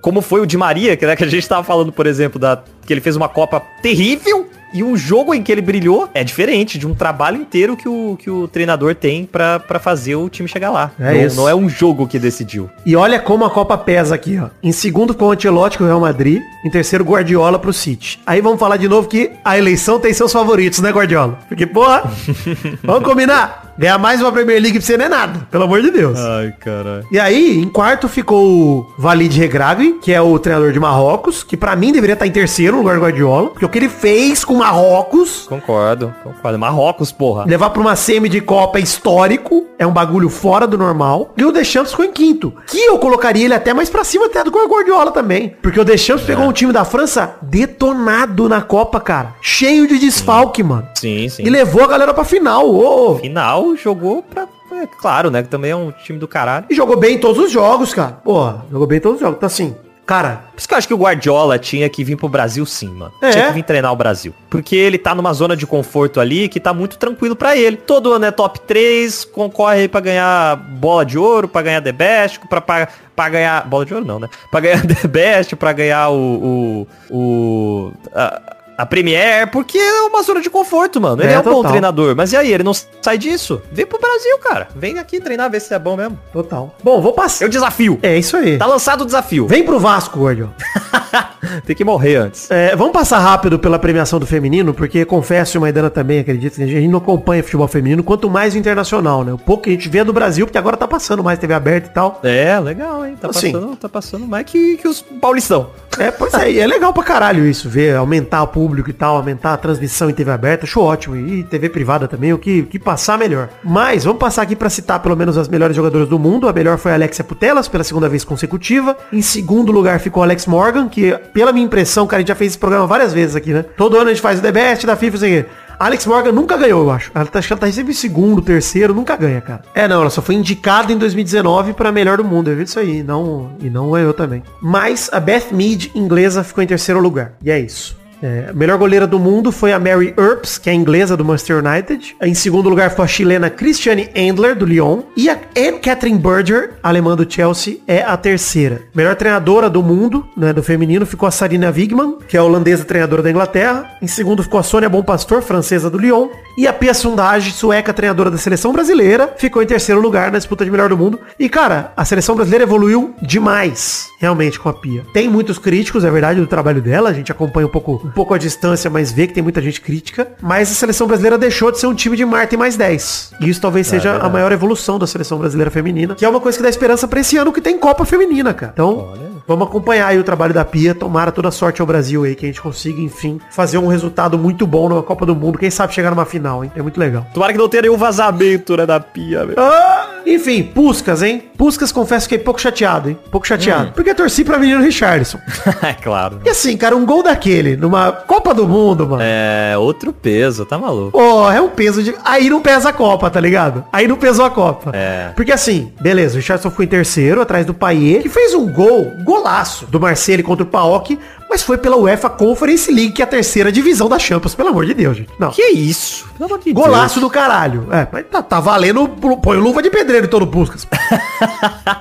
como 0.00 0.20
foi 0.20 0.40
o 0.40 0.46
Di 0.46 0.56
Maria, 0.56 0.96
que, 0.96 1.06
né, 1.06 1.14
que 1.14 1.22
a 1.22 1.28
gente 1.28 1.48
tava 1.48 1.62
falando, 1.62 1.92
por 1.92 2.08
exemplo, 2.08 2.40
da, 2.40 2.60
que 2.84 2.92
ele 2.92 3.00
fez 3.00 3.14
uma 3.14 3.28
Copa 3.28 3.62
terrível, 3.80 4.48
e 4.76 4.82
um 4.82 4.94
jogo 4.94 5.32
em 5.34 5.42
que 5.42 5.50
ele 5.50 5.62
brilhou 5.62 6.08
é 6.12 6.22
diferente 6.22 6.78
de 6.78 6.86
um 6.86 6.94
trabalho 6.94 7.40
inteiro 7.40 7.76
que 7.76 7.88
o, 7.88 8.16
que 8.20 8.30
o 8.30 8.46
treinador 8.46 8.94
tem 8.94 9.24
pra, 9.24 9.58
pra 9.58 9.78
fazer 9.78 10.16
o 10.16 10.28
time 10.28 10.46
chegar 10.46 10.70
lá. 10.70 10.90
É 11.00 11.14
não, 11.14 11.26
isso. 11.26 11.36
não 11.36 11.48
é 11.48 11.54
um 11.54 11.66
jogo 11.66 12.06
que 12.06 12.18
decidiu. 12.18 12.68
E 12.84 12.94
olha 12.94 13.18
como 13.18 13.44
a 13.44 13.50
Copa 13.50 13.78
pesa 13.78 14.14
aqui, 14.14 14.38
ó. 14.38 14.48
Em 14.62 14.72
segundo 14.72 15.14
ficou 15.14 15.28
o 15.28 15.32
Ancelotti 15.32 15.78
com 15.78 15.84
o 15.84 15.86
Real 15.86 16.00
Madrid. 16.00 16.42
Em 16.62 16.70
terceiro, 16.70 17.04
Guardiola 17.04 17.58
pro 17.58 17.72
City. 17.72 18.20
Aí 18.26 18.42
vamos 18.42 18.60
falar 18.60 18.76
de 18.76 18.86
novo 18.88 19.08
que 19.08 19.30
a 19.42 19.56
eleição 19.56 19.98
tem 19.98 20.12
seus 20.12 20.32
favoritos, 20.32 20.80
né, 20.80 20.90
Guardiola? 20.90 21.38
Porque, 21.48 21.66
porra, 21.66 22.02
vamos 22.84 23.08
combinar. 23.08 23.65
Ganhar 23.78 23.98
mais 23.98 24.20
uma 24.22 24.32
Premier 24.32 24.60
League 24.60 24.78
pra 24.78 24.86
você 24.86 24.96
não 24.96 25.04
é 25.04 25.08
nada. 25.08 25.46
Pelo 25.50 25.64
amor 25.64 25.82
de 25.82 25.90
Deus. 25.90 26.18
Ai, 26.18 26.52
caralho. 26.58 27.04
E 27.12 27.18
aí, 27.18 27.58
em 27.58 27.68
quarto 27.68 28.08
ficou 28.08 28.46
o 28.46 28.86
Valide 28.98 29.38
Regragui, 29.38 29.98
que 30.00 30.12
é 30.12 30.20
o 30.20 30.38
treinador 30.38 30.72
de 30.72 30.80
Marrocos, 30.80 31.42
que 31.42 31.56
pra 31.58 31.76
mim 31.76 31.92
deveria 31.92 32.14
estar 32.14 32.26
em 32.26 32.30
terceiro 32.32 32.72
no 32.76 32.82
lugar 32.82 32.96
do 32.96 33.02
Guardiola, 33.02 33.50
porque 33.50 33.64
o 33.66 33.68
que 33.68 33.78
ele 33.78 33.88
fez 33.90 34.44
com 34.44 34.54
Marrocos, 34.54 35.46
Concordo, 35.48 36.14
concordo. 36.24 36.58
Marrocos, 36.58 37.12
porra. 37.12 37.44
levar 37.46 37.68
pra 37.70 37.80
uma 37.82 37.94
semi 37.96 38.28
de 38.30 38.40
Copa 38.40 38.78
histórico, 38.80 39.66
é 39.78 39.86
um 39.86 39.92
bagulho 39.92 40.30
fora 40.30 40.66
do 40.66 40.78
normal. 40.78 41.34
E 41.36 41.44
o 41.44 41.52
Deschamps 41.52 41.90
ficou 41.90 42.04
em 42.06 42.12
quinto, 42.12 42.54
que 42.66 42.78
eu 42.78 42.98
colocaria 42.98 43.44
ele 43.44 43.54
até 43.54 43.74
mais 43.74 43.90
pra 43.90 44.04
cima 44.04 44.26
até 44.26 44.42
do 44.42 44.50
Guardiola 44.50 45.10
também, 45.10 45.54
porque 45.60 45.78
o 45.78 45.84
Deschamps 45.84 46.22
É. 46.24 46.26
pegou 46.26 46.46
um 46.46 46.52
time 46.52 46.72
da 46.72 46.84
França 46.84 47.34
detonado 47.42 48.48
na 48.48 48.62
Copa, 48.62 48.98
cara, 49.00 49.34
cheio 49.42 49.86
de 49.86 49.98
desfalque, 49.98 50.62
mano. 50.62 50.86
Sim, 50.94 51.28
sim. 51.28 51.42
E 51.44 51.50
levou 51.50 51.84
a 51.84 51.86
galera 51.88 52.14
pra 52.14 52.24
final. 52.24 52.66
ô. 52.74 53.16
Final 53.18 53.65
jogou 53.74 54.22
pra. 54.22 54.46
É 54.72 54.86
claro, 55.00 55.30
né? 55.30 55.42
Que 55.42 55.48
também 55.48 55.70
é 55.70 55.76
um 55.76 55.90
time 55.90 56.18
do 56.18 56.28
caralho. 56.28 56.66
E 56.68 56.74
jogou 56.74 56.96
bem 56.98 57.14
em 57.14 57.18
todos 57.18 57.42
os 57.42 57.50
jogos, 57.50 57.94
cara. 57.94 58.12
Porra, 58.22 58.66
jogou 58.70 58.86
bem 58.86 58.98
em 58.98 59.00
todos 59.00 59.16
os 59.16 59.20
jogos. 59.22 59.36
Então 59.38 59.46
assim, 59.46 59.74
cara, 60.04 60.42
Por 60.52 60.58
isso 60.58 60.68
que 60.68 60.74
eu 60.74 60.78
acho 60.78 60.88
que 60.88 60.94
o 60.94 60.98
Guardiola 60.98 61.58
tinha 61.58 61.88
que 61.88 62.04
vir 62.04 62.16
pro 62.16 62.28
Brasil 62.28 62.66
sim, 62.66 62.88
mano. 62.90 63.12
É? 63.22 63.30
Tinha 63.30 63.46
que 63.48 63.52
vir 63.54 63.62
treinar 63.62 63.92
o 63.92 63.96
Brasil. 63.96 64.34
Porque 64.50 64.76
ele 64.76 64.98
tá 64.98 65.14
numa 65.14 65.32
zona 65.32 65.56
de 65.56 65.66
conforto 65.66 66.20
ali 66.20 66.48
que 66.48 66.60
tá 66.60 66.74
muito 66.74 66.98
tranquilo 66.98 67.34
pra 67.34 67.56
ele. 67.56 67.76
Todo 67.76 68.12
ano 68.12 68.24
é 68.26 68.30
top 68.30 68.60
3, 68.60 69.24
concorre 69.24 69.80
aí 69.82 69.88
pra 69.88 70.00
ganhar 70.00 70.56
bola 70.56 71.04
de 71.06 71.16
ouro, 71.18 71.48
pra 71.48 71.62
ganhar 71.62 71.80
The 71.80 71.92
Best, 71.92 72.40
pra, 72.48 72.60
pra, 72.60 72.88
pra 73.14 73.28
ganhar... 73.28 73.66
Bola 73.66 73.84
de 73.86 73.94
ouro 73.94 74.04
não, 74.06 74.18
né? 74.18 74.28
Pra 74.50 74.60
ganhar 74.60 74.82
The 74.86 75.08
Best, 75.08 75.56
pra 75.56 75.72
ganhar 75.72 76.10
o... 76.10 76.86
o, 77.10 77.16
o 77.16 77.92
a- 78.14 78.55
A 78.76 78.84
Premier, 78.84 79.50
porque 79.50 79.78
é 79.78 80.02
uma 80.02 80.22
zona 80.22 80.40
de 80.40 80.50
conforto, 80.50 81.00
mano. 81.00 81.22
Ele 81.22 81.30
É, 81.32 81.34
é, 81.34 81.38
um 81.40 81.42
bom 81.42 81.50
total. 81.56 81.70
treinador. 81.72 82.14
Mas 82.16 82.32
e 82.32 82.36
aí, 82.36 82.52
ele 82.52 82.62
não 82.62 82.72
sai 82.74 83.16
disso? 83.16 83.62
Vem 83.72 83.86
pro 83.86 83.98
Brasil, 83.98 84.38
cara. 84.38 84.68
Vem 84.76 84.98
aqui 84.98 85.18
treinar, 85.20 85.50
ver 85.50 85.60
se 85.60 85.72
é 85.72 85.78
bom 85.78 85.96
mesmo. 85.96 86.18
Total. 86.32 86.74
Bom, 86.84 87.00
vou 87.00 87.12
passar. 87.12 87.44
Eu 87.44 87.48
desafio. 87.48 87.98
É 88.02 88.18
isso 88.18 88.36
aí. 88.36 88.58
Tá 88.58 88.66
lançado 88.66 89.02
o 89.02 89.06
desafio. 89.06 89.46
Vem 89.46 89.64
pro 89.64 89.78
Vasco, 89.78 90.18
Gordo. 90.18 90.52
Tem 91.64 91.74
que 91.76 91.84
morrer 91.84 92.16
antes. 92.16 92.50
É, 92.50 92.74
vamos 92.74 92.92
passar 92.92 93.18
rápido 93.20 93.58
pela 93.58 93.78
premiação 93.78 94.18
do 94.18 94.26
feminino, 94.26 94.74
porque 94.74 95.04
confesso, 95.04 95.56
e 95.56 95.58
o 95.58 95.60
Maidana 95.60 95.88
também 95.88 96.18
acredita, 96.18 96.62
a 96.62 96.66
gente 96.66 96.88
não 96.88 96.98
acompanha 96.98 97.42
futebol 97.42 97.68
feminino, 97.68 98.02
quanto 98.02 98.28
mais 98.28 98.54
o 98.54 98.58
internacional, 98.58 99.24
né? 99.24 99.32
O 99.32 99.38
pouco 99.38 99.62
que 99.64 99.70
a 99.70 99.72
gente 99.72 99.88
vê 99.88 99.98
é 99.98 100.04
do 100.04 100.12
Brasil, 100.12 100.46
porque 100.46 100.58
agora 100.58 100.76
tá 100.76 100.88
passando 100.88 101.22
mais 101.22 101.38
TV 101.38 101.54
aberta 101.54 101.88
e 101.88 101.92
tal. 101.92 102.20
É, 102.22 102.58
legal, 102.58 103.06
hein? 103.06 103.16
Tá 103.20 103.28
Assim. 103.30 103.52
passando, 103.52 103.76
tá 103.76 103.88
passando 103.88 104.26
mais 104.26 104.44
que, 104.44 104.76
que 104.76 104.88
os 104.88 105.00
paulistão. 105.00 105.70
É, 105.98 106.10
pois 106.10 106.34
é, 106.34 106.50
e 106.50 106.58
é 106.58 106.66
legal 106.66 106.92
pra 106.92 107.02
caralho 107.02 107.46
isso, 107.46 107.68
ver, 107.70 107.94
aumentar 107.96 108.42
o 108.42 108.48
público 108.48 108.65
e 108.74 108.92
tal, 108.92 109.16
aumentar 109.16 109.54
a 109.54 109.56
transmissão 109.56 110.10
em 110.10 110.12
TV 110.12 110.30
aberta, 110.30 110.64
acho 110.64 110.80
ótimo. 110.80 111.16
E 111.16 111.44
TV 111.44 111.68
privada 111.68 112.08
também, 112.08 112.32
o 112.32 112.38
que, 112.38 112.62
que 112.64 112.78
passar 112.78 113.18
melhor. 113.18 113.48
Mas, 113.62 114.04
vamos 114.04 114.18
passar 114.18 114.42
aqui 114.42 114.56
pra 114.56 114.68
citar 114.68 115.00
pelo 115.00 115.16
menos 115.16 115.36
as 115.38 115.48
melhores 115.48 115.76
jogadoras 115.76 116.08
do 116.08 116.18
mundo. 116.18 116.48
A 116.48 116.52
melhor 116.52 116.78
foi 116.78 116.92
a 116.92 116.94
Alexia 116.94 117.24
Putelas, 117.24 117.68
pela 117.68 117.84
segunda 117.84 118.08
vez 118.08 118.24
consecutiva. 118.24 118.96
Em 119.12 119.22
segundo 119.22 119.70
lugar 119.72 120.00
ficou 120.00 120.22
Alex 120.22 120.46
Morgan, 120.46 120.88
que, 120.88 121.12
pela 121.32 121.52
minha 121.52 121.66
impressão, 121.66 122.06
cara, 122.06 122.18
a 122.18 122.20
gente 122.20 122.28
já 122.28 122.34
fez 122.34 122.52
esse 122.52 122.58
programa 122.58 122.86
várias 122.86 123.12
vezes 123.12 123.36
aqui, 123.36 123.52
né? 123.52 123.64
Todo 123.76 123.96
ano 123.96 124.06
a 124.06 124.12
gente 124.12 124.22
faz 124.22 124.38
o 124.38 124.42
The 124.42 124.52
Best 124.52 124.86
da 124.86 124.96
FIFA, 124.96 125.16
assim, 125.16 125.44
Alex 125.78 126.06
Morgan 126.06 126.32
nunca 126.32 126.56
ganhou, 126.56 126.84
eu 126.84 126.90
acho. 126.90 127.10
Ela 127.14 127.26
tá, 127.26 127.38
ela 127.38 127.60
tá 127.60 127.70
sempre 127.70 127.92
em 127.92 127.94
segundo, 127.94 128.40
terceiro, 128.40 128.94
nunca 128.94 129.14
ganha, 129.16 129.40
cara. 129.40 129.62
É, 129.74 129.86
não, 129.86 130.00
ela 130.00 130.10
só 130.10 130.22
foi 130.22 130.34
indicada 130.34 130.92
em 130.92 130.98
2019 130.98 131.74
pra 131.74 131.92
melhor 131.92 132.16
do 132.16 132.24
mundo. 132.24 132.50
Eu 132.50 132.56
vi 132.56 132.62
isso 132.62 132.78
aí, 132.78 133.02
não, 133.02 133.52
e 133.60 133.68
não 133.68 133.90
ganhou 133.90 134.14
também. 134.14 134.42
Mas 134.60 135.10
a 135.12 135.20
Beth 135.20 135.52
Mead, 135.52 135.92
inglesa, 135.94 136.42
ficou 136.42 136.64
em 136.64 136.66
terceiro 136.66 137.00
lugar. 137.00 137.34
E 137.42 137.50
é 137.50 137.60
isso. 137.60 137.96
É, 138.26 138.50
a 138.50 138.52
melhor 138.52 138.76
goleira 138.76 139.06
do 139.06 139.20
mundo 139.20 139.52
foi 139.52 139.72
a 139.72 139.78
Mary 139.78 140.12
Earps, 140.18 140.58
que 140.58 140.68
é 140.68 140.74
inglesa 140.74 141.16
do 141.16 141.24
Manchester 141.24 141.64
United. 141.64 142.16
Em 142.20 142.34
segundo 142.34 142.68
lugar 142.68 142.90
ficou 142.90 143.04
a 143.04 143.06
chilena 143.06 143.48
Christiane 143.48 144.10
Endler, 144.16 144.56
do 144.56 144.66
Lyon. 144.66 145.02
E 145.16 145.30
a 145.30 145.38
Anne 145.56 145.78
Catherine 145.78 146.18
Berger, 146.18 146.72
alemã 146.82 147.14
do 147.14 147.30
Chelsea, 147.30 147.78
é 147.86 148.02
a 148.02 148.16
terceira. 148.16 148.82
Melhor 148.92 149.14
treinadora 149.14 149.70
do 149.70 149.80
mundo, 149.80 150.26
né, 150.36 150.52
do 150.52 150.60
feminino, 150.60 151.06
ficou 151.06 151.28
a 151.28 151.30
Sarina 151.30 151.70
Wigman, 151.70 152.18
que 152.28 152.36
é 152.36 152.42
holandesa 152.42 152.84
treinadora 152.84 153.22
da 153.22 153.30
Inglaterra. 153.30 153.96
Em 154.02 154.08
segundo 154.08 154.42
ficou 154.42 154.58
a 154.58 154.64
Sônia 154.64 154.88
Bom 154.88 155.04
Pastor, 155.04 155.40
francesa 155.40 155.88
do 155.88 155.96
Lyon. 155.96 156.28
E 156.58 156.66
a 156.66 156.72
Pia 156.72 156.94
Sundhage, 156.94 157.52
sueca 157.52 157.92
treinadora 157.92 158.30
da 158.30 158.38
seleção 158.38 158.72
brasileira, 158.72 159.34
ficou 159.36 159.62
em 159.62 159.66
terceiro 159.66 160.00
lugar 160.00 160.32
na 160.32 160.38
disputa 160.38 160.64
de 160.64 160.70
melhor 160.70 160.88
do 160.88 160.96
mundo. 160.96 161.20
E, 161.38 161.48
cara, 161.48 161.92
a 161.96 162.04
seleção 162.04 162.34
brasileira 162.34 162.64
evoluiu 162.64 163.14
demais, 163.22 164.08
realmente, 164.18 164.58
com 164.58 164.68
a 164.68 164.72
Pia. 164.72 165.04
Tem 165.12 165.28
muitos 165.28 165.58
críticos, 165.58 166.02
é 166.02 166.10
verdade, 166.10 166.40
do 166.40 166.46
trabalho 166.46 166.80
dela. 166.80 167.10
A 167.10 167.12
gente 167.12 167.30
acompanha 167.30 167.66
um 167.66 167.70
pouco, 167.70 168.10
pouco 168.16 168.32
a 168.32 168.38
distância, 168.38 168.88
mas 168.88 169.12
vê 169.12 169.26
que 169.26 169.34
tem 169.34 169.42
muita 169.42 169.60
gente 169.60 169.78
crítica. 169.78 170.26
Mas 170.40 170.72
a 170.72 170.74
seleção 170.74 171.06
brasileira 171.06 171.36
deixou 171.36 171.70
de 171.70 171.78
ser 171.78 171.86
um 171.86 171.94
time 171.94 172.16
de 172.16 172.24
Marta 172.24 172.56
mais 172.56 172.74
10. 172.74 173.34
E 173.42 173.50
isso 173.50 173.60
talvez 173.60 173.86
seja 173.86 174.16
a 174.16 174.28
maior 174.30 174.50
evolução 174.52 174.98
da 174.98 175.06
seleção 175.06 175.38
brasileira 175.38 175.70
feminina, 175.70 176.14
que 176.14 176.24
é 176.24 176.28
uma 176.28 176.40
coisa 176.40 176.56
que 176.56 176.62
dá 176.62 176.70
esperança 176.70 177.06
pra 177.06 177.20
esse 177.20 177.36
ano 177.36 177.52
que 177.52 177.60
tem 177.60 177.76
Copa 177.76 178.06
Feminina, 178.06 178.54
cara. 178.54 178.72
Então, 178.72 179.12
vamos 179.46 179.68
acompanhar 179.68 180.06
aí 180.06 180.18
o 180.18 180.24
trabalho 180.24 180.54
da 180.54 180.64
Pia. 180.64 180.94
Tomara 180.94 181.30
toda 181.30 181.50
sorte 181.50 181.82
ao 181.82 181.86
Brasil 181.86 182.24
aí, 182.24 182.34
que 182.34 182.46
a 182.46 182.48
gente 182.48 182.62
consiga, 182.62 182.98
enfim, 183.02 183.38
fazer 183.50 183.76
um 183.76 183.86
resultado 183.86 184.38
muito 184.38 184.66
bom 184.66 184.88
numa 184.88 185.02
Copa 185.02 185.26
do 185.26 185.36
Mundo. 185.36 185.58
Quem 185.58 185.70
sabe 185.70 185.92
chegar 185.92 186.08
numa 186.08 186.24
final, 186.24 186.64
hein? 186.64 186.72
É 186.74 186.80
muito 186.80 186.98
legal. 186.98 187.26
Tomara 187.34 187.52
que 187.52 187.58
não 187.58 187.68
tenha 187.68 187.82
nenhum 187.82 187.98
vazamento, 187.98 188.78
né, 188.78 188.86
da 188.86 188.98
pia, 188.98 189.44
velho. 189.44 189.60
Ah, 189.60 190.15
enfim, 190.26 190.62
Puscas, 190.62 191.22
hein? 191.22 191.44
Puscas, 191.56 191.92
confesso 191.92 192.28
que 192.28 192.34
fiquei 192.34 192.44
pouco 192.44 192.60
chateado, 192.60 193.10
hein? 193.10 193.18
Pouco 193.30 193.46
chateado. 193.46 193.92
Porque 193.92 194.10
eu 194.10 194.14
torci 194.14 194.44
pra 194.44 194.58
menino 194.58 194.82
Richardson. 194.82 195.38
é 195.82 195.92
claro. 195.92 196.40
E 196.44 196.50
assim, 196.50 196.76
cara, 196.76 196.96
um 196.96 197.06
gol 197.06 197.22
daquele 197.22 197.76
numa 197.76 198.12
Copa 198.12 198.52
do 198.52 198.66
Mundo, 198.66 199.08
mano. 199.08 199.22
É, 199.24 199.76
outro 199.78 200.12
peso, 200.12 200.66
tá 200.66 200.76
maluco. 200.76 201.12
Pô, 201.12 201.50
é 201.50 201.60
um 201.60 201.68
peso 201.68 202.02
de. 202.02 202.14
Aí 202.24 202.50
não 202.50 202.60
pesa 202.60 202.90
a 202.90 202.92
Copa, 202.92 203.30
tá 203.30 203.40
ligado? 203.40 203.84
Aí 203.92 204.06
não 204.08 204.16
pesou 204.16 204.44
a 204.44 204.50
Copa. 204.50 204.90
É. 204.92 205.30
Porque 205.34 205.52
assim, 205.52 205.92
beleza, 206.00 206.34
o 206.34 206.36
Richardson 206.36 206.70
ficou 206.70 206.84
em 206.84 206.88
terceiro, 206.88 207.40
atrás 207.40 207.64
do 207.64 207.72
Paier, 207.72 208.22
que 208.22 208.28
fez 208.28 208.54
um 208.54 208.70
gol, 208.70 209.12
golaço, 209.22 209.86
do 209.86 210.00
Marcelo 210.00 210.42
contra 210.42 210.64
o 210.64 210.66
Paok, 210.66 211.18
mas 211.48 211.62
foi 211.62 211.78
pela 211.78 211.96
UEFA 211.96 212.28
Conference 212.28 212.90
League, 212.90 213.12
que 213.12 213.22
é 213.22 213.24
a 213.24 213.28
terceira 213.28 213.70
divisão 213.70 214.08
da 214.08 214.18
Champions, 214.18 214.54
pelo 214.54 214.70
amor 214.70 214.84
de 214.84 214.94
Deus, 214.94 215.16
gente. 215.16 215.30
Não. 215.38 215.50
Que 215.50 215.68
isso? 215.68 216.26
Pelo 216.36 216.46
amor 216.46 216.58
de 216.58 216.72
Golaço 216.72 217.20
do 217.20 217.30
caralho. 217.30 217.86
É, 217.90 218.06
mas 218.10 218.26
tá, 218.30 218.42
tá 218.42 218.60
valendo. 218.60 219.08
Põe 219.08 219.56
luva 219.56 219.82
de 219.82 219.90
pedreiro 219.90 220.15
em 220.24 220.28
todo 220.28 220.46
Puskas. 220.46 220.86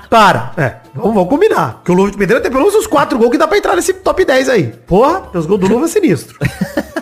Para. 0.09 0.51
É, 0.57 0.75
vamos, 0.93 1.13
vamos 1.13 1.29
combinar. 1.29 1.75
Porque 1.75 1.91
o 1.91 1.95
luva 1.95 2.11
de 2.11 2.17
pedreiro 2.17 2.41
tem 2.41 2.51
pelo 2.51 2.63
menos 2.63 2.79
uns 2.79 2.87
4 2.87 3.17
gols 3.17 3.31
que 3.31 3.37
dá 3.37 3.47
pra 3.47 3.57
entrar 3.57 3.75
nesse 3.75 3.93
top 3.93 4.23
10 4.23 4.49
aí. 4.49 4.73
Porra, 4.87 5.23
os 5.33 5.45
gols 5.45 5.59
do 5.59 5.67
luva 5.67 5.85
é 5.85 5.87
sinistro. 5.87 6.37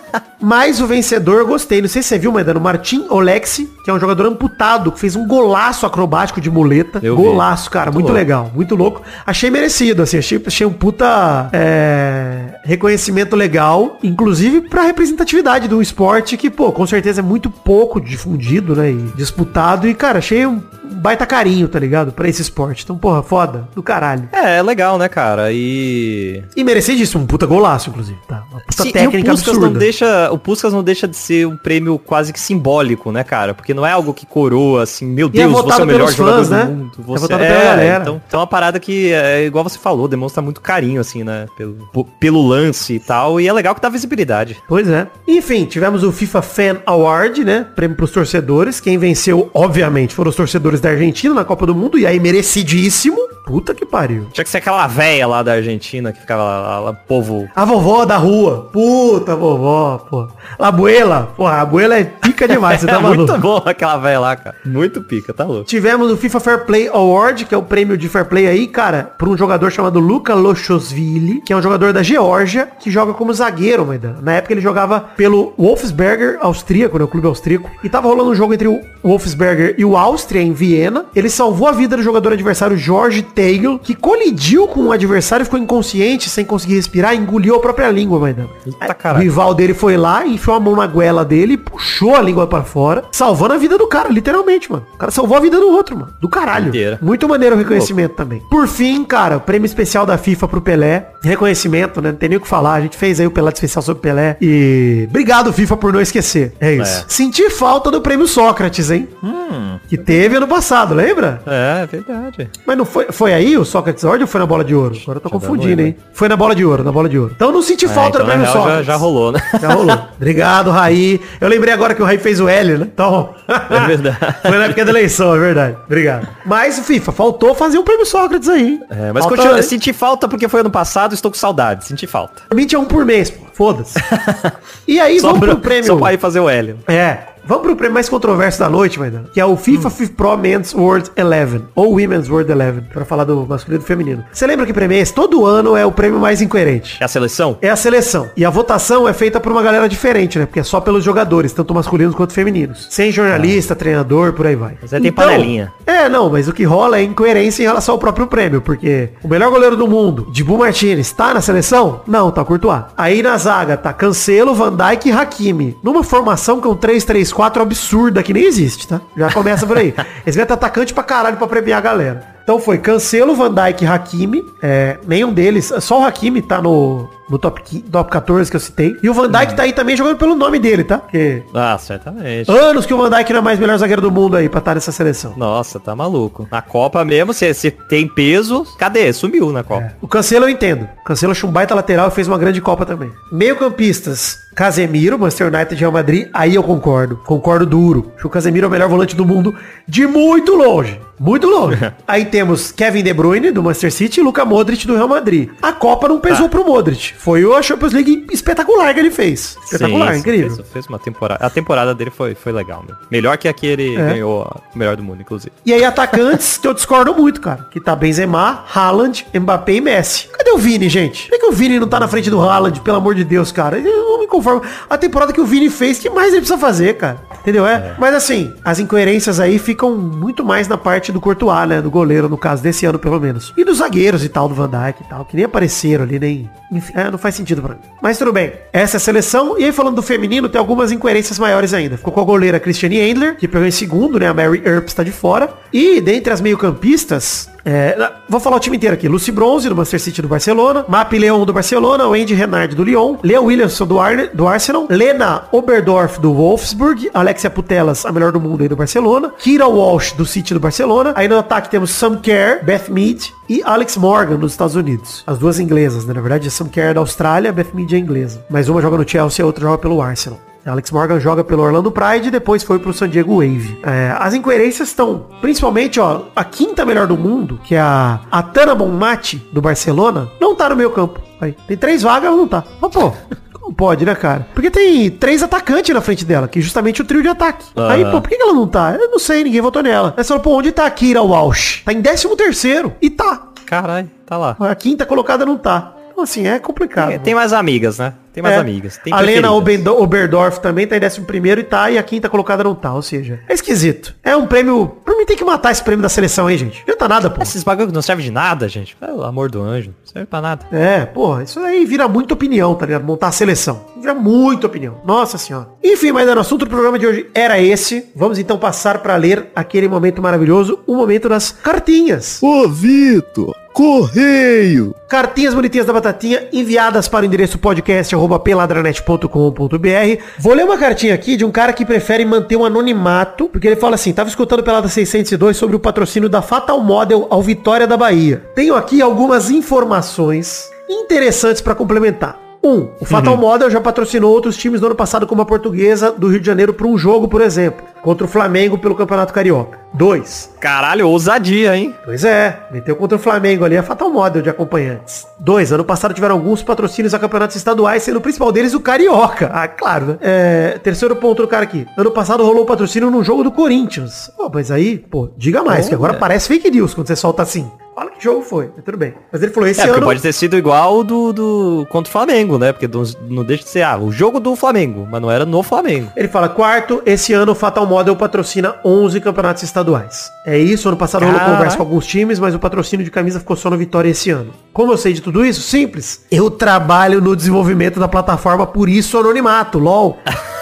Mas 0.44 0.78
o 0.78 0.86
vencedor 0.86 1.46
gostei. 1.46 1.80
Não 1.80 1.88
sei 1.88 2.02
se 2.02 2.08
você 2.08 2.18
viu, 2.18 2.30
mas 2.30 2.44
dando 2.44 2.60
Martin 2.60 3.06
Olexi, 3.08 3.66
que 3.82 3.90
é 3.90 3.94
um 3.94 3.98
jogador 3.98 4.26
amputado, 4.26 4.92
que 4.92 5.00
fez 5.00 5.16
um 5.16 5.26
golaço 5.26 5.86
acrobático 5.86 6.38
de 6.38 6.50
muleta. 6.50 7.00
Eu 7.02 7.16
vi. 7.16 7.22
golaço, 7.22 7.70
cara. 7.70 7.90
Muito, 7.90 8.04
Muito 8.04 8.14
legal. 8.14 8.50
Muito 8.54 8.76
louco. 8.76 9.00
Achei 9.26 9.50
merecido, 9.50 10.02
assim. 10.02 10.18
Achei, 10.18 10.42
achei 10.46 10.66
um 10.66 10.72
puta 10.72 11.48
é, 11.50 12.60
reconhecimento 12.62 13.34
legal. 13.34 13.98
Inclusive 14.02 14.60
pra 14.68 14.82
representatividade 14.82 15.66
do 15.66 15.80
esporte, 15.80 16.36
que, 16.36 16.50
pô, 16.50 16.70
com 16.72 16.86
certeza 16.86 17.20
é 17.20 17.24
muito 17.24 17.48
pouco 17.48 17.98
difundido, 17.98 18.76
né? 18.76 18.90
E 18.90 19.12
disputado. 19.16 19.88
E, 19.88 19.94
cara, 19.94 20.18
achei 20.18 20.46
um 20.46 20.62
baita 20.84 21.26
carinho, 21.26 21.68
tá 21.68 21.78
ligado? 21.78 22.12
Pra 22.12 22.28
esse 22.28 22.42
esporte. 22.42 22.84
Então, 22.84 22.96
porra, 22.96 23.22
foda. 23.22 23.68
Do 23.74 23.82
caralho. 23.82 24.28
É, 24.32 24.58
é 24.58 24.62
legal, 24.62 24.98
né, 24.98 25.08
cara? 25.08 25.52
E. 25.52 26.42
E 26.56 26.64
merecidíssimo. 26.64 27.22
Um 27.22 27.26
puta 27.26 27.46
golaço, 27.46 27.90
inclusive. 27.90 28.18
Tá? 28.28 28.44
Uma 28.50 28.60
puta 28.60 28.82
Sim, 28.82 28.88
e 28.88 28.90
o 28.90 28.92
técnica 28.92 29.30
Puskas 29.30 29.48
absurda. 29.48 29.70
não 29.70 29.78
deixa, 29.78 30.30
o 30.32 30.38
Puskas 30.38 30.72
não 30.72 30.82
deixa 30.82 31.08
de 31.08 31.16
ser 31.16 31.46
um 31.46 31.56
prêmio 31.56 31.98
quase 31.98 32.32
que 32.32 32.40
simbólico, 32.40 33.10
né, 33.12 33.24
cara? 33.24 33.54
Porque 33.54 33.72
não 33.74 33.86
é 33.86 33.92
algo 33.92 34.12
que 34.12 34.26
coroa 34.26 34.82
assim, 34.82 35.06
meu 35.06 35.28
é 35.28 35.30
Deus, 35.30 35.52
você 35.52 35.80
é 35.80 35.84
o 35.84 35.86
melhor 35.86 36.10
jogador 36.10 36.36
fãs, 36.36 36.48
do 36.48 36.54
né? 36.54 36.64
mundo. 36.64 36.92
É 36.98 37.02
Você 37.02 37.22
votado 37.22 37.44
é, 37.44 37.48
pela 37.48 37.64
galera. 37.64 38.02
Então, 38.02 38.22
então 38.26 38.40
é 38.40 38.42
uma 38.42 38.46
parada 38.46 38.80
que 38.80 39.12
é 39.12 39.44
igual 39.44 39.64
você 39.64 39.78
falou, 39.78 40.08
demonstra 40.08 40.42
muito 40.42 40.60
carinho 40.60 41.00
assim, 41.00 41.22
né, 41.24 41.46
pelo, 41.56 41.88
pelo 42.20 42.46
lance 42.46 42.94
e 42.94 43.00
tal, 43.00 43.40
e 43.40 43.48
é 43.48 43.52
legal 43.52 43.74
que 43.74 43.80
dá 43.80 43.88
visibilidade. 43.88 44.56
Pois 44.68 44.88
é. 44.88 45.06
Enfim, 45.26 45.64
tivemos 45.64 46.02
o 46.02 46.12
FIFA 46.12 46.42
Fan 46.42 46.76
Award, 46.86 47.44
né? 47.44 47.66
Prêmio 47.74 47.96
pros 47.96 48.10
torcedores. 48.10 48.80
Quem 48.80 48.98
venceu, 48.98 49.50
obviamente, 49.54 50.14
foram 50.14 50.30
os 50.30 50.36
torcedores 50.36 50.73
da 50.80 50.90
Argentina 50.90 51.34
na 51.34 51.44
Copa 51.44 51.66
do 51.66 51.74
Mundo. 51.74 51.98
E 51.98 52.06
aí, 52.06 52.18
merecidíssimo. 52.20 53.18
Puta 53.44 53.74
que 53.74 53.84
pariu. 53.84 54.26
Tinha 54.32 54.42
que 54.42 54.48
ser 54.48 54.56
aquela 54.56 54.86
véia 54.86 55.26
lá 55.26 55.42
da 55.42 55.52
Argentina 55.52 56.12
que 56.14 56.20
ficava 56.20 56.42
lá, 56.42 56.80
lá 56.80 56.92
povo 56.94 57.46
A 57.54 57.62
vovó 57.66 58.06
da 58.06 58.16
rua. 58.16 58.70
Puta 58.72 59.36
vovó, 59.36 59.98
pô. 59.98 60.28
La 60.58 60.68
abuela. 60.68 61.34
Porra, 61.36 61.56
a 61.56 61.60
abuela 61.60 61.98
é 61.98 62.04
pica 62.04 62.48
demais, 62.48 62.80
você 62.80 62.86
tá 62.88 62.94
é 62.94 62.98
maluco. 62.98 63.18
muito 63.18 63.38
bom 63.38 63.62
aquela 63.66 63.98
véia 63.98 64.18
lá, 64.18 64.34
cara. 64.34 64.56
Muito 64.64 65.02
pica, 65.02 65.34
tá 65.34 65.44
louco. 65.44 65.64
Tivemos 65.64 66.10
o 66.10 66.16
FIFA 66.16 66.40
Fair 66.40 66.64
Play 66.64 66.88
Award, 66.88 67.44
que 67.44 67.54
é 67.54 67.58
o 67.58 67.62
prêmio 67.62 67.98
de 67.98 68.08
Fair 68.08 68.24
Play 68.24 68.46
aí, 68.46 68.66
cara, 68.66 69.12
por 69.18 69.28
um 69.28 69.36
jogador 69.36 69.70
chamado 69.70 70.00
Luka 70.00 70.32
Lochosvili, 70.34 71.42
que 71.42 71.52
é 71.52 71.56
um 71.56 71.60
jogador 71.62 71.92
da 71.92 72.02
Geórgia, 72.02 72.68
que 72.80 72.90
joga 72.90 73.12
como 73.12 73.32
zagueiro, 73.34 73.84
Maidana. 73.84 74.20
Na 74.22 74.32
época 74.32 74.54
ele 74.54 74.62
jogava 74.62 75.00
pelo 75.18 75.52
Wolfsberger 75.58 76.38
austríaco, 76.40 76.98
né, 76.98 77.04
o 77.04 77.08
clube 77.08 77.26
austríaco, 77.26 77.70
e 77.82 77.90
tava 77.90 78.08
rolando 78.08 78.30
um 78.30 78.34
jogo 78.34 78.54
entre 78.54 78.68
o 78.68 78.80
Wolfsberger 79.04 79.74
e 79.76 79.84
o 79.84 79.98
Áustria 79.98 80.40
em 80.40 80.52
Viena. 80.64 81.04
Ele 81.14 81.28
salvou 81.28 81.68
a 81.68 81.72
vida 81.72 81.96
do 81.96 82.02
jogador 82.02 82.32
adversário 82.32 82.76
Jorge 82.76 83.22
Teigl, 83.22 83.78
que 83.78 83.94
colidiu 83.94 84.66
com 84.66 84.86
o 84.86 84.92
adversário, 84.92 85.44
ficou 85.44 85.58
inconsciente, 85.58 86.30
sem 86.30 86.44
conseguir 86.44 86.74
respirar, 86.76 87.14
engoliu 87.14 87.54
a 87.54 87.60
própria 87.60 87.90
língua, 87.90 88.18
Maidana. 88.18 88.48
Eita, 88.66 89.12
O 89.14 89.18
rival 89.18 89.54
dele 89.54 89.74
foi 89.74 89.96
lá, 89.96 90.26
enfiou 90.26 90.56
a 90.56 90.60
mão 90.60 90.74
na 90.76 90.86
goela 90.86 91.24
dele, 91.24 91.56
puxou 91.58 92.14
a 92.16 92.22
língua 92.22 92.46
pra 92.46 92.62
fora, 92.62 93.04
salvando 93.12 93.54
a 93.54 93.58
vida 93.58 93.76
do 93.76 93.86
cara, 93.86 94.08
literalmente, 94.08 94.70
mano. 94.72 94.86
O 94.94 94.98
cara 94.98 95.10
salvou 95.12 95.36
a 95.36 95.40
vida 95.40 95.58
do 95.58 95.68
outro, 95.68 95.96
mano. 95.98 96.12
Do 96.20 96.28
caralho. 96.28 96.68
Inteira. 96.68 96.98
Muito 97.02 97.28
maneiro 97.28 97.54
o 97.54 97.58
reconhecimento 97.58 98.14
também. 98.14 98.40
Por 98.50 98.66
fim, 98.66 99.04
cara, 99.04 99.36
o 99.36 99.40
prêmio 99.40 99.66
especial 99.66 100.06
da 100.06 100.16
FIFA 100.16 100.48
pro 100.48 100.60
Pelé. 100.60 101.10
Reconhecimento, 101.22 102.00
né? 102.00 102.10
Não 102.10 102.18
tem 102.18 102.28
nem 102.28 102.38
o 102.38 102.40
que 102.40 102.48
falar. 102.48 102.74
A 102.74 102.80
gente 102.80 102.96
fez 102.96 103.20
aí 103.20 103.26
o 103.26 103.30
pelado 103.30 103.54
especial 103.54 103.82
sobre 103.82 104.02
Pelé. 104.02 104.36
E 104.40 105.06
obrigado, 105.10 105.52
FIFA, 105.52 105.76
por 105.76 105.92
não 105.92 106.00
esquecer. 106.00 106.54
É 106.60 106.72
isso. 106.74 107.00
É. 107.00 107.04
Senti 107.08 107.50
falta 107.50 107.90
do 107.90 108.00
prêmio 108.00 108.26
Sócrates, 108.26 108.90
hein? 108.90 109.08
Hum, 109.22 109.78
Que 109.88 109.96
teve 109.96 110.36
ano 110.36 110.46
passado, 110.54 110.94
lembra? 110.94 111.40
é 111.46 111.86
verdade. 111.86 112.50
Mas 112.66 112.76
não 112.78 112.84
foi, 112.84 113.06
foi 113.10 113.34
aí 113.34 113.56
o 113.56 113.64
Sócrates 113.64 114.04
Award 114.04 114.22
ou 114.22 114.28
foi 114.28 114.40
na 114.40 114.46
bola 114.46 114.64
de 114.64 114.74
ouro? 114.74 114.96
Agora 115.02 115.18
eu 115.18 115.20
tô 115.20 115.28
dar 115.28 115.32
confundindo, 115.32 115.82
hein? 115.82 115.96
Foi 116.12 116.28
na 116.28 116.36
bola 116.36 116.54
de 116.54 116.64
ouro, 116.64 116.84
na 116.84 116.92
bola 116.92 117.08
de 117.08 117.18
ouro. 117.18 117.32
Então 117.34 117.50
não 117.50 117.62
senti 117.62 117.88
falta 117.88 118.18
é, 118.18 118.22
do 118.22 118.24
então, 118.24 118.38
na 118.38 118.46
prêmio 118.46 118.76
já, 118.76 118.82
já 118.82 118.96
rolou, 118.96 119.32
né? 119.32 119.40
Já 119.60 119.72
rolou. 119.72 119.98
Obrigado, 120.16 120.70
Raí. 120.70 121.20
Eu 121.40 121.48
lembrei 121.48 121.72
agora 121.74 121.94
que 121.94 122.02
o 122.02 122.04
Raí 122.04 122.18
fez 122.18 122.40
o 122.40 122.48
L, 122.48 122.78
né? 122.78 122.88
Então. 122.92 123.34
É 123.48 123.80
verdade. 123.86 124.18
Foi 124.42 124.58
na 124.58 124.64
época 124.66 124.84
da 124.84 124.90
eleição, 124.90 125.34
é 125.34 125.38
verdade. 125.38 125.76
Obrigado. 125.86 126.28
Mas, 126.46 126.78
FIFA, 126.78 127.12
faltou 127.12 127.54
fazer 127.54 127.78
um 127.78 127.84
prêmio 127.84 128.06
Sócrates 128.06 128.48
aí. 128.48 128.80
É, 128.90 129.12
mas 129.12 129.24
Falta- 129.24 129.36
continua, 129.36 129.62
senti 129.62 129.92
falta 129.92 130.28
porque 130.28 130.48
foi 130.48 130.60
ano 130.60 130.70
passado, 130.70 131.14
estou 131.14 131.30
com 131.30 131.36
saudade, 131.36 131.84
senti 131.84 132.06
falta. 132.06 132.42
Permite 132.48 132.74
é 132.74 132.78
um 132.78 132.84
por 132.84 133.04
mês, 133.04 133.30
pô. 133.30 133.43
Foda-se. 133.54 133.94
e 134.86 135.00
aí, 135.00 135.18
vamos 135.20 135.38
pro 135.38 135.56
prêmio. 135.58 135.86
só 135.86 135.96
pra 135.96 136.12
ir 136.12 136.18
fazer 136.18 136.40
o 136.40 136.48
Hélio. 136.48 136.78
É. 136.86 137.34
Vamos 137.46 137.64
pro 137.64 137.76
prêmio 137.76 137.92
mais 137.92 138.08
controverso 138.08 138.58
da 138.58 138.70
noite, 138.70 138.98
Maidana, 138.98 139.28
que 139.30 139.38
é 139.38 139.44
o 139.44 139.54
FIFA 139.54 139.90
FIFA 139.90 140.12
Pro 140.16 140.36
Men's 140.38 140.74
World 140.74 141.10
11, 141.10 141.64
ou 141.74 141.92
Women's 141.92 142.30
World 142.30 142.50
11, 142.50 142.80
pra 142.90 143.04
falar 143.04 143.24
do 143.24 143.46
masculino 143.46 143.82
e 143.82 143.84
do 143.84 143.86
feminino. 143.86 144.24
Você 144.32 144.46
lembra 144.46 144.64
que 144.64 144.72
prêmio 144.72 144.96
é 144.96 145.00
esse? 145.00 145.12
Todo 145.12 145.44
ano 145.44 145.76
é 145.76 145.84
o 145.84 145.92
prêmio 145.92 146.18
mais 146.18 146.40
incoerente. 146.40 146.96
É 146.98 147.04
a 147.04 147.08
seleção? 147.08 147.58
É 147.60 147.68
a 147.68 147.76
seleção. 147.76 148.30
E 148.34 148.46
a 148.46 148.50
votação 148.50 149.06
é 149.06 149.12
feita 149.12 149.38
por 149.40 149.52
uma 149.52 149.62
galera 149.62 149.86
diferente, 149.86 150.38
né? 150.38 150.46
Porque 150.46 150.60
é 150.60 150.62
só 150.62 150.80
pelos 150.80 151.04
jogadores, 151.04 151.52
tanto 151.52 151.74
masculinos 151.74 152.14
quanto 152.14 152.32
femininos. 152.32 152.86
Sem 152.88 153.12
jornalista, 153.12 153.76
treinador, 153.76 154.32
por 154.32 154.46
aí 154.46 154.56
vai. 154.56 154.78
Mas 154.80 154.94
aí 154.94 155.02
tem 155.02 155.12
panelinha. 155.12 155.70
É, 155.84 156.08
não, 156.08 156.30
mas 156.30 156.48
o 156.48 156.52
que 156.52 156.64
rola 156.64 156.96
é 156.96 157.02
incoerência 157.02 157.62
em 157.62 157.66
relação 157.66 157.94
ao 157.94 157.98
próprio 157.98 158.26
prêmio, 158.26 158.62
porque 158.62 159.10
o 159.22 159.28
melhor 159.28 159.50
goleiro 159.50 159.76
do 159.76 159.86
mundo, 159.86 160.28
Dibu 160.32 160.56
Martinez, 160.56 161.12
tá 161.12 161.34
na 161.34 161.42
seleção? 161.42 162.00
Não, 162.06 162.30
tá 162.30 162.42
Courtois. 162.42 162.84
Aí 162.96 163.22
na 163.22 163.36
zaga 163.44 163.76
tá 163.76 163.92
Cancelo, 163.92 164.54
Van 164.54 164.74
Dijk 164.74 165.08
e 165.08 165.12
Hakimi. 165.12 165.78
Numa 165.82 166.02
formação 166.02 166.56
um 166.56 166.74
3-3-4 166.74 167.60
absurda 167.60 168.22
que 168.22 168.32
nem 168.32 168.44
existe, 168.44 168.88
tá? 168.88 169.02
Já 169.14 169.30
começa 169.30 169.66
por 169.66 169.76
aí. 169.76 169.94
Eles 170.24 170.34
vão 170.34 170.46
ter 170.46 170.52
atacante 170.54 170.94
pra 170.94 171.02
caralho 171.02 171.36
pra 171.36 171.46
premiar 171.46 171.78
a 171.78 171.82
galera. 171.82 172.33
Então 172.44 172.60
foi 172.60 172.76
Cancelo, 172.78 173.34
Van 173.34 173.52
Dijk 173.52 173.82
e 173.82 173.86
Hakimi. 173.86 174.44
É, 174.62 174.98
nenhum 175.06 175.32
deles, 175.32 175.72
só 175.80 176.00
o 176.00 176.04
Hakimi 176.04 176.42
tá 176.42 176.60
no, 176.60 177.08
no 177.28 177.38
top, 177.38 177.62
15 177.62 177.82
top 177.84 178.10
14 178.10 178.50
que 178.50 178.56
eu 178.56 178.60
citei. 178.60 178.94
E 179.02 179.08
o 179.08 179.14
Van 179.14 179.30
Dijk 179.30 179.54
tá 179.56 179.62
aí 179.62 179.72
também 179.72 179.96
jogando 179.96 180.18
pelo 180.18 180.34
nome 180.34 180.58
dele, 180.58 180.84
tá? 180.84 180.98
Porque 180.98 181.42
Ah, 181.54 181.78
certamente. 181.78 182.50
anos 182.50 182.84
que 182.84 182.92
o 182.92 182.98
Van 182.98 183.08
Dijk 183.08 183.32
não 183.32 183.40
é 183.40 183.42
mais 183.42 183.58
melhor 183.58 183.78
zagueiro 183.78 184.02
do 184.02 184.10
mundo 184.10 184.36
aí 184.36 184.48
pra 184.50 184.58
estar 184.58 184.74
nessa 184.74 184.92
seleção. 184.92 185.32
Nossa, 185.38 185.80
tá 185.80 185.96
maluco. 185.96 186.46
Na 186.50 186.60
Copa 186.60 187.02
mesmo, 187.02 187.32
se, 187.32 187.52
se 187.54 187.70
tem 187.70 188.06
peso, 188.06 188.66
cadê? 188.78 189.10
Sumiu 189.14 189.50
na 189.50 189.62
Copa. 189.64 189.94
O 190.02 190.06
Cancelo 190.06 190.44
eu 190.44 190.50
entendo. 190.50 190.86
O 191.00 191.04
Cancelo 191.04 191.32
achou 191.32 191.48
um 191.48 191.52
baita 191.52 191.74
lateral 191.74 192.08
e 192.08 192.10
fez 192.10 192.28
uma 192.28 192.36
grande 192.36 192.60
Copa 192.60 192.84
também. 192.84 193.10
Meio 193.32 193.56
campistas. 193.56 194.36
Casemiro, 194.54 195.18
Manchester 195.18 195.48
United 195.48 195.74
e 195.74 195.78
Real 195.78 195.92
Madrid, 195.92 196.28
aí 196.32 196.54
eu 196.54 196.62
concordo. 196.62 197.16
Concordo 197.24 197.66
duro. 197.66 198.06
Acho 198.12 198.20
que 198.22 198.26
o 198.26 198.30
Casemiro 198.30 198.66
é 198.66 198.68
o 198.68 198.70
melhor 198.70 198.88
volante 198.88 199.16
do 199.16 199.24
mundo 199.24 199.54
de 199.86 200.06
muito 200.06 200.54
longe. 200.54 201.00
Muito 201.18 201.48
longe. 201.48 201.78
aí 202.08 202.24
temos 202.24 202.72
Kevin 202.72 203.02
De 203.02 203.12
Bruyne, 203.14 203.50
do 203.52 203.62
Manchester 203.62 203.92
City, 203.92 204.20
e 204.20 204.22
Luka 204.22 204.44
Modric, 204.44 204.84
do 204.86 204.94
Real 204.96 205.06
Madrid. 205.08 205.48
A 205.62 205.72
Copa 205.72 206.08
não 206.08 206.18
pesou 206.18 206.48
pro 206.48 206.64
Modric. 206.64 207.14
Foi 207.16 207.44
a 207.56 207.62
Champions 207.62 207.92
League 207.92 208.26
espetacular 208.32 208.92
que 208.92 209.00
ele 209.00 209.10
fez. 209.12 209.56
Espetacular, 209.64 210.14
Sim, 210.14 210.20
incrível. 210.20 210.56
Fez, 210.56 210.68
fez 210.70 210.86
uma 210.88 210.98
temporada. 210.98 211.44
A 211.44 211.48
temporada 211.50 211.94
dele 211.94 212.10
foi, 212.10 212.34
foi 212.34 212.52
legal, 212.52 212.84
meu. 212.86 212.96
Melhor 213.10 213.36
que 213.38 213.46
a 213.48 213.52
que 213.52 213.66
ele 213.66 213.94
É. 213.94 214.08
ganhou 214.08 214.42
o 214.74 214.78
melhor 214.78 214.96
do 214.96 215.04
mundo, 215.04 215.20
inclusive. 215.20 215.52
E 215.64 215.72
aí 215.72 215.84
atacantes 215.84 216.58
que 216.58 216.66
eu 216.66 216.74
discordo 216.74 217.14
muito, 217.14 217.40
cara. 217.40 217.66
Que 217.70 217.80
tá 217.80 217.94
Benzema, 217.94 218.64
Haaland, 218.74 219.24
Mbappé 219.32 219.74
e 219.74 219.80
Messi. 219.80 220.28
Cadê 220.36 220.50
o 220.50 220.58
Vini, 220.58 220.88
gente? 220.88 221.28
Por 221.28 221.38
que, 221.38 221.46
o 221.46 221.52
Vini 221.52 221.78
não 221.78 221.86
tá 221.86 222.00
na 222.00 222.08
frente 222.08 222.28
do 222.28 222.40
Haaland, 222.40 222.80
pelo 222.80 222.96
amor 222.96 223.14
de 223.14 223.22
Deus, 223.22 223.52
cara? 223.52 223.78
Eu 223.78 224.04
não 224.04 224.18
me 224.18 224.26
conformo. 224.44 224.62
A 224.88 224.98
temporada 224.98 225.32
que 225.32 225.40
o 225.40 225.46
Vini 225.46 225.70
fez, 225.70 225.98
que 225.98 226.10
mais 226.10 226.28
ele 226.28 226.42
precisa 226.42 226.58
fazer, 226.58 226.94
cara? 226.94 227.18
Entendeu? 227.40 227.66
É? 227.66 227.94
Mas 227.98 228.14
assim, 228.14 228.54
as 228.64 228.78
incoerências 228.78 229.40
aí 229.40 229.58
ficam 229.58 229.96
muito 229.96 230.44
mais 230.44 230.68
na 230.68 230.76
parte 230.76 231.10
do 231.10 231.20
Courtois, 231.20 231.68
né? 231.68 231.80
Do 231.80 231.90
goleiro, 231.90 232.28
no 232.28 232.36
caso, 232.36 232.62
desse 232.62 232.86
ano 232.86 232.98
pelo 232.98 233.20
menos. 233.20 233.52
E 233.56 233.64
dos 233.64 233.78
zagueiros 233.78 234.24
e 234.24 234.28
tal, 234.28 234.48
do 234.48 234.54
Van 234.54 234.68
Dijk 234.68 235.02
e 235.02 235.08
tal, 235.08 235.24
que 235.24 235.36
nem 235.36 235.44
apareceram 235.44 236.04
ali, 236.04 236.18
nem... 236.18 236.50
Enfim, 236.70 236.92
é, 236.96 237.10
não 237.10 237.18
faz 237.18 237.34
sentido 237.34 237.62
pra 237.62 237.74
mim. 237.74 237.80
Mas 238.02 238.18
tudo 238.18 238.32
bem. 238.32 238.52
Essa 238.72 238.96
é 238.96 238.98
a 238.98 239.00
seleção. 239.00 239.58
E 239.58 239.64
aí 239.64 239.72
falando 239.72 239.96
do 239.96 240.02
feminino, 240.02 240.48
tem 240.48 240.58
algumas 240.58 240.92
incoerências 240.92 241.38
maiores 241.38 241.72
ainda. 241.72 241.96
Ficou 241.96 242.12
com 242.12 242.20
a 242.20 242.24
goleira 242.24 242.58
Christiane 242.58 242.98
Endler, 242.98 243.36
que 243.36 243.46
pegou 243.46 243.66
em 243.66 243.70
segundo, 243.70 244.18
né? 244.18 244.28
A 244.28 244.34
Mary 244.34 244.62
Earps 244.64 244.94
tá 244.94 245.02
de 245.02 245.12
fora. 245.12 245.50
E 245.72 246.00
dentre 246.00 246.32
as 246.32 246.40
meio-campistas, 246.40 247.48
é, 247.64 247.96
na- 247.96 248.12
vou 248.28 248.38
falar 248.40 248.56
o 248.56 248.60
time 248.60 248.76
inteiro 248.76 248.94
aqui. 248.94 249.08
Lucy 249.08 249.32
Bronze, 249.32 249.68
do 249.68 249.74
Manchester 249.76 250.00
City 250.00 250.20
do 250.22 250.28
Barcelona. 250.28 250.84
Map 250.88 251.12
Leon, 251.12 251.44
do 251.44 251.52
Barcelona. 251.52 252.06
Wendy 252.08 252.34
Renard, 252.34 252.74
do 252.74 252.84
Lyon. 252.84 253.16
Leon 253.22 253.44
Williamson, 253.44 253.86
do, 253.86 253.98
Arne, 253.98 254.28
do 254.34 254.46
Arsenal. 254.46 254.86
Lena 254.90 255.44
Oberdorf, 255.50 256.18
do 256.20 256.32
Wolfsburg. 256.32 257.10
Alexia 257.14 257.48
Putelas, 257.50 258.04
a 258.04 258.12
melhor 258.12 258.32
do 258.32 258.40
mundo 258.40 258.62
aí 258.62 258.68
do 258.68 258.76
Barcelona. 258.76 259.32
Kira 259.38 259.66
Walsh, 259.66 260.12
do 260.12 260.26
City 260.26 260.52
do 260.54 260.60
Barcelona. 260.60 261.12
Aí 261.16 261.26
no 261.28 261.38
ataque 261.38 261.70
temos 261.70 261.90
Sam 261.90 262.16
Kerr, 262.16 262.64
Beth 262.64 262.88
Mead 262.90 263.32
e 263.48 263.62
Alex 263.64 263.96
Morgan, 263.96 264.36
dos 264.36 264.52
Estados 264.52 264.74
Unidos. 264.76 265.22
As 265.26 265.38
duas 265.38 265.58
inglesas, 265.58 266.04
né? 266.04 266.12
Na 266.14 266.20
verdade, 266.20 266.50
Sam 266.50 266.66
Kerr 266.68 266.90
é 266.90 266.94
da 266.94 267.00
Austrália, 267.00 267.52
Beth 267.52 267.72
Mead 267.74 267.94
é 267.94 267.98
inglesa. 267.98 268.44
Mas 268.50 268.68
uma 268.68 268.80
joga 268.82 268.96
no 268.98 269.08
Chelsea 269.08 269.42
e 269.42 269.44
a 269.44 269.46
outra 269.46 269.62
joga 269.64 269.78
pelo 269.78 270.00
Arsenal. 270.02 270.38
Alex 270.66 270.90
Morgan 270.90 271.20
joga 271.20 271.44
pelo 271.44 271.62
Orlando 271.62 271.90
Pride 271.90 272.28
e 272.28 272.30
depois 272.30 272.62
foi 272.62 272.78
pro 272.78 272.92
San 272.92 273.08
Diego 273.08 273.34
Wave. 273.36 273.78
É, 273.82 274.14
as 274.18 274.32
incoerências 274.34 274.88
estão, 274.88 275.26
principalmente, 275.40 276.00
ó, 276.00 276.22
a 276.34 276.42
quinta 276.44 276.84
melhor 276.86 277.06
do 277.06 277.16
mundo, 277.16 277.60
que 277.64 277.74
é 277.74 277.80
a, 277.80 278.20
a 278.30 278.42
Tana 278.42 278.74
Bonmati, 278.74 279.36
do 279.52 279.60
Barcelona, 279.60 280.28
não 280.40 280.54
tá 280.54 280.68
no 280.70 280.76
meio 280.76 280.90
campo. 280.90 281.20
Aí, 281.40 281.54
tem 281.66 281.76
três 281.76 282.02
vagas, 282.02 282.30
não 282.30 282.48
tá. 282.48 282.64
Mas, 282.80 282.90
pô, 282.90 283.12
como 283.52 283.74
pode, 283.74 284.04
né, 284.06 284.14
cara? 284.14 284.46
Porque 284.54 284.70
tem 284.70 285.10
três 285.10 285.42
atacantes 285.42 285.94
na 285.94 286.00
frente 286.00 286.24
dela, 286.24 286.48
que 286.48 286.58
é 286.58 286.62
justamente 286.62 287.02
o 287.02 287.04
trio 287.04 287.22
de 287.22 287.28
ataque. 287.28 287.66
Aí, 287.76 288.02
Aham. 288.02 288.12
pô, 288.12 288.20
por 288.22 288.28
que 288.28 288.36
ela 288.36 288.52
não 288.54 288.66
tá? 288.66 288.94
Eu 288.98 289.10
não 289.10 289.18
sei, 289.18 289.44
ninguém 289.44 289.60
votou 289.60 289.82
nela. 289.82 290.14
Aí 290.16 290.24
você 290.24 290.28
falou, 290.28 290.42
pô, 290.42 290.58
onde 290.58 290.72
tá 290.72 290.86
a 290.86 290.90
Kira 290.90 291.22
Walsh? 291.22 291.82
Tá 291.84 291.92
em 291.92 292.00
décimo 292.00 292.36
terceiro. 292.36 292.94
E 293.02 293.10
tá. 293.10 293.48
Caralho, 293.66 294.10
tá 294.24 294.36
lá. 294.38 294.56
A 294.60 294.74
quinta 294.74 295.04
colocada 295.04 295.44
não 295.44 295.56
tá. 295.58 295.94
Então, 296.12 296.24
assim, 296.24 296.46
é 296.46 296.58
complicado. 296.58 297.08
Tem, 297.08 297.18
tem 297.18 297.34
mais 297.34 297.52
amigas, 297.52 297.98
né? 297.98 298.14
Tem 298.34 298.42
mais 298.42 298.56
É. 298.56 298.58
amigas. 298.58 298.98
Tem 298.98 299.12
a 299.12 299.20
Lena 299.20 299.50
Oberdorf 299.52 300.58
também 300.60 300.86
tá 300.86 300.96
em 300.96 301.00
11 301.04 301.20
primeiro 301.22 301.60
e 301.60 301.64
tá, 301.64 301.88
e 301.90 301.96
a 301.96 302.02
quinta 302.02 302.28
colocada 302.28 302.64
não 302.64 302.74
tá, 302.74 302.92
ou 302.92 303.00
seja, 303.00 303.38
é 303.48 303.54
esquisito. 303.54 304.12
É 304.24 304.36
um 304.36 304.44
prêmio, 304.46 304.88
pra 305.04 305.16
mim 305.16 305.24
tem 305.24 305.36
que 305.36 305.44
matar 305.44 305.70
esse 305.70 305.82
prêmio 305.82 306.02
da 306.02 306.08
seleção, 306.08 306.50
hein, 306.50 306.58
gente? 306.58 306.82
Não 306.86 306.96
tá 306.96 307.08
nada, 307.08 307.30
pô. 307.30 307.40
Esses 307.42 307.62
bagulho 307.62 307.88
que 307.88 307.94
não 307.94 308.02
serve 308.02 308.22
de 308.24 308.30
nada, 308.32 308.68
gente. 308.68 308.96
Pelo 308.96 309.22
amor 309.22 309.50
do 309.50 309.62
anjo. 309.62 309.90
Não 309.90 310.12
serve 310.12 310.26
pra 310.26 310.40
nada. 310.40 310.66
É, 310.72 311.06
porra, 311.06 311.44
isso 311.44 311.60
aí 311.60 311.84
vira 311.84 312.08
muita 312.08 312.34
opinião, 312.34 312.74
tá 312.74 312.84
ligado? 312.84 313.04
Montar 313.04 313.28
a 313.28 313.32
seleção. 313.32 313.84
Vira 314.00 314.14
muita 314.14 314.66
opinião. 314.66 315.00
Nossa 315.04 315.38
senhora. 315.38 315.68
Enfim, 315.82 316.10
mas 316.10 316.28
o 316.28 316.38
assunto 316.40 316.64
do 316.64 316.70
programa 316.70 316.98
de 316.98 317.06
hoje 317.06 317.30
era 317.32 317.60
esse. 317.60 318.06
Vamos 318.16 318.38
então 318.38 318.58
passar 318.58 318.98
pra 318.98 319.14
ler 319.16 319.46
aquele 319.54 319.86
momento 319.86 320.20
maravilhoso, 320.20 320.80
o 320.86 320.96
momento 320.96 321.28
das 321.28 321.52
cartinhas. 321.52 322.42
Ô 322.42 322.68
Vitor, 322.68 323.54
correio! 323.74 324.94
Cartinhas 325.08 325.52
bonitinhas 325.52 325.86
da 325.86 325.92
Batatinha 325.92 326.48
enviadas 326.52 327.08
para 327.08 327.24
o 327.24 327.26
endereço 327.26 327.58
podcast.peladranet.com.br. 327.58 330.22
Vou 330.38 330.54
ler 330.54 330.64
uma 330.64 330.78
cartinha 330.78 331.12
aqui 331.12 331.36
de 331.36 331.44
um 331.44 331.50
cara 331.50 331.72
que 331.72 331.84
prefere 331.84 332.24
manter 332.24 332.56
um 332.56 332.64
anonimato, 332.64 333.48
porque 333.48 333.66
ele 333.66 333.76
fala 333.76 333.96
assim, 333.96 334.12
tava 334.12 334.28
escutando 334.28 334.62
Pelada 334.62 334.88
602 334.88 335.56
sobre 335.56 335.74
o 335.74 335.80
patrocínio 335.80 336.28
da 336.28 336.40
Fatal 336.40 336.80
Model 336.80 337.26
ao 337.28 337.42
Vitória 337.42 337.86
da 337.86 337.96
Bahia. 337.96 338.44
Tenho 338.54 338.76
aqui 338.76 339.02
algumas 339.02 339.50
informações 339.50 340.70
interessantes 340.88 341.60
para 341.60 341.74
complementar. 341.74 342.43
Um, 342.64 342.88
o 342.98 343.04
Fatal 343.04 343.36
Model 343.36 343.68
já 343.68 343.78
patrocinou 343.78 344.32
outros 344.32 344.56
times 344.56 344.80
no 344.80 344.86
ano 344.86 344.96
passado, 344.96 345.26
como 345.26 345.42
a 345.42 345.44
Portuguesa 345.44 346.10
do 346.10 346.28
Rio 346.28 346.40
de 346.40 346.46
Janeiro, 346.46 346.72
para 346.72 346.86
um 346.86 346.96
jogo, 346.96 347.28
por 347.28 347.42
exemplo, 347.42 347.84
contra 348.02 348.24
o 348.24 348.28
Flamengo 348.28 348.78
pelo 348.78 348.94
Campeonato 348.94 349.34
Carioca. 349.34 349.78
Dois, 349.92 350.50
Caralho, 350.58 351.06
ousadia, 351.06 351.76
hein? 351.76 351.94
Pois 352.06 352.24
é, 352.24 352.58
meteu 352.70 352.96
contra 352.96 353.16
o 353.16 353.20
Flamengo 353.20 353.66
ali 353.66 353.76
a 353.76 353.82
Fatal 353.82 354.10
Model 354.10 354.40
de 354.40 354.48
acompanhantes. 354.48 355.26
Dois, 355.38 355.72
ano 355.72 355.84
passado 355.84 356.14
tiveram 356.14 356.36
alguns 356.36 356.62
patrocínios 356.62 357.12
a 357.12 357.18
campeonatos 357.18 357.54
estaduais, 357.54 358.02
sendo 358.02 358.16
o 358.16 358.22
principal 358.22 358.50
deles 358.50 358.72
o 358.72 358.80
Carioca. 358.80 359.50
Ah, 359.52 359.68
claro, 359.68 360.06
né? 360.06 360.18
É, 360.22 360.78
terceiro 360.82 361.14
ponto 361.16 361.42
do 361.42 361.48
cara 361.48 361.64
aqui. 361.64 361.86
Ano 361.98 362.10
passado 362.10 362.42
rolou 362.42 362.62
o 362.62 362.66
patrocínio 362.66 363.10
num 363.10 363.22
jogo 363.22 363.44
do 363.44 363.52
Corinthians. 363.52 364.32
Pô, 364.36 364.50
mas 364.52 364.70
aí, 364.70 364.98
pô, 364.98 365.28
diga 365.36 365.62
mais, 365.62 365.86
que 365.86 365.94
agora 365.94 366.14
parece 366.14 366.48
fake 366.48 366.70
news 366.70 366.94
quando 366.94 367.08
você 367.08 367.14
solta 367.14 367.42
assim. 367.42 367.70
Fala 367.94 368.10
que 368.10 368.22
jogo 368.22 368.42
foi, 368.42 368.70
mas 368.74 368.84
tudo 368.84 368.98
bem. 368.98 369.14
Mas 369.32 369.42
ele 369.42 369.52
falou, 369.52 369.68
esse 369.68 369.80
É, 369.80 369.88
ano... 369.88 370.02
pode 370.02 370.20
ter 370.20 370.32
sido 370.32 370.56
igual 370.56 370.98
o 370.98 371.04
do, 371.04 371.32
do 371.32 371.86
contra 371.90 372.08
o 372.08 372.12
Flamengo, 372.12 372.58
né? 372.58 372.72
Porque 372.72 372.88
não, 372.88 373.04
não 373.28 373.44
deixa 373.44 373.62
de 373.62 373.68
ser, 373.70 373.82
ah, 373.82 373.96
o 373.96 374.10
jogo 374.10 374.40
do 374.40 374.56
Flamengo, 374.56 375.06
mas 375.08 375.22
não 375.22 375.30
era 375.30 375.44
no 375.46 375.62
Flamengo. 375.62 376.10
Ele 376.16 376.26
fala, 376.28 376.48
quarto, 376.48 377.00
esse 377.06 377.32
ano 377.32 377.52
o 377.52 377.54
Fatal 377.54 377.86
Model 377.86 378.16
patrocina 378.16 378.76
11 378.84 379.20
campeonatos 379.20 379.62
estaduais. 379.62 380.30
É 380.44 380.58
isso, 380.58 380.88
ano 380.88 380.96
passado 380.96 381.24
rolou 381.24 381.40
conversa 381.40 381.76
com 381.76 381.82
alguns 381.82 382.06
times, 382.06 382.38
mas 382.38 382.54
o 382.54 382.58
patrocínio 382.58 383.04
de 383.04 383.10
camisa 383.10 383.38
ficou 383.38 383.56
só 383.56 383.70
no 383.70 383.76
Vitória 383.76 384.08
esse 384.08 384.30
ano. 384.30 384.52
Como 384.72 384.92
eu 384.92 384.96
sei 384.96 385.12
de 385.12 385.22
tudo 385.22 385.44
isso? 385.44 385.60
Simples. 385.62 386.24
Eu 386.30 386.50
trabalho 386.50 387.20
no 387.20 387.36
desenvolvimento 387.36 388.00
da 388.00 388.08
plataforma, 388.08 388.66
por 388.66 388.88
isso 388.88 389.16
anonimato, 389.18 389.78
LOL. 389.78 390.18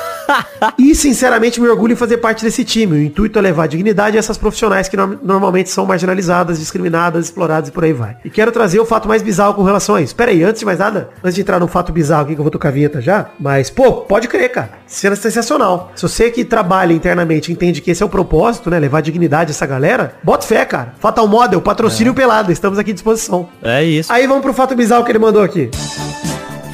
E, 0.78 0.94
sinceramente, 0.94 1.60
me 1.60 1.68
orgulho 1.68 1.92
em 1.92 1.96
fazer 1.96 2.18
parte 2.18 2.44
desse 2.44 2.64
time. 2.64 2.96
O 2.96 3.02
intuito 3.02 3.38
é 3.38 3.42
levar 3.42 3.66
dignidade 3.68 4.16
a 4.16 4.18
essas 4.18 4.36
profissionais 4.38 4.88
que 4.88 4.96
norm- 4.96 5.16
normalmente 5.22 5.70
são 5.70 5.84
marginalizadas, 5.86 6.58
discriminadas, 6.58 7.24
exploradas 7.26 7.68
e 7.68 7.72
por 7.72 7.84
aí 7.84 7.92
vai. 7.92 8.16
E 8.24 8.30
quero 8.30 8.50
trazer 8.52 8.80
o 8.80 8.86
fato 8.86 9.08
mais 9.08 9.22
bizarro 9.22 9.54
com 9.54 9.62
relação 9.62 9.94
a 9.94 10.02
isso. 10.02 10.14
Pera 10.14 10.30
aí, 10.30 10.42
antes 10.42 10.60
de 10.60 10.66
mais 10.66 10.78
nada, 10.78 11.10
antes 11.22 11.34
de 11.34 11.40
entrar 11.40 11.58
no 11.58 11.68
fato 11.68 11.92
bizarro 11.92 12.22
aqui, 12.24 12.34
que 12.34 12.40
eu 12.40 12.44
vou 12.44 12.50
tocar 12.50 12.68
a 12.68 12.72
vinheta 12.72 13.00
já, 13.00 13.26
mas, 13.38 13.70
pô, 13.70 13.92
pode 13.92 14.28
crer, 14.28 14.50
cara. 14.50 14.70
Cena 14.86 15.16
sensacional. 15.16 15.90
Se 15.94 16.02
você 16.02 16.30
que 16.30 16.44
trabalha 16.44 16.92
internamente 16.92 17.50
entende 17.52 17.80
que 17.80 17.90
esse 17.90 18.02
é 18.02 18.06
o 18.06 18.08
propósito, 18.08 18.70
né, 18.70 18.78
levar 18.78 19.00
dignidade 19.00 19.50
a 19.50 19.52
essa 19.52 19.66
galera, 19.66 20.14
bota 20.22 20.46
fé, 20.46 20.64
cara. 20.64 20.94
Fatal 20.98 21.26
Model, 21.26 21.60
patrocínio 21.60 22.14
pelado, 22.14 22.52
estamos 22.52 22.78
aqui 22.78 22.90
à 22.90 22.94
disposição. 22.94 23.48
É 23.62 23.82
isso. 23.82 24.12
Aí 24.12 24.26
vamos 24.26 24.42
pro 24.42 24.52
fato 24.52 24.74
bizarro 24.74 25.04
que 25.04 25.10
ele 25.12 25.18
mandou 25.18 25.42
aqui. 25.42 25.70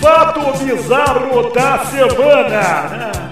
Fato 0.01 0.41
bizarro 0.65 1.53
da 1.53 1.85
semana. 1.85 3.28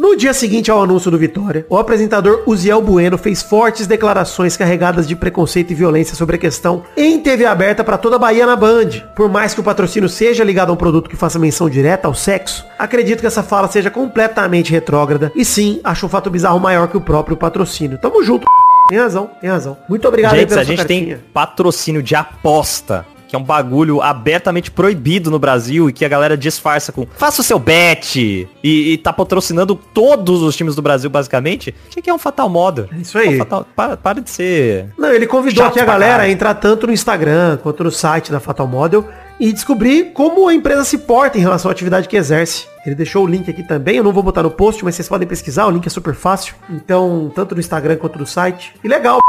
No 0.00 0.16
dia 0.16 0.32
seguinte 0.32 0.70
ao 0.70 0.82
anúncio 0.82 1.10
do 1.10 1.18
Vitória, 1.18 1.66
o 1.68 1.76
apresentador 1.76 2.42
Uziel 2.46 2.80
Bueno 2.80 3.18
fez 3.18 3.42
fortes 3.42 3.86
declarações 3.86 4.56
carregadas 4.56 5.06
de 5.06 5.14
preconceito 5.14 5.72
e 5.72 5.74
violência 5.74 6.16
sobre 6.16 6.36
a 6.36 6.38
questão 6.38 6.84
em 6.96 7.20
TV 7.20 7.44
aberta 7.44 7.84
para 7.84 7.98
toda 7.98 8.16
a 8.16 8.18
Bahia 8.18 8.46
na 8.46 8.56
Band. 8.56 8.88
Por 9.14 9.28
mais 9.28 9.52
que 9.52 9.60
o 9.60 9.62
patrocínio 9.62 10.08
seja 10.08 10.42
ligado 10.42 10.70
a 10.70 10.72
um 10.72 10.76
produto 10.76 11.10
que 11.10 11.16
faça 11.16 11.38
menção 11.38 11.68
direta 11.68 12.08
ao 12.08 12.14
sexo, 12.14 12.64
acredito 12.78 13.20
que 13.20 13.26
essa 13.26 13.42
fala 13.42 13.68
seja 13.68 13.90
completamente 13.90 14.72
retrógrada 14.72 15.30
e 15.36 15.44
sim, 15.44 15.82
acho 15.84 16.06
um 16.06 16.08
fato 16.08 16.30
bizarro 16.30 16.58
maior 16.58 16.88
que 16.88 16.96
o 16.96 17.00
próprio 17.02 17.36
patrocínio. 17.36 17.98
Tamo 17.98 18.24
junto. 18.24 18.46
Tem 18.88 18.98
razão, 18.98 19.30
tem 19.38 19.50
razão. 19.50 19.76
Muito 19.86 20.08
obrigado 20.08 20.32
aí 20.32 20.40
Gente, 20.40 20.48
pela 20.48 20.60
a 20.62 20.64
gente 20.64 20.78
cartinha. 20.78 21.16
tem 21.16 21.24
patrocínio 21.32 22.02
de 22.02 22.16
aposta, 22.16 23.06
que 23.30 23.36
é 23.36 23.38
um 23.38 23.44
bagulho 23.44 24.02
abertamente 24.02 24.72
proibido 24.72 25.30
no 25.30 25.38
Brasil 25.38 25.88
e 25.88 25.92
que 25.92 26.04
a 26.04 26.08
galera 26.08 26.36
disfarça 26.36 26.90
com 26.90 27.06
faça 27.16 27.40
o 27.40 27.44
seu 27.44 27.60
bet 27.60 28.16
e, 28.16 28.92
e 28.92 28.98
tá 28.98 29.12
patrocinando 29.12 29.76
todos 29.76 30.42
os 30.42 30.56
times 30.56 30.74
do 30.74 30.82
Brasil, 30.82 31.08
basicamente. 31.08 31.72
Tinha 31.88 32.02
que 32.02 32.10
é 32.10 32.12
um 32.12 32.18
Fatal 32.18 32.48
Model. 32.48 32.88
É 32.92 32.96
isso 32.96 33.16
aí. 33.16 33.36
Um 33.36 33.38
fatal, 33.38 33.64
para, 33.76 33.96
para 33.96 34.20
de 34.20 34.30
ser... 34.30 34.88
Não, 34.98 35.12
ele 35.12 35.28
convidou 35.28 35.64
aqui 35.64 35.78
a 35.78 35.84
galera 35.84 36.24
a 36.24 36.28
entrar 36.28 36.54
tanto 36.54 36.88
no 36.88 36.92
Instagram 36.92 37.56
quanto 37.58 37.84
no 37.84 37.92
site 37.92 38.32
da 38.32 38.40
Fatal 38.40 38.66
Model 38.66 39.08
e 39.38 39.52
descobrir 39.52 40.12
como 40.12 40.48
a 40.48 40.52
empresa 40.52 40.84
se 40.84 40.98
porta 40.98 41.38
em 41.38 41.40
relação 41.40 41.70
à 41.70 41.72
atividade 41.72 42.08
que 42.08 42.16
exerce. 42.16 42.66
Ele 42.84 42.96
deixou 42.96 43.24
o 43.24 43.28
link 43.28 43.48
aqui 43.48 43.62
também, 43.62 43.96
eu 43.96 44.04
não 44.04 44.12
vou 44.12 44.24
botar 44.24 44.42
no 44.42 44.50
post, 44.50 44.84
mas 44.84 44.96
vocês 44.96 45.08
podem 45.08 45.28
pesquisar, 45.28 45.66
o 45.66 45.70
link 45.70 45.86
é 45.86 45.90
super 45.90 46.14
fácil. 46.14 46.54
Então, 46.68 47.30
tanto 47.32 47.54
no 47.54 47.60
Instagram 47.60 47.96
quanto 47.96 48.18
no 48.18 48.26
site. 48.26 48.74
E 48.82 48.88
legal, 48.88 49.20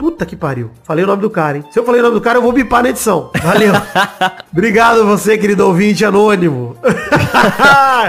puta 0.00 0.24
que 0.24 0.34
pariu. 0.34 0.70
Falei 0.82 1.04
o 1.04 1.06
nome 1.06 1.20
do 1.20 1.28
cara, 1.28 1.58
hein? 1.58 1.64
Se 1.70 1.78
eu 1.78 1.84
falei 1.84 2.00
o 2.00 2.04
nome 2.04 2.14
do 2.14 2.22
cara, 2.22 2.38
eu 2.38 2.42
vou 2.42 2.52
bipar 2.52 2.82
na 2.82 2.88
edição. 2.88 3.30
Valeu. 3.42 3.74
Obrigado 4.50 5.04
você, 5.04 5.36
querido 5.36 5.66
ouvinte 5.66 6.02
anônimo. 6.06 6.74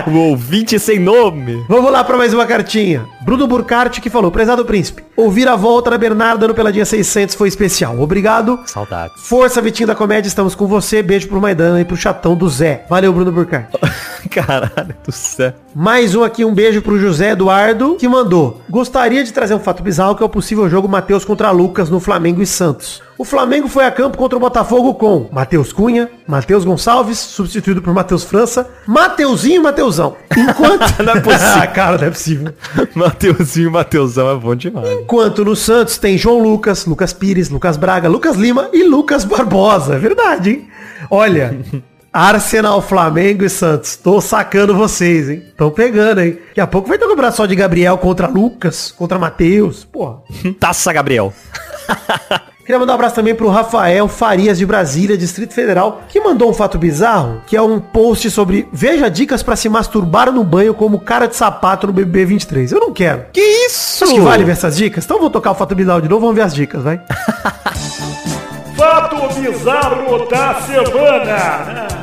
O 0.08 0.18
ouvinte 0.30 0.80
sem 0.80 1.00
nome. 1.00 1.64
Vamos 1.68 1.92
lá 1.92 2.04
para 2.04 2.18
mais 2.18 2.34
uma 2.34 2.46
cartinha. 2.46 3.06
Bruno 3.24 3.46
Burkhardt 3.46 4.00
que 4.00 4.10
falou, 4.10 4.32
prezado 4.32 4.66
príncipe, 4.66 5.04
ouvir 5.22 5.48
a 5.48 5.56
volta 5.56 5.92
da 5.92 5.98
Bernarda 5.98 6.48
no 6.48 6.54
Peladinha 6.54 6.86
600 6.86 7.36
foi 7.36 7.48
especial. 7.48 8.00
Obrigado. 8.00 8.60
Saudades. 8.66 9.16
Força, 9.28 9.62
Vitinho 9.62 9.88
da 9.88 9.96
Comédia, 9.96 10.28
estamos 10.28 10.56
com 10.56 10.68
você. 10.68 11.02
Beijo 11.04 11.28
pro 11.28 11.40
Maidana 11.40 11.80
e 11.80 11.86
pro 11.86 11.96
chatão 11.96 12.36
do 12.36 12.50
Zé. 12.50 12.86
Valeu, 12.90 13.14
Bruno 13.14 13.32
Burkhardt. 13.32 13.78
Caralho 14.30 14.96
do 15.06 15.12
céu. 15.12 15.54
Mais 15.74 16.16
um 16.16 16.24
aqui, 16.24 16.44
um 16.44 16.54
beijo 16.54 16.82
pro 16.82 17.00
José 17.00 17.32
Eduardo, 17.32 17.96
que 17.96 18.08
mandou. 18.08 18.62
Gostaria 18.70 19.24
de 19.24 19.32
trazer 19.32 19.54
um 19.54 19.60
fato 19.60 19.82
bizarro 19.82 20.16
que 20.16 20.24
é 20.24 20.26
o 20.26 20.30
possível 20.30 20.70
jogo 20.70 20.88
Matheus 20.88 21.24
contra 21.24 21.52
Lucas 21.52 21.90
no 21.90 22.00
Flamengo 22.00 22.42
e 22.42 22.46
Santos. 22.46 23.02
O 23.18 23.26
Flamengo 23.26 23.68
foi 23.68 23.86
a 23.86 23.92
campo 23.92 24.18
contra 24.18 24.38
o 24.38 24.40
Botafogo 24.40 24.94
com 24.96 25.28
Matheus 25.32 25.72
Cunha, 25.72 26.10
Matheus 26.28 26.64
Gonçalves, 26.66 27.20
substituído 27.20 27.82
por 27.82 27.94
Matheus 27.94 28.24
França, 28.24 28.70
Mateuzinho 28.88 29.58
e 29.58 29.64
Mateusão. 29.64 30.16
Enquanto... 30.36 30.82
Não 31.04 31.14
é 31.14 31.20
possível. 31.20 31.62
ah, 31.62 31.68
cara, 31.68 31.98
não 31.98 32.08
é 32.08 32.10
possível. 32.10 32.54
Mateuzinho 32.96 33.68
e 33.68 33.72
Mateusão 33.72 34.32
é 34.32 34.36
bom 34.36 34.56
demais. 34.56 34.90
Enquanto 34.90 35.46
no 35.46 35.56
Santos 35.56 35.98
tem 35.98 36.18
João 36.18 36.40
Lucas, 36.42 36.86
Lucas 36.86 37.14
Pires, 37.14 37.50
Lucas 37.50 37.78
Braga, 37.78 38.08
Lucas 38.08 38.36
Lima 38.36 38.70
e 38.74 38.84
Lucas 38.84 39.26
Barbosa. 39.26 39.96
É 39.96 40.00
verdade, 40.00 40.50
hein? 40.52 40.70
Olha, 41.10 41.60
Arsenal, 42.14 42.82
Flamengo 42.82 43.46
e 43.46 43.50
Santos. 43.50 43.96
Tô 43.96 44.20
sacando 44.20 44.76
vocês, 44.76 45.30
hein? 45.30 45.44
Tão 45.56 45.72
pegando, 45.72 46.22
hein? 46.22 46.40
Daqui 46.50 46.62
a 46.62 46.68
pouco 46.68 46.90
vai 46.90 46.98
ter 46.98 47.06
um 47.06 47.14
abraço 47.14 47.38
só 47.38 47.46
de 47.46 47.56
Gabriel 47.56 47.98
contra 47.98 48.28
Lucas, 48.28 48.92
contra 48.92 49.18
Matheus. 49.18 49.86
Porra. 49.86 50.18
Taça, 50.60 50.92
Gabriel. 50.92 51.34
Queria 52.66 52.80
mandar 52.80 52.94
um 52.94 52.96
abraço 52.96 53.16
também 53.16 53.34
pro 53.34 53.50
Rafael 53.50 54.08
Farias 54.08 54.58
de 54.58 54.66
Brasília, 54.66 55.18
Distrito 55.18 55.54
Federal, 55.54 56.04
que 56.08 56.20
mandou 56.20 56.50
um 56.50 56.54
fato 56.54 56.78
bizarro, 56.78 57.42
que 57.48 57.56
é 57.58 57.62
um 57.62 57.80
post 57.80 58.30
sobre 58.30 58.68
veja 58.72 59.10
dicas 59.10 59.42
pra 59.42 59.56
se 59.56 59.68
masturbar 59.68 60.32
no 60.32 60.44
banho 60.44 60.74
como 60.74 61.00
cara 61.00 61.28
de 61.28 61.36
sapato 61.36 61.88
no 61.88 61.94
BB 61.94 62.26
23. 62.26 62.72
Eu 62.72 62.80
não 62.80 62.94
quero. 62.94 63.26
Que 63.34 63.42
isso? 63.42 64.04
Acho 64.04 64.14
que 64.14 64.20
vale 64.22 64.44
ver 64.44 64.52
essas 64.52 64.78
dicas? 64.78 65.04
Então 65.06 65.20
vou 65.20 65.30
tocar 65.30 65.52
o 65.52 65.56
fato 65.56 65.76
bizarro 65.76 66.02
de 66.02 66.08
novo, 66.10 66.22
vamos 66.22 66.36
ver 66.36 66.44
as 66.44 66.54
dicas, 66.54 66.84
vai. 66.84 67.02
Fato 68.76 69.16
bizarro 69.40 70.28
da 70.28 70.62
semana. 70.62 72.01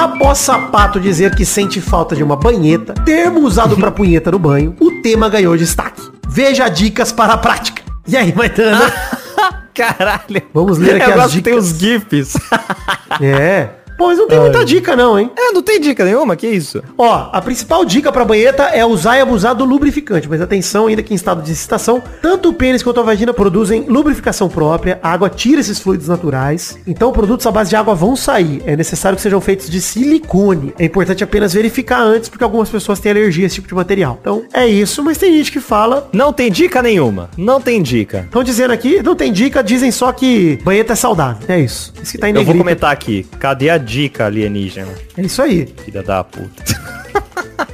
Após 0.00 0.38
Sapato 0.38 0.98
dizer 0.98 1.34
que 1.34 1.44
sente 1.44 1.78
falta 1.78 2.16
de 2.16 2.22
uma 2.22 2.34
banheta, 2.34 2.94
termo 3.04 3.40
usado 3.40 3.76
pra 3.76 3.90
punheta 3.90 4.30
no 4.30 4.38
banho, 4.38 4.74
o 4.80 5.02
tema 5.02 5.28
ganhou 5.28 5.54
destaque. 5.58 6.00
Veja 6.26 6.70
dicas 6.70 7.12
para 7.12 7.34
a 7.34 7.36
prática. 7.36 7.82
E 8.08 8.16
aí, 8.16 8.34
Maitana? 8.34 8.90
Caralho. 9.74 10.42
Vamos 10.54 10.78
ler 10.78 11.02
aqui 11.02 11.10
Eu 11.10 11.14
as 11.20 11.20
gosto 11.20 11.42
tem 11.42 11.54
os 11.54 11.78
GIFs. 11.78 12.34
é. 13.20 13.68
Pô, 14.00 14.06
mas 14.06 14.16
não 14.16 14.26
tem 14.26 14.40
muita 14.40 14.64
dica 14.64 14.96
não, 14.96 15.18
hein? 15.18 15.30
é, 15.36 15.52
não 15.52 15.60
tem 15.60 15.78
dica 15.78 16.06
nenhuma, 16.06 16.34
que 16.34 16.46
isso? 16.46 16.82
Ó, 16.96 17.28
a 17.30 17.42
principal 17.42 17.84
dica 17.84 18.10
pra 18.10 18.24
banheta 18.24 18.62
é 18.62 18.82
usar 18.82 19.18
e 19.18 19.20
abusar 19.20 19.54
do 19.54 19.62
lubrificante, 19.62 20.26
mas 20.26 20.40
atenção, 20.40 20.86
ainda 20.86 21.02
que 21.02 21.12
em 21.12 21.16
estado 21.16 21.42
de 21.42 21.52
excitação, 21.52 22.02
tanto 22.22 22.48
o 22.48 22.54
pênis 22.54 22.82
quanto 22.82 22.98
a 22.98 23.02
vagina 23.02 23.34
produzem 23.34 23.82
lubrificação 23.82 24.48
própria, 24.48 24.98
a 25.02 25.12
água 25.12 25.28
tira 25.28 25.60
esses 25.60 25.78
fluidos 25.78 26.08
naturais, 26.08 26.78
então 26.86 27.12
produtos 27.12 27.46
à 27.46 27.50
base 27.50 27.68
de 27.68 27.76
água 27.76 27.94
vão 27.94 28.16
sair. 28.16 28.62
É 28.64 28.74
necessário 28.74 29.16
que 29.16 29.22
sejam 29.22 29.38
feitos 29.38 29.68
de 29.68 29.82
silicone. 29.82 30.72
É 30.78 30.86
importante 30.86 31.22
apenas 31.22 31.52
verificar 31.52 32.00
antes, 32.00 32.30
porque 32.30 32.42
algumas 32.42 32.70
pessoas 32.70 33.00
têm 33.00 33.12
alergia 33.12 33.44
a 33.44 33.48
esse 33.48 33.56
tipo 33.56 33.68
de 33.68 33.74
material. 33.74 34.16
Então, 34.18 34.44
é 34.54 34.66
isso, 34.66 35.04
mas 35.04 35.18
tem 35.18 35.30
gente 35.34 35.52
que 35.52 35.60
fala... 35.60 36.08
Não 36.10 36.32
tem 36.32 36.50
dica 36.50 36.80
nenhuma. 36.80 37.28
Não 37.36 37.60
tem 37.60 37.82
dica. 37.82 38.20
Estão 38.20 38.42
dizendo 38.42 38.72
aqui, 38.72 39.02
não 39.02 39.14
tem 39.14 39.30
dica, 39.30 39.62
dizem 39.62 39.90
só 39.90 40.10
que 40.10 40.58
banheta 40.64 40.94
é 40.94 40.96
saudável. 40.96 41.42
É 41.46 41.60
isso. 41.60 41.92
Isso 42.02 42.12
que 42.12 42.18
tá 42.18 42.30
em 42.30 42.34
Eu 42.34 42.46
vou 42.46 42.56
comentar 42.56 42.90
aqui. 42.90 43.26
Cadê 43.38 43.68
a 43.68 43.89
dica 43.90 44.26
alienígena? 44.26 44.94
É 45.16 45.22
isso 45.22 45.42
aí. 45.42 45.66
Filha 45.84 46.02
da 46.02 46.22
puta. 46.22 46.62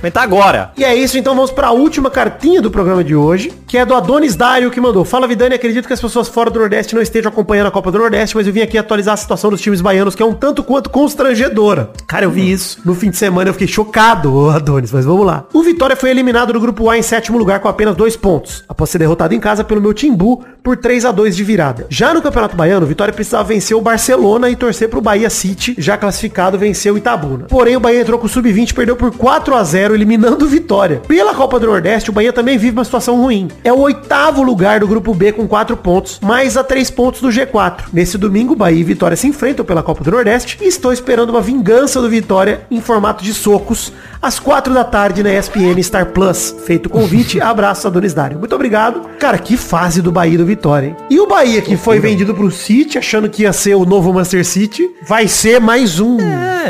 comentar 0.06 0.22
agora. 0.22 0.70
E 0.76 0.84
é 0.84 0.94
isso, 0.94 1.18
então 1.18 1.34
vamos 1.34 1.50
para 1.50 1.68
a 1.68 1.72
última 1.72 2.10
cartinha 2.10 2.62
do 2.62 2.70
programa 2.70 3.02
de 3.02 3.14
hoje, 3.14 3.52
que 3.66 3.76
é 3.76 3.84
do 3.84 3.94
Adonis 3.94 4.36
Dário, 4.36 4.70
que 4.70 4.80
mandou. 4.80 5.04
Fala, 5.04 5.26
Vidani, 5.26 5.54
acredito 5.54 5.86
que 5.86 5.92
as 5.92 6.00
pessoas 6.00 6.28
fora 6.28 6.50
do 6.50 6.60
Nordeste 6.60 6.94
não 6.94 7.02
estejam 7.02 7.30
acompanhando 7.30 7.66
a 7.66 7.70
Copa 7.70 7.90
do 7.90 7.98
Nordeste, 7.98 8.36
mas 8.36 8.46
eu 8.46 8.52
vim 8.52 8.60
aqui 8.60 8.78
atualizar 8.78 9.14
a 9.14 9.16
situação 9.16 9.50
dos 9.50 9.60
times 9.60 9.80
baianos, 9.80 10.14
que 10.14 10.22
é 10.22 10.26
um 10.26 10.34
tanto 10.34 10.62
quanto 10.62 10.90
constrangedora. 10.90 11.90
Cara, 12.06 12.24
eu 12.24 12.30
vi 12.30 12.50
isso 12.50 12.78
no 12.84 12.94
fim 12.94 13.10
de 13.10 13.16
semana, 13.16 13.50
eu 13.50 13.54
fiquei 13.54 13.66
chocado, 13.66 14.50
Adonis, 14.50 14.92
mas 14.92 15.04
vamos 15.04 15.26
lá. 15.26 15.44
O 15.52 15.62
Vitória 15.62 15.96
foi 15.96 16.10
eliminado 16.10 16.52
do 16.52 16.60
Grupo 16.60 16.88
A 16.88 16.96
em 16.96 17.02
sétimo 17.02 17.36
lugar 17.36 17.60
com 17.60 17.68
apenas 17.68 17.96
dois 17.96 18.16
pontos, 18.16 18.64
após 18.68 18.90
ser 18.90 18.98
derrotado 18.98 19.34
em 19.34 19.40
casa 19.40 19.64
pelo 19.64 19.80
meu 19.80 19.92
Timbu 19.92 20.44
por 20.62 20.76
3 20.76 21.04
a 21.04 21.12
2 21.12 21.36
de 21.36 21.44
virada. 21.44 21.86
Já 21.88 22.14
no 22.14 22.22
Campeonato 22.22 22.56
Baiano, 22.56 22.86
o 22.86 22.88
Vitória 22.88 23.12
precisava 23.12 23.44
vencer 23.44 23.76
o 23.76 23.80
Barcelona 23.80 24.50
e 24.50 24.56
torcer 24.56 24.88
pro 24.88 25.00
Bahia 25.00 25.30
City, 25.30 25.74
já 25.78 25.96
classificado, 25.96 26.58
venceu 26.58 26.94
o 26.94 26.98
Itabuna. 26.98 27.46
Porém, 27.48 27.76
o 27.76 27.80
Bahia 27.80 28.00
entrou 28.00 28.18
com 28.18 28.26
o 28.26 28.28
Sub-20 28.28 28.70
e 28.70 28.74
perdeu 28.74 28.96
por 28.96 29.10
4 29.16 29.54
a 29.54 29.64
0 29.64 29.95
eliminando 29.96 30.44
o 30.44 30.48
Vitória. 30.48 31.02
Pela 31.08 31.34
Copa 31.34 31.58
do 31.58 31.66
Nordeste, 31.66 32.10
o 32.10 32.12
Bahia 32.12 32.32
também 32.32 32.56
vive 32.56 32.76
uma 32.76 32.84
situação 32.84 33.20
ruim. 33.20 33.48
É 33.64 33.72
o 33.72 33.80
oitavo 33.80 34.42
lugar 34.42 34.80
do 34.80 34.88
Grupo 34.88 35.14
B 35.14 35.32
com 35.32 35.48
4 35.48 35.76
pontos, 35.76 36.20
mais 36.22 36.56
a 36.56 36.62
3 36.62 36.90
pontos 36.90 37.20
do 37.20 37.28
G4. 37.28 37.86
Nesse 37.92 38.16
domingo, 38.16 38.54
Bahia 38.54 38.80
e 38.80 38.84
Vitória 38.84 39.16
se 39.16 39.26
enfrentam 39.26 39.64
pela 39.64 39.82
Copa 39.82 40.04
do 40.04 40.10
Nordeste 40.10 40.58
e 40.60 40.68
estou 40.68 40.92
esperando 40.92 41.30
uma 41.30 41.40
vingança 41.40 42.00
do 42.00 42.08
Vitória 42.08 42.62
em 42.70 42.80
formato 42.80 43.24
de 43.24 43.34
socos 43.34 43.92
às 44.20 44.38
4 44.38 44.72
da 44.72 44.84
tarde 44.84 45.22
na 45.22 45.32
ESPN 45.32 45.82
Star 45.82 46.06
Plus. 46.06 46.54
Feito 46.64 46.86
o 46.86 46.90
convite, 46.90 47.40
abraço 47.42 47.86
Adonis 47.86 48.14
Dário. 48.14 48.38
Muito 48.38 48.54
obrigado. 48.54 49.02
Cara, 49.18 49.38
que 49.38 49.56
fase 49.56 50.02
do 50.02 50.12
Bahia 50.12 50.34
e 50.34 50.38
do 50.38 50.46
Vitória, 50.46 50.88
hein? 50.88 50.96
E 51.10 51.20
o 51.20 51.26
Bahia 51.26 51.62
que 51.62 51.76
foi 51.76 51.98
vendido 51.98 52.34
pro 52.34 52.50
City, 52.50 52.98
achando 52.98 53.28
que 53.28 53.42
ia 53.42 53.52
ser 53.52 53.74
o 53.74 53.84
novo 53.84 54.12
Manchester 54.12 54.44
City, 54.44 54.90
vai 55.06 55.28
ser 55.28 55.60
mais 55.60 56.00
um, 56.00 56.16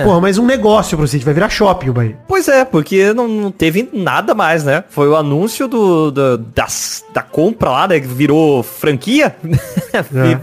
porra, 0.05 0.21
mais 0.21 0.39
um 0.39 0.47
negócio 0.47 0.97
pro 0.97 1.09
City, 1.09 1.25
vai 1.25 1.35
virar 1.35 1.49
shopping 1.49 1.91
o 1.91 1.93
Bahia. 1.93 2.17
Pois 2.29 2.49
é, 2.49 2.65
porque 2.65 3.06
não, 3.15 3.29
não 3.29 3.51
teve 3.51 3.89
nada 3.93 4.35
mais, 4.35 4.65
né? 4.65 4.85
Foi 4.91 5.09
o 5.09 5.17
anúncio 5.17 5.67
do, 5.69 6.11
do- 6.11 6.39
das, 6.39 7.05
da 7.13 7.23
compra 7.23 7.71
lá, 7.71 7.89
né? 7.89 8.01
Que 8.01 8.07
virou 8.07 8.63
franquia. 8.63 9.35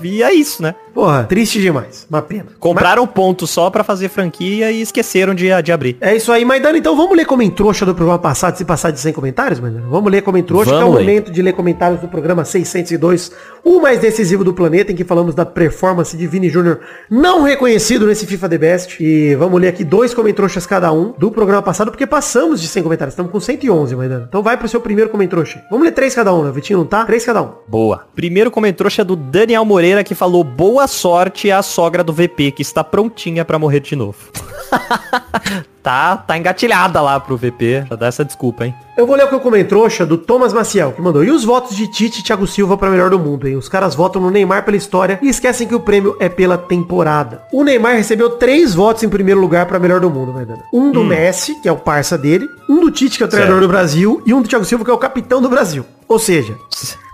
e, 0.04 0.08
e 0.08 0.24
é 0.24 0.34
isso, 0.34 0.62
né? 0.62 0.76
Porra, 0.94 1.24
triste 1.24 1.60
demais. 1.60 2.06
Uma 2.10 2.22
pena. 2.22 2.46
Compraram 2.60 3.08
pontos 3.08 3.50
só 3.50 3.70
pra 3.70 3.84
fazer 3.84 4.10
franquia 4.10 4.72
e 4.72 4.82
esqueceram 4.82 5.34
de, 5.34 5.50
de 5.62 5.72
abrir. 5.72 5.98
É 6.00 6.16
isso 6.16 6.32
aí, 6.32 6.46
Maidana. 6.46 6.78
Então 6.78 6.96
vamos 6.96 7.18
ler 7.18 7.26
como 7.26 7.44
trouxa 7.50 7.86
do 7.86 7.96
programa 7.96 8.20
passado, 8.20 8.58
se 8.58 8.64
passar 8.64 8.92
de 8.92 9.00
100 9.00 9.14
comentários, 9.14 9.60
Maidana? 9.60 9.88
Vamos 9.90 10.12
ler 10.12 10.22
como 10.22 10.42
trouxa, 10.44 10.70
que 10.70 10.76
é 10.76 10.78
o 10.78 10.82
Vamos 10.82 11.00
momento 11.00 11.32
de 11.32 11.42
ler 11.42 11.54
comentários 11.54 12.00
do 12.00 12.08
programa 12.08 12.46
602, 12.46 13.32
o 13.64 13.82
mais 13.82 14.00
decisivo 14.00 14.44
do 14.44 14.54
planeta, 14.54 14.92
em 14.92 14.96
que 14.96 15.04
falamos 15.04 15.34
da 15.34 15.46
performance 15.46 16.16
de 16.16 16.28
Vini 16.28 16.50
Júnior 16.50 16.80
não 17.10 17.44
reconhecido 17.44 18.06
nesse 18.06 18.26
FIFA 18.28 18.50
The 18.50 18.58
Best. 18.58 19.04
E 19.04 19.36
vamos 19.36 19.60
ler 19.60 19.70
aqui 19.70 19.84
dois 19.84 20.14
comentroxas 20.14 20.66
cada 20.66 20.92
um 20.92 21.14
do 21.18 21.32
programa 21.32 21.62
passado, 21.62 21.90
porque 21.90 22.06
passamos 22.06 22.62
de 22.62 22.68
100 22.68 22.84
comentários. 22.84 23.14
Estamos 23.14 23.32
com 23.32 23.40
111, 23.40 23.96
Maidana. 23.96 24.26
Então 24.28 24.44
vai 24.44 24.58
pro 24.58 24.68
seu 24.68 24.80
primeiro 24.80 25.10
comentrouxa. 25.10 25.64
Vamos 25.72 25.86
ler 25.86 25.92
três 25.92 26.14
cada 26.14 26.34
um, 26.34 26.44
né? 26.44 26.52
Vitinho 26.52 26.80
não 26.80 26.86
tá? 26.86 27.06
Três 27.06 27.26
cada 27.26 27.42
um. 27.42 27.50
Boa. 27.68 28.06
Primeiro 28.16 28.52
comentrouxa 28.52 29.02
é 29.02 29.06
do 29.06 29.16
Daniel 29.16 29.66
Moreira, 29.66 30.04
que 30.04 30.14
falou 30.14 30.44
boa 30.44 30.83
sorte 30.88 31.52
à 31.52 31.62
sogra 31.62 32.04
do 32.04 32.14
VP, 32.14 32.52
que 32.52 32.62
está 32.62 32.84
prontinha 32.84 33.44
pra 33.44 33.60
morrer 33.60 33.80
de 33.80 33.96
novo. 33.96 34.18
tá, 35.82 36.18
tá 36.18 36.38
engatilhada 36.38 37.02
lá 37.02 37.20
pro 37.20 37.38
VP. 37.38 37.86
Já 37.90 37.96
dá 37.96 38.08
essa 38.08 38.26
desculpa, 38.26 38.66
hein? 38.66 38.74
Eu 38.98 39.08
vou 39.08 39.16
ler 39.16 39.26
o 39.26 39.28
que 39.28 39.36
eu 39.36 39.40
comentei 39.40 39.64
trouxa 39.66 40.06
do 40.06 40.18
Thomas 40.18 40.54
Maciel, 40.54 40.92
que 40.92 41.02
mandou. 41.02 41.24
E 41.24 41.32
os 41.32 41.44
votos 41.44 41.76
de 41.76 41.88
Tite 41.88 42.20
e 42.20 42.24
Thiago 42.24 42.46
Silva 42.46 42.78
para 42.78 42.90
melhor 42.90 43.10
do 43.10 43.20
mundo, 43.20 43.48
hein? 43.48 43.56
Os 43.56 43.68
caras 43.68 43.96
votam 43.96 44.22
no 44.22 44.30
Neymar 44.30 44.64
pela 44.64 44.78
história 44.78 45.20
e 45.22 45.30
esquecem 45.30 45.68
que 45.68 45.76
o 45.76 45.80
prêmio 45.80 46.16
é 46.20 46.30
pela 46.30 46.58
temporada. 46.58 47.44
O 47.52 47.64
Neymar 47.64 47.96
recebeu 47.96 48.32
três 48.32 48.74
votos 48.74 49.04
em 49.04 49.10
primeiro 49.10 49.40
lugar 49.40 49.66
para 49.66 49.80
melhor 49.80 50.00
do 50.00 50.10
mundo, 50.10 50.34
Maidana. 50.34 50.64
Um 50.72 50.92
do 50.92 51.04
Messi, 51.04 51.56
que 51.62 51.68
é 51.68 51.72
o 51.72 51.78
parça 51.78 52.18
dele, 52.18 52.48
um 52.70 52.80
do 52.82 52.92
Tite, 52.92 53.18
que 53.18 53.24
é 53.24 53.26
o 53.26 53.30
treinador 53.30 53.58
Certo. 53.60 53.68
do 53.68 53.72
Brasil, 53.72 54.22
e 54.26 54.34
um 54.34 54.42
do 54.42 54.48
Thiago 54.48 54.66
Silva, 54.66 54.86
que 54.86 54.92
é 54.92 54.94
o 54.94 54.98
capitão 54.98 55.42
do 55.42 55.50
Brasil. 55.50 55.86
Ou 56.08 56.20
seja, 56.20 56.56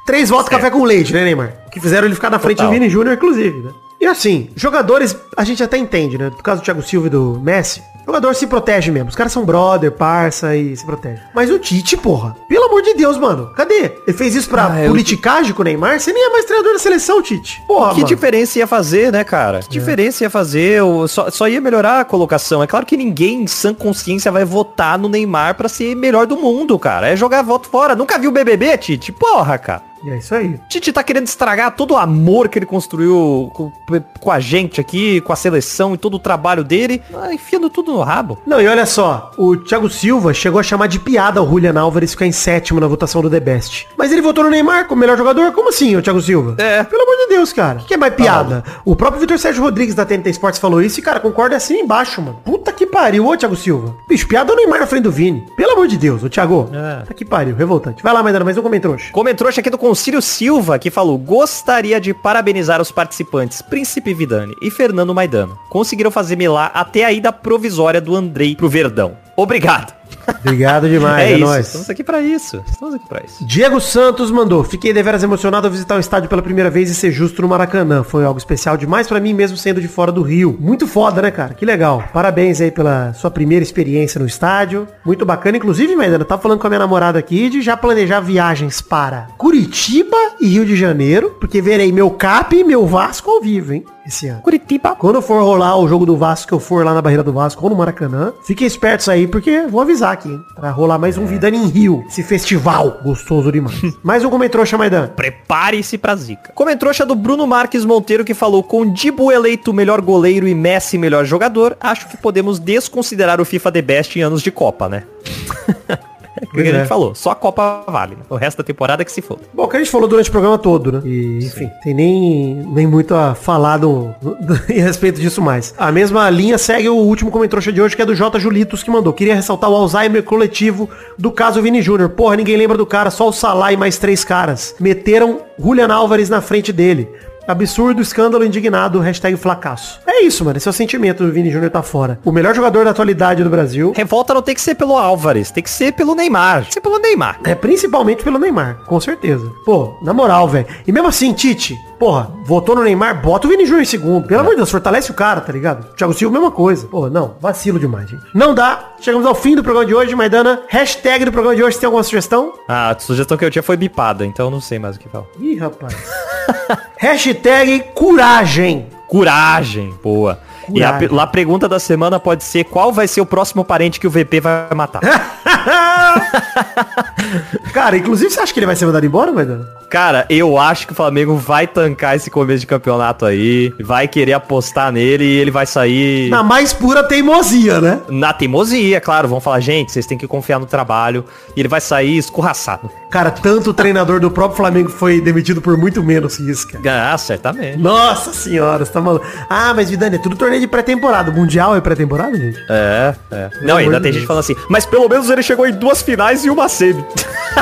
três 0.06 0.30
votos 0.30 0.50
café 0.50 0.70
com 0.70 0.84
leite, 0.84 1.14
né, 1.14 1.24
Neymar? 1.24 1.54
Que 1.72 1.80
fizeram 1.80 2.06
ele 2.08 2.16
ficar 2.16 2.30
na 2.30 2.40
frente 2.40 2.58
Total. 2.58 2.72
do 2.72 2.74
Vini 2.74 2.90
Júnior, 2.90 3.16
inclusive, 3.16 3.60
né? 3.60 3.72
E 4.02 4.06
assim, 4.06 4.50
jogadores, 4.56 5.16
a 5.36 5.44
gente 5.44 5.62
até 5.62 5.78
entende, 5.78 6.18
né? 6.18 6.30
Por 6.30 6.42
causa 6.42 6.62
do 6.62 6.64
Thiago 6.66 6.82
Silva 6.82 7.08
e 7.08 7.10
do 7.10 7.38
Messi, 7.44 7.84
jogador 8.06 8.34
se 8.34 8.48
protege 8.48 8.92
mesmo. 8.92 9.10
Os 9.10 9.16
caras 9.16 9.34
são 9.34 9.44
brother, 9.44 9.92
parça 9.92 10.56
e 10.56 10.74
se 10.74 10.86
protege. 10.86 11.22
Mas 11.36 11.52
o 11.52 11.60
Tite, 11.60 11.98
porra, 11.98 12.34
pelo 12.48 12.64
amor 12.64 12.82
de 12.82 12.94
Deus, 12.94 13.18
mano, 13.18 13.52
cadê? 13.58 13.92
Ele 14.08 14.16
fez 14.18 14.36
isso 14.36 14.50
pra 14.50 14.72
Ah, 14.72 14.84
eu- 14.84 14.88
politicagem 14.90 15.52
com 15.54 15.62
o 15.62 15.66
Neymar? 15.66 16.00
Você 16.00 16.14
nem 16.14 16.24
é 16.28 16.30
mais 16.30 16.46
treinador 16.46 16.72
da 16.72 16.80
seleção, 16.80 17.22
Tite. 17.22 17.62
Porra, 17.68 17.90
Que 17.90 17.96
mano. 17.98 18.08
diferença 18.08 18.58
ia 18.58 18.66
fazer, 18.66 19.12
né, 19.12 19.26
cara? 19.26 19.60
Que 19.60 19.68
diferença 19.70 20.24
ia 20.24 20.30
fazer? 20.30 20.80
Eu- 20.80 21.06
Só, 21.10 21.30
só 21.30 21.50
ia 21.50 21.60
melhorar 21.60 22.00
a 22.00 22.06
colocação. 22.06 22.64
É 22.64 22.68
claro 22.68 22.86
que 22.86 22.96
ninguém 22.96 23.42
em 23.44 23.48
sã 23.48 23.74
consciência 23.74 24.32
vai 24.32 24.46
votar 24.46 24.98
no 24.98 25.10
Neymar 25.10 25.56
pra 25.56 25.68
ser 25.68 25.94
melhor 25.94 26.26
do 26.26 26.38
mundo, 26.38 26.80
cara. 26.80 27.10
É 27.10 27.18
jogar 27.18 27.42
voto 27.42 27.68
fora. 27.68 27.96
Nunca 27.98 28.18
viu 28.18 28.30
o 28.30 28.34
BBB, 28.34 28.78
Tite? 28.78 29.12
Porra, 29.12 29.58
cara. 29.58 29.89
E 30.04 30.10
é 30.10 30.18
isso 30.18 30.34
aí. 30.34 30.60
Tite 30.70 30.92
tá 30.92 31.04
querendo 31.04 31.28
estragar 31.28 31.76
todo 31.76 31.92
o 31.92 31.98
amor 31.98 32.50
que 32.50 32.58
ele 32.58 32.66
construiu 32.66 33.52
com, 33.54 33.72
com 34.20 34.32
a 34.32 34.40
gente 34.40 34.80
aqui, 34.80 35.22
com 35.22 35.34
a 35.34 35.36
seleção 35.36 35.94
e 35.94 35.98
todo 35.98 36.16
o 36.16 36.20
trabalho 36.20 36.64
dele, 36.64 37.02
ah, 37.14 37.34
enfiando 37.34 37.70
tudo 37.70 37.92
no 37.92 38.02
rabo. 38.02 38.38
Não, 38.46 38.62
e 38.62 38.68
olha 38.68 38.86
só, 38.86 39.32
o 39.38 39.58
Thiago 39.58 39.90
Silva 39.90 40.34
chegou 40.34 40.60
a 40.60 40.64
chamar 40.64 40.88
de 40.88 41.00
piada 41.00 41.42
o 41.42 41.50
Julian 41.50 41.80
Álvares 41.80 42.12
ficar 42.12 42.26
em 42.26 42.32
sétimo 42.32 42.80
na 42.80 42.88
votação 42.88 43.22
do 43.22 43.30
The 43.30 43.40
Best. 43.40 43.88
Mas 43.98 44.12
ele 44.12 44.22
votou 44.22 44.44
no 44.44 44.50
Neymar 44.50 44.88
como 44.88 45.00
melhor 45.00 45.18
jogador? 45.18 45.52
Como 45.52 45.70
assim, 45.70 45.96
o 45.96 46.02
Thiago 46.02 46.22
Silva? 46.22 46.56
É. 46.58 46.84
Pelo 46.84 47.04
amor 47.04 47.16
de 47.18 47.28
Deus, 47.28 47.54
cara. 47.54 47.80
O 47.80 47.86
que 47.86 47.94
é 47.94 47.98
mais 47.98 48.14
piada? 48.14 48.64
O 48.86 48.96
próprio 48.96 49.20
Vitor 49.20 49.38
Sérgio 49.38 49.64
Rodrigues 49.64 49.96
da 49.96 50.06
TNT 50.06 50.30
Sports 50.32 50.60
falou 50.60 50.82
isso 50.82 51.00
e, 51.00 51.04
cara, 51.04 51.20
concorda 51.20 51.56
assim 51.56 51.80
embaixo, 51.80 52.22
mano. 52.22 52.40
Puta 52.44 52.72
que 52.72 52.86
pariu, 52.86 53.28
ô 53.28 53.38
Thiago 53.38 53.56
Silva. 53.56 53.96
Bicho, 54.08 54.28
piada 54.28 54.52
é 54.52 54.54
o 54.54 54.58
Neymar 54.58 54.80
na 54.80 54.88
frente 54.88 55.04
do 55.04 55.12
Vini. 55.12 55.46
Pelo 55.56 55.74
amor 55.74 55.88
de 55.88 55.98
Deus, 55.98 56.24
ô 56.24 56.30
Thiago. 56.30 56.70
É. 56.74 57.14
Que 57.14 57.26
pariu, 57.26 57.56
revoltante. 57.56 58.02
Vai 58.02 58.14
lá, 58.14 58.24
Maidana, 58.24 58.46
mais 58.46 58.58
um 58.58 58.62
comentário. 58.62 58.80
Comentou 59.12 59.48
aqui 59.48 59.70
do 59.70 59.78
Concílio 59.90 60.22
Silva, 60.22 60.78
que 60.78 60.92
falou, 60.92 61.18
gostaria 61.18 62.00
de 62.00 62.14
parabenizar 62.14 62.80
os 62.80 62.92
participantes 62.92 63.60
Príncipe 63.60 64.14
Vidani 64.14 64.54
e 64.62 64.70
Fernando 64.70 65.16
Maidana. 65.16 65.56
Conseguiram 65.68 66.12
fazer 66.12 66.36
melar 66.36 66.70
até 66.76 67.06
a 67.06 67.12
ida 67.12 67.34
provisória 67.34 68.00
do 68.00 68.16
Andrei 68.16 68.56
pro 68.56 68.70
Verdão. 68.70 69.18
Obrigado. 69.36 69.99
Obrigado 70.40 70.88
demais, 70.88 71.30
é 71.30 71.32
é, 71.32 71.36
isso, 71.38 71.46
nóis. 71.46 71.68
estamos 71.68 71.90
aqui 71.90 72.04
pra 72.04 72.22
isso. 72.22 72.64
Estamos 72.70 72.96
aqui 72.96 73.08
pra 73.08 73.22
isso. 73.26 73.46
Diego 73.46 73.80
Santos 73.80 74.32
mandou. 74.32 74.64
Fiquei 74.64 74.94
deveras 74.94 75.24
emocionado 75.24 75.68
ao 75.68 75.72
visitar 75.72 75.96
o 75.96 76.00
estádio 76.00 76.30
pela 76.30 76.42
primeira 76.42 76.70
vez 76.70 76.90
e 76.90 76.96
ser 76.96 77.12
justo 77.12 77.42
no 77.42 77.48
Maracanã. 77.48 78.04
Foi 78.04 78.24
algo 78.26 78.38
especial 78.38 78.78
demais 78.78 79.08
pra 79.08 79.20
mim, 79.20 79.34
mesmo 79.34 79.58
sendo 79.58 79.82
de 79.82 79.88
fora 79.88 80.12
do 80.12 80.22
Rio. 80.22 80.58
Muito 80.60 80.88
foda, 80.88 81.22
né, 81.22 81.32
cara? 81.32 81.54
Que 81.54 81.66
legal. 81.66 82.04
Parabéns 82.14 82.62
aí 82.62 82.72
pela 82.72 83.14
sua 83.14 83.32
primeira 83.32 83.64
experiência 83.64 84.20
no 84.20 84.26
estádio. 84.26 84.88
Muito 85.06 85.26
bacana. 85.26 85.58
Inclusive, 85.58 85.96
Maidana, 85.96 86.26
tava 86.26 86.42
falando 86.42 86.60
com 86.60 86.68
a 86.68 86.70
minha 86.70 86.80
namorada 86.80 87.20
aqui 87.20 87.50
de 87.50 87.62
já 87.62 87.76
planejar 87.76 88.20
viagens 88.20 88.82
para 88.82 89.28
Curitiba 89.38 90.18
e 90.40 90.48
Rio 90.48 90.66
de 90.66 90.76
Janeiro, 90.76 91.36
porque 91.40 91.62
verei 91.62 91.92
meu 91.92 92.10
Cap 92.12 92.56
e 92.56 92.64
meu 92.64 92.86
Vasco 92.86 93.30
ao 93.30 93.42
vivo, 93.42 93.74
hein? 93.74 93.84
Esse 94.10 94.28
ano. 94.28 94.42
Curitiba. 94.42 94.96
Quando 94.96 95.22
for 95.22 95.44
rolar 95.44 95.78
o 95.78 95.88
jogo 95.88 96.04
do 96.04 96.18
Vasco, 96.18 96.48
que 96.48 96.54
eu 96.56 96.60
for 96.60 96.84
lá 96.84 96.96
na 96.96 97.02
barreira 97.02 97.22
do 97.22 97.32
Vasco 97.32 97.64
ou 97.64 97.70
no 97.70 97.76
Maracanã, 97.76 98.34
fiquem 98.44 98.66
espertos 98.66 99.08
aí, 99.08 99.28
porque 99.28 99.68
vou 99.68 99.82
avisar 99.82 100.14
aqui, 100.14 100.30
hein? 100.30 100.42
Pra 100.56 100.72
rolar 100.72 100.98
mais 100.98 101.16
um 101.16 101.28
Vidani 101.28 101.58
em 101.58 101.68
Rio. 101.68 102.04
Esse 102.08 102.24
festival 102.24 103.02
gostoso 103.04 103.52
demais. 103.52 103.80
mais 104.02 104.26
um 104.26 104.32
comentrouxa, 104.32 104.80
Maidan. 104.80 105.10
Prepare-se 105.10 105.96
pra 105.96 106.16
zica. 106.16 106.52
Comentrouxa 106.56 107.06
do 107.06 107.14
Bruno 107.14 107.46
Marques 107.46 107.86
Monteiro 107.86 108.26
que 108.26 108.34
falou 108.34 108.64
com 108.64 108.92
Dibo 108.92 109.32
eleito 109.32 109.72
melhor 109.72 110.02
goleiro 110.02 110.48
e 110.48 110.56
Messi 110.56 110.98
melhor 110.98 111.24
jogador, 111.24 111.78
acho 111.80 112.08
que 112.08 112.18
podemos 112.18 112.58
desconsiderar 112.58 113.40
o 113.40 113.46
FIFA 113.46 113.72
The 113.72 113.82
Best 113.84 114.18
em 114.18 114.24
anos 114.24 114.42
de 114.42 114.50
Copa, 114.50 114.90
né? 114.90 115.04
Que 116.48 116.62
a 116.62 116.64
gente 116.64 116.76
é. 116.78 116.86
falou, 116.86 117.14
só 117.16 117.32
a 117.32 117.36
Copa 117.36 117.84
vale. 117.88 118.16
né? 118.16 118.22
O 118.30 118.36
resto 118.36 118.58
da 118.60 118.64
temporada 118.64 119.02
é 119.02 119.06
que 119.06 119.12
se 119.12 119.22
for. 119.22 119.40
Bom, 119.54 119.64
o 119.64 119.68
que 119.68 119.76
a 119.78 119.80
gente 119.80 119.92
falou 119.92 120.08
durante 120.08 120.30
o 120.30 120.32
programa 120.32 120.58
todo, 120.58 120.92
né? 120.92 121.02
E, 121.06 121.40
enfim, 121.44 121.70
tem 121.84 121.94
nem, 121.94 122.56
nem 122.74 122.88
muito 122.88 123.14
a 123.16 123.36
falar 123.36 123.78
do, 123.78 124.14
do- 124.22 124.60
em 124.72 124.80
respeito 124.80 125.20
disso 125.20 125.42
mais. 125.42 125.74
A 125.78 125.92
mesma 125.92 126.30
linha 126.30 126.58
segue 126.58 126.90
o 126.90 126.96
último 126.96 127.32
comentrouxa 127.32 127.72
de 127.72 127.82
hoje, 127.82 127.96
que 127.96 128.02
é 128.02 128.06
do 128.06 128.16
J. 128.16 128.40
Julitos, 128.40 128.84
que 128.84 128.90
mandou. 128.92 129.14
Queria 129.14 129.36
ressaltar 129.36 129.70
o 129.70 129.76
Alzheimer 129.76 130.24
coletivo 130.24 130.90
do 131.18 131.32
caso 131.32 131.62
Vini 131.62 131.82
Júnior. 131.82 132.10
Porra, 132.10 132.36
ninguém 132.36 132.58
lembra 132.58 132.78
do 132.78 132.86
cara, 132.86 133.10
só 133.12 133.28
o 133.28 133.34
Salah 133.34 133.72
e 133.74 133.78
mais 133.78 133.98
três 133.98 134.24
caras. 134.24 134.76
Meteram 134.80 135.42
Julian 135.58 135.94
Álvares 135.94 136.30
na 136.30 136.42
frente 136.42 136.72
dele. 136.72 137.08
Absurdo, 137.50 138.00
escândalo, 138.00 138.46
indignado, 138.46 139.00
hashtag 139.00 139.36
fracasso. 139.36 140.00
É 140.06 140.22
isso, 140.22 140.46
mano. 140.46 140.58
Esse 140.58 140.68
é 140.68 140.70
o 140.70 140.74
sentimento 140.74 141.26
do 141.26 141.32
Vini 141.32 141.50
Júnior 141.50 141.72
tá 141.72 141.82
fora. 141.82 142.20
O 142.24 142.32
melhor 142.32 142.54
jogador 142.54 142.86
da 142.86 142.92
atualidade 142.92 143.44
do 143.44 143.50
Brasil. 143.50 143.92
Revolta 143.96 144.36
não 144.36 144.42
tem 144.44 144.54
que 144.54 144.62
ser 144.62 144.76
pelo 144.76 144.96
Álvares, 144.96 145.50
tem 145.50 145.64
que 145.64 145.70
ser 145.70 145.94
pelo 145.94 146.14
Neymar. 146.14 146.60
Tem 146.60 146.68
que 146.68 146.74
ser 146.76 146.82
pelo 146.82 147.00
Neymar. 147.00 147.40
É, 147.44 147.56
principalmente 147.56 148.24
pelo 148.24 148.38
Neymar, 148.38 148.86
com 148.86 149.00
certeza. 149.00 149.52
Pô, 149.66 149.98
na 150.04 150.14
moral, 150.14 150.48
velho. 150.48 150.68
E 150.86 150.92
mesmo 150.92 151.08
assim, 151.08 151.34
Tite, 151.34 151.76
porra, 151.98 152.32
votou 152.46 152.76
no 152.76 152.84
Neymar, 152.84 153.20
bota 153.20 153.48
o 153.48 153.50
Vini 153.50 153.66
Júnior 153.66 153.82
em 153.82 153.86
segundo. 153.86 154.28
Pelo 154.28 154.42
amor 154.42 154.52
de 154.52 154.58
Deus, 154.58 154.70
fortalece 154.70 155.10
o 155.10 155.16
cara, 155.16 155.42
tá 155.42 155.52
ligado? 155.52 155.96
Thiago 155.96 156.14
Silva, 156.14 156.34
mesma 156.34 156.52
coisa. 156.52 156.86
Pô, 156.86 157.10
não, 157.10 157.34
vacilo 157.42 157.80
demais, 157.80 158.08
gente. 158.08 158.24
Não 158.36 158.54
dá. 158.54 158.92
Chegamos 159.00 159.26
ao 159.26 159.34
fim 159.34 159.56
do 159.56 159.64
programa 159.64 159.88
de 159.88 159.96
hoje, 159.96 160.14
Maidana. 160.14 160.62
Hashtag 160.68 161.26
do 161.26 161.32
programa 161.32 161.56
de 161.56 161.64
hoje, 161.64 161.74
você 161.74 161.80
tem 161.80 161.88
alguma 161.88 162.04
sugestão? 162.04 162.54
Ah, 162.68 162.92
a 162.92 163.00
sugestão 163.00 163.36
que 163.36 163.44
eu 163.44 163.50
tinha 163.50 163.64
foi 163.64 163.76
bipada, 163.76 164.24
então 164.24 164.46
eu 164.46 164.52
não 164.52 164.62
sei 164.62 164.78
mais 164.78 164.98
o 164.98 165.00
que 165.00 165.10
falar. 165.10 165.26
Ih, 165.40 165.56
rapaz. 165.56 165.96
Hashtag 166.98 167.84
coragem. 167.94 168.88
Coragem, 169.08 169.94
boa. 170.04 170.40
E 170.74 170.84
a, 170.84 171.00
a 171.00 171.28
pergunta 171.28 171.68
da 171.68 171.80
semana 171.80 172.20
pode 172.20 172.44
ser 172.44 172.66
qual 172.66 172.94
vai 172.94 173.08
ser 173.08 173.22
o 173.22 173.26
próximo 173.26 173.66
parente 173.66 174.00
que 174.00 174.06
o 174.06 174.10
VP 174.10 174.40
vai 174.40 174.70
matar. 174.76 175.02
Cara, 177.74 177.98
inclusive, 177.98 178.30
você 178.30 178.40
acha 178.40 178.54
que 178.54 178.60
ele 178.60 178.68
vai 178.68 178.76
ser 178.76 178.86
mandado 178.86 179.06
embora, 179.06 179.32
Maidana? 179.32 179.79
Cara, 179.90 180.26
eu 180.30 180.58
acho 180.58 180.86
que 180.86 180.94
o 180.94 180.96
Flamengo 180.96 181.36
vai 181.36 181.66
tancar 181.66 182.16
esse 182.16 182.30
começo 182.30 182.60
de 182.60 182.68
campeonato 182.68 183.26
aí, 183.26 183.74
vai 183.82 184.08
querer 184.08 184.34
apostar 184.34 184.92
nele 184.92 185.24
e 185.24 185.38
ele 185.38 185.50
vai 185.52 185.66
sair 185.66 186.30
Na 186.30 186.44
mais 186.44 186.72
pura 186.72 187.04
teimosia, 187.04 187.82
né? 187.82 188.00
na 188.10 188.32
teimosia, 188.32 189.02
claro. 189.02 189.28
Vão 189.28 189.40
falar, 189.40 189.60
gente, 189.60 189.92
vocês 189.92 190.06
têm 190.06 190.18
que 190.18 190.28
confiar 190.28 190.60
no 190.60 190.66
trabalho. 190.66 191.26
E 191.56 191.60
ele 191.60 191.68
vai 191.68 191.82
sair 191.82 192.18
escorraçado. 192.18 192.90
Cara, 193.10 193.32
tanto 193.32 193.72
o 193.72 193.74
treinador 193.74 194.20
do 194.20 194.30
próprio 194.30 194.58
Flamengo 194.58 194.90
foi 194.90 195.20
demitido 195.20 195.62
por 195.62 195.76
muito 195.76 196.04
menos 196.04 196.38
que 196.38 196.50
isso, 196.50 196.68
cara. 196.68 197.12
Ah, 197.14 197.18
certamente. 197.18 197.78
Nossa 197.78 198.32
senhora, 198.32 198.86
você 198.86 198.92
tá 198.92 199.02
maluco. 199.02 199.26
Ah, 199.50 199.74
mas 199.74 199.90
Vidani, 199.90 200.18
é 200.18 200.20
tudo 200.20 200.36
torneio 200.36 200.62
de 200.62 200.68
pré-temporada. 200.68 201.32
Mundial 201.32 201.76
é 201.76 201.82
pré-temporada, 201.82 202.38
gente? 202.38 202.60
É, 202.70 203.16
é. 203.32 203.50
Não, 203.62 203.78
amor 203.78 203.80
ainda 203.80 203.98
de 203.98 204.04
tem 204.04 204.14
gente 204.14 204.28
falando 204.28 204.42
assim, 204.42 204.56
mas 204.70 204.86
pelo 204.86 205.10
menos 205.10 205.30
ele 205.30 205.42
chegou 205.42 205.66
em 205.66 205.72
duas 205.74 206.02
finais 206.04 206.46
e 206.46 206.50
uma 206.52 206.70
semi. 206.70 207.04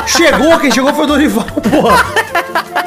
Chegou, 0.06 0.58
quem 0.60 0.70
chegou 0.70 0.92
foi 0.92 1.04
o 1.04 1.06
Dorival, 1.06 1.44
porra. 1.70 2.17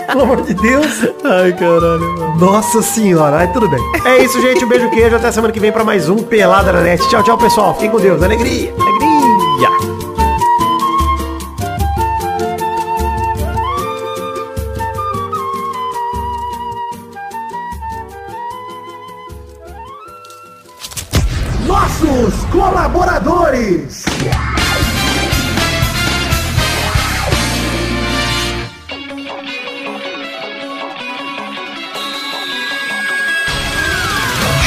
Pelo 0.08 0.24
amor 0.24 0.42
de 0.42 0.54
Deus. 0.54 1.08
Ai, 1.24 1.54
caralho, 1.54 2.18
mano. 2.18 2.38
Nossa 2.40 2.82
senhora, 2.82 3.38
aí 3.40 3.48
tudo 3.50 3.70
bem. 3.70 3.80
É 4.06 4.24
isso, 4.24 4.42
gente. 4.42 4.64
Um 4.66 4.68
beijo, 4.68 4.90
queijo. 4.90 5.16
Até 5.16 5.32
semana 5.32 5.54
que 5.54 5.60
vem 5.60 5.72
pra 5.72 5.84
mais 5.84 6.10
um 6.10 6.18
Pelada 6.18 6.72
na 6.72 6.82
Net. 6.82 7.08
Tchau, 7.10 7.24
tchau, 7.24 7.38
pessoal. 7.38 7.74
Fiquem 7.76 7.90
com 7.90 7.98
Deus. 8.00 8.22
Alegria. 8.22 8.74
Alegria. 8.80 9.21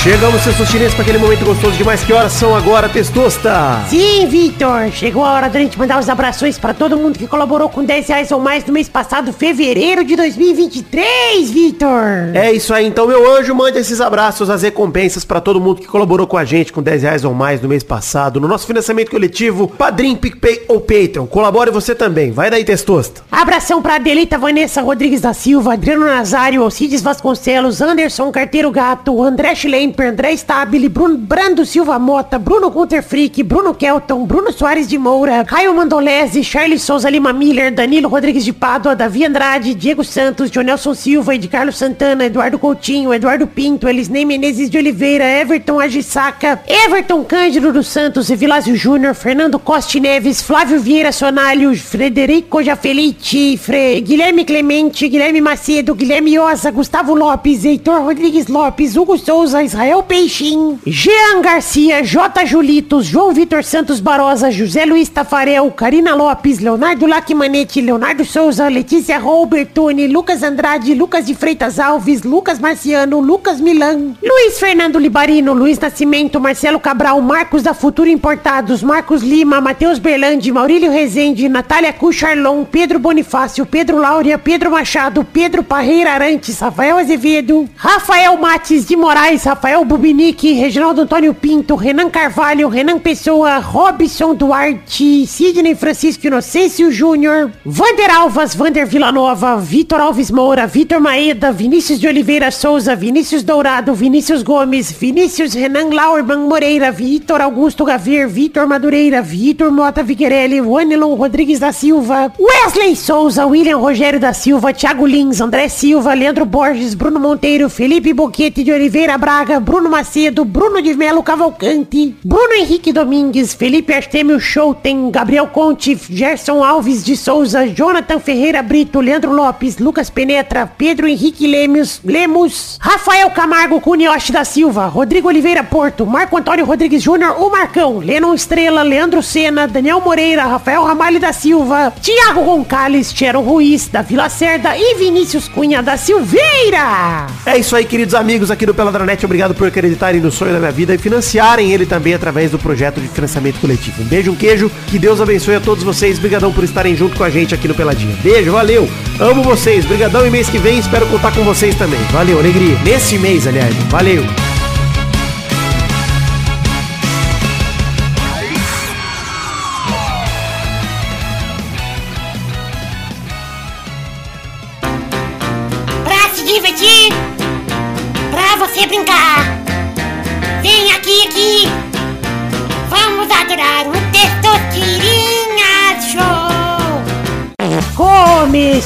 Chegamos, 0.04 0.42
seus 0.42 0.58
tostinhas, 0.58 0.92
para 0.92 1.00
aquele 1.00 1.16
momento 1.16 1.46
gostoso 1.46 1.78
demais. 1.78 2.04
Que 2.04 2.12
horas 2.12 2.30
são 2.30 2.54
agora, 2.54 2.90
Testosta? 2.90 3.80
Sim, 3.88 4.26
Vitor! 4.26 4.90
Chegou 4.92 5.24
a 5.24 5.32
hora 5.32 5.48
da 5.48 5.58
gente 5.58 5.78
mandar 5.78 5.98
os 5.98 6.10
abraços 6.10 6.58
pra 6.58 6.74
todo 6.74 6.94
mundo 6.94 7.18
que 7.18 7.26
colaborou 7.26 7.70
com 7.70 7.82
10 7.82 8.08
reais 8.08 8.30
ou 8.30 8.38
mais 8.38 8.66
no 8.66 8.72
mês 8.74 8.86
passado, 8.86 9.32
fevereiro 9.32 10.04
de 10.04 10.14
2023, 10.14 11.50
Vitor! 11.50 12.34
É 12.34 12.52
isso 12.52 12.74
aí, 12.74 12.86
então, 12.86 13.06
meu 13.06 13.34
anjo, 13.34 13.54
mande 13.54 13.78
esses 13.78 13.98
abraços, 13.98 14.50
as 14.50 14.60
recompensas 14.60 15.24
pra 15.24 15.40
todo 15.40 15.58
mundo 15.58 15.80
que 15.80 15.86
colaborou 15.86 16.26
com 16.26 16.36
a 16.36 16.44
gente 16.44 16.70
com 16.70 16.82
10 16.82 17.02
reais 17.02 17.24
ou 17.24 17.32
mais 17.32 17.62
no 17.62 17.68
mês 17.70 17.82
passado, 17.82 18.38
no 18.38 18.46
nosso 18.46 18.66
financiamento 18.66 19.10
coletivo, 19.10 19.68
Padrim, 19.68 20.16
PicPay 20.16 20.66
ou 20.68 20.82
Patreon. 20.82 21.26
Colabore 21.26 21.70
você 21.70 21.94
também. 21.94 22.30
Vai 22.30 22.50
daí, 22.50 22.62
Testosta. 22.62 23.22
Abração 23.32 23.80
pra 23.80 23.94
Adelita 23.94 24.36
Vanessa 24.36 24.82
Rodrigues 24.82 25.22
da 25.22 25.32
Silva, 25.32 25.72
Adriano 25.72 26.04
Nazário, 26.04 26.62
Alcides 26.62 27.00
Vasconcelos, 27.00 27.80
Anderson 27.80 28.30
Carteiro 28.30 28.70
Gato, 28.70 29.22
André 29.22 29.54
Schlemp, 29.54 29.93
Kemper, 29.94 30.08
André 30.08 30.36
Stabile, 30.36 30.88
Bruno 30.88 31.16
Brando 31.16 31.64
Silva 31.64 31.98
Mota, 31.98 32.38
Bruno 32.38 32.70
Gunter 32.70 33.02
Frick, 33.02 33.42
Bruno 33.44 33.74
Kelton, 33.74 34.26
Bruno 34.26 34.50
Soares 34.50 34.88
de 34.88 34.98
Moura, 34.98 35.44
Caio 35.44 35.72
Mandolese, 35.72 36.42
Charles 36.42 36.82
Souza 36.82 37.08
Lima 37.08 37.32
Miller, 37.32 37.72
Danilo 37.72 38.08
Rodrigues 38.08 38.44
de 38.44 38.52
Pádua, 38.52 38.96
Davi 38.96 39.24
Andrade, 39.24 39.74
Diego 39.74 40.02
Santos, 40.02 40.50
Jonelson 40.50 40.94
Silva, 40.94 41.34
Ed 41.34 41.48
Carlos 41.48 41.76
Santana, 41.76 42.26
Eduardo 42.26 42.58
Coutinho, 42.58 43.14
Eduardo 43.14 43.46
Pinto, 43.46 43.88
Elisnei 43.88 44.24
Menezes 44.24 44.68
de 44.68 44.78
Oliveira, 44.78 45.24
Everton 45.24 45.80
Agissaca, 45.80 46.60
Everton 46.66 47.22
Cândido 47.24 47.72
dos 47.72 47.86
Santos, 47.86 48.28
Evilásio 48.30 48.76
Júnior, 48.76 49.14
Fernando 49.14 49.58
Costa 49.58 50.00
Neves, 50.00 50.42
Flávio 50.42 50.80
Vieira 50.80 51.12
Sonalho, 51.12 51.74
Frederico 51.76 52.62
Jafelite, 52.62 53.56
Fre... 53.56 54.00
Guilherme 54.00 54.44
Clemente, 54.44 55.08
Guilherme 55.08 55.40
Macedo, 55.40 55.94
Guilherme 55.94 56.38
Osa, 56.38 56.70
Gustavo 56.70 57.14
Lopes, 57.14 57.64
Heitor 57.64 58.00
Rodrigues 58.00 58.48
Lopes, 58.48 58.96
Hugo 58.96 59.16
Souza, 59.16 59.62
Israel 59.62 59.83
Peixinho, 60.06 60.78
Jean 60.86 61.42
Garcia, 61.42 62.02
J. 62.02 62.46
Julitos, 62.46 63.06
João 63.06 63.32
Vitor 63.32 63.62
Santos 63.64 64.00
Barosa, 64.00 64.50
José 64.50 64.84
Luiz 64.84 65.08
Tafarel, 65.08 65.70
Karina 65.70 66.14
Lopes, 66.14 66.58
Leonardo 66.58 67.06
Lacmanete, 67.06 67.80
Leonardo 67.80 68.24
Souza, 68.24 68.68
Letícia 68.68 69.18
Robertoni, 69.18 70.06
Lucas 70.06 70.42
Andrade, 70.42 70.94
Lucas 70.94 71.26
de 71.26 71.34
Freitas 71.34 71.78
Alves, 71.78 72.22
Lucas 72.22 72.58
Marciano, 72.58 73.20
Lucas 73.20 73.60
Milan, 73.60 74.16
Luiz 74.22 74.58
Fernando 74.58 74.98
Libarino, 74.98 75.52
Luiz 75.52 75.78
Nascimento, 75.78 76.40
Marcelo 76.40 76.80
Cabral, 76.80 77.20
Marcos 77.20 77.62
da 77.62 77.74
Futuro 77.74 78.08
Importados, 78.08 78.82
Marcos 78.82 79.22
Lima, 79.22 79.60
Matheus 79.60 79.98
Berlandi, 79.98 80.50
Maurílio 80.50 80.90
Rezende, 80.90 81.48
Natália 81.48 81.92
Cucharlon, 81.92 82.64
Pedro 82.64 82.98
Bonifácio, 82.98 83.66
Pedro 83.66 83.98
Laura, 83.98 84.38
Pedro 84.38 84.70
Machado, 84.70 85.24
Pedro 85.24 85.62
Parreira 85.62 86.12
Arantes, 86.12 86.58
Rafael 86.60 86.98
Azevedo, 86.98 87.68
Rafael 87.76 88.36
Mates 88.36 88.86
de 88.86 88.96
Moraes, 88.96 89.44
Rafael 89.44 89.73
Bubinique, 89.82 90.52
Reginaldo 90.52 91.00
Antônio 91.00 91.32
Pinto, 91.32 91.74
Renan 91.74 92.10
Carvalho, 92.10 92.68
Renan 92.68 92.98
Pessoa, 92.98 93.58
Robson 93.60 94.34
Duarte, 94.34 95.26
Sidney 95.26 95.74
Francisco 95.74 96.26
Inocêncio 96.26 96.92
Júnior, 96.92 97.50
Vander 97.64 98.10
Alvas, 98.10 98.54
Vander 98.54 98.84
Villanova, 98.84 99.56
Vitor 99.56 100.00
Alves 100.02 100.30
Moura, 100.30 100.66
Vitor 100.66 101.00
Maeda, 101.00 101.50
Vinícius 101.50 101.98
de 101.98 102.06
Oliveira 102.06 102.50
Souza, 102.50 102.94
Vinícius 102.94 103.42
Dourado, 103.42 103.94
Vinícius 103.94 104.42
Gomes, 104.42 104.92
Vinícius 104.92 105.54
Renan 105.54 105.88
Lauerman 105.88 106.46
Moreira, 106.46 106.90
Vitor 106.90 107.40
Augusto 107.40 107.86
Gavir, 107.86 108.28
Vitor 108.28 108.66
Madureira, 108.66 109.22
Vitor 109.22 109.70
Mota 109.70 110.02
Viguerelli, 110.02 110.60
Wanilon 110.60 111.14
Rodrigues 111.14 111.58
da 111.58 111.72
Silva, 111.72 112.30
Wesley 112.38 112.94
Souza, 112.94 113.46
William 113.46 113.80
Rogério 113.80 114.20
da 114.20 114.34
Silva, 114.34 114.74
Thiago 114.74 115.06
Lins, 115.06 115.40
André 115.40 115.70
Silva, 115.70 116.12
Leandro 116.12 116.44
Borges, 116.44 116.94
Bruno 116.94 117.18
Monteiro, 117.18 117.70
Felipe 117.70 118.12
Boquete 118.12 118.62
de 118.62 118.72
Oliveira 118.72 119.16
Braga, 119.16 119.63
Bruno 119.64 119.88
Macedo, 119.88 120.44
Bruno 120.44 120.82
de 120.82 120.94
Melo 120.94 121.22
Cavalcante, 121.22 122.14
Bruno 122.22 122.52
Henrique 122.52 122.92
Domingues, 122.92 123.54
Felipe 123.54 123.94
Artemio 123.94 124.38
Schouten, 124.38 125.10
Gabriel 125.10 125.46
Conte, 125.46 125.98
Gerson 126.10 126.62
Alves 126.62 127.02
de 127.02 127.16
Souza, 127.16 127.66
Jonathan 127.66 128.20
Ferreira 128.20 128.62
Brito, 128.62 129.00
Leandro 129.00 129.32
Lopes, 129.32 129.78
Lucas 129.78 130.10
Penetra, 130.10 130.66
Pedro 130.66 131.08
Henrique 131.08 131.46
Lemos, 131.46 132.00
Lemos, 132.04 132.78
Rafael 132.78 133.30
Camargo 133.30 133.80
Cunioche 133.80 134.32
da 134.32 134.44
Silva, 134.44 134.86
Rodrigo 134.86 135.28
Oliveira 135.28 135.64
Porto, 135.64 136.04
Marco 136.04 136.36
Antônio 136.36 136.66
Rodrigues 136.66 137.02
Júnior, 137.02 137.40
o 137.40 137.50
Marcão, 137.50 138.00
Lennon 138.00 138.34
Estrela, 138.34 138.82
Leandro 138.82 139.22
Sena, 139.22 139.66
Daniel 139.66 140.00
Moreira, 140.02 140.44
Rafael 140.44 140.84
Ramalho 140.84 141.18
da 141.18 141.32
Silva, 141.32 141.90
Thiago 142.02 142.42
Roncalles, 142.42 143.14
Tcheron 143.14 143.40
Ruiz, 143.40 143.88
da 143.88 144.02
Vila 144.02 144.28
Cerda 144.28 144.76
e 144.76 144.94
Vinícius 144.96 145.48
Cunha 145.48 145.82
da 145.82 145.96
Silveira. 145.96 147.26
É 147.46 147.56
isso 147.56 147.74
aí, 147.74 147.86
queridos 147.86 148.14
amigos 148.14 148.50
aqui 148.50 148.66
do 148.66 148.74
Peladranet. 148.74 149.24
Obrigado 149.24 149.53
por 149.54 149.68
acreditarem 149.68 150.20
no 150.20 150.30
sonho 150.30 150.52
da 150.52 150.58
minha 150.58 150.72
vida 150.72 150.94
e 150.94 150.98
financiarem 150.98 151.72
ele 151.72 151.86
também 151.86 152.14
através 152.14 152.50
do 152.50 152.58
projeto 152.58 153.00
de 153.00 153.08
financiamento 153.08 153.60
coletivo. 153.60 154.02
Um 154.02 154.06
beijo, 154.06 154.32
um 154.32 154.36
queijo. 154.36 154.70
Que 154.86 154.98
Deus 154.98 155.20
abençoe 155.20 155.56
a 155.56 155.60
todos 155.60 155.84
vocês. 155.84 156.18
Obrigadão 156.18 156.52
por 156.52 156.64
estarem 156.64 156.96
junto 156.96 157.16
com 157.16 157.24
a 157.24 157.30
gente 157.30 157.54
aqui 157.54 157.68
no 157.68 157.74
Peladinha. 157.74 158.16
Beijo, 158.22 158.52
valeu. 158.52 158.88
Amo 159.18 159.42
vocês. 159.42 159.84
Obrigadão 159.84 160.26
e 160.26 160.30
mês 160.30 160.48
que 160.48 160.58
vem 160.58 160.78
espero 160.78 161.06
contar 161.06 161.32
com 161.32 161.42
vocês 161.44 161.74
também. 161.76 162.00
Valeu, 162.12 162.38
alegria. 162.38 162.78
Nesse 162.84 163.18
mês, 163.18 163.46
aliás. 163.46 163.74
Valeu. 163.90 164.53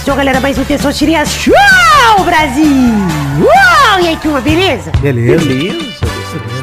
Começou, 0.08 0.24
galera, 0.24 0.40
mais 0.40 0.56
um 0.56 0.64
Testosterinha 0.64 1.22
Show, 1.26 1.54
Brasil! 2.24 2.64
Uau! 3.42 4.00
E 4.00 4.08
aí, 4.08 4.16
turma, 4.16 4.40
beleza? 4.40 4.90
Beleza. 5.02 5.44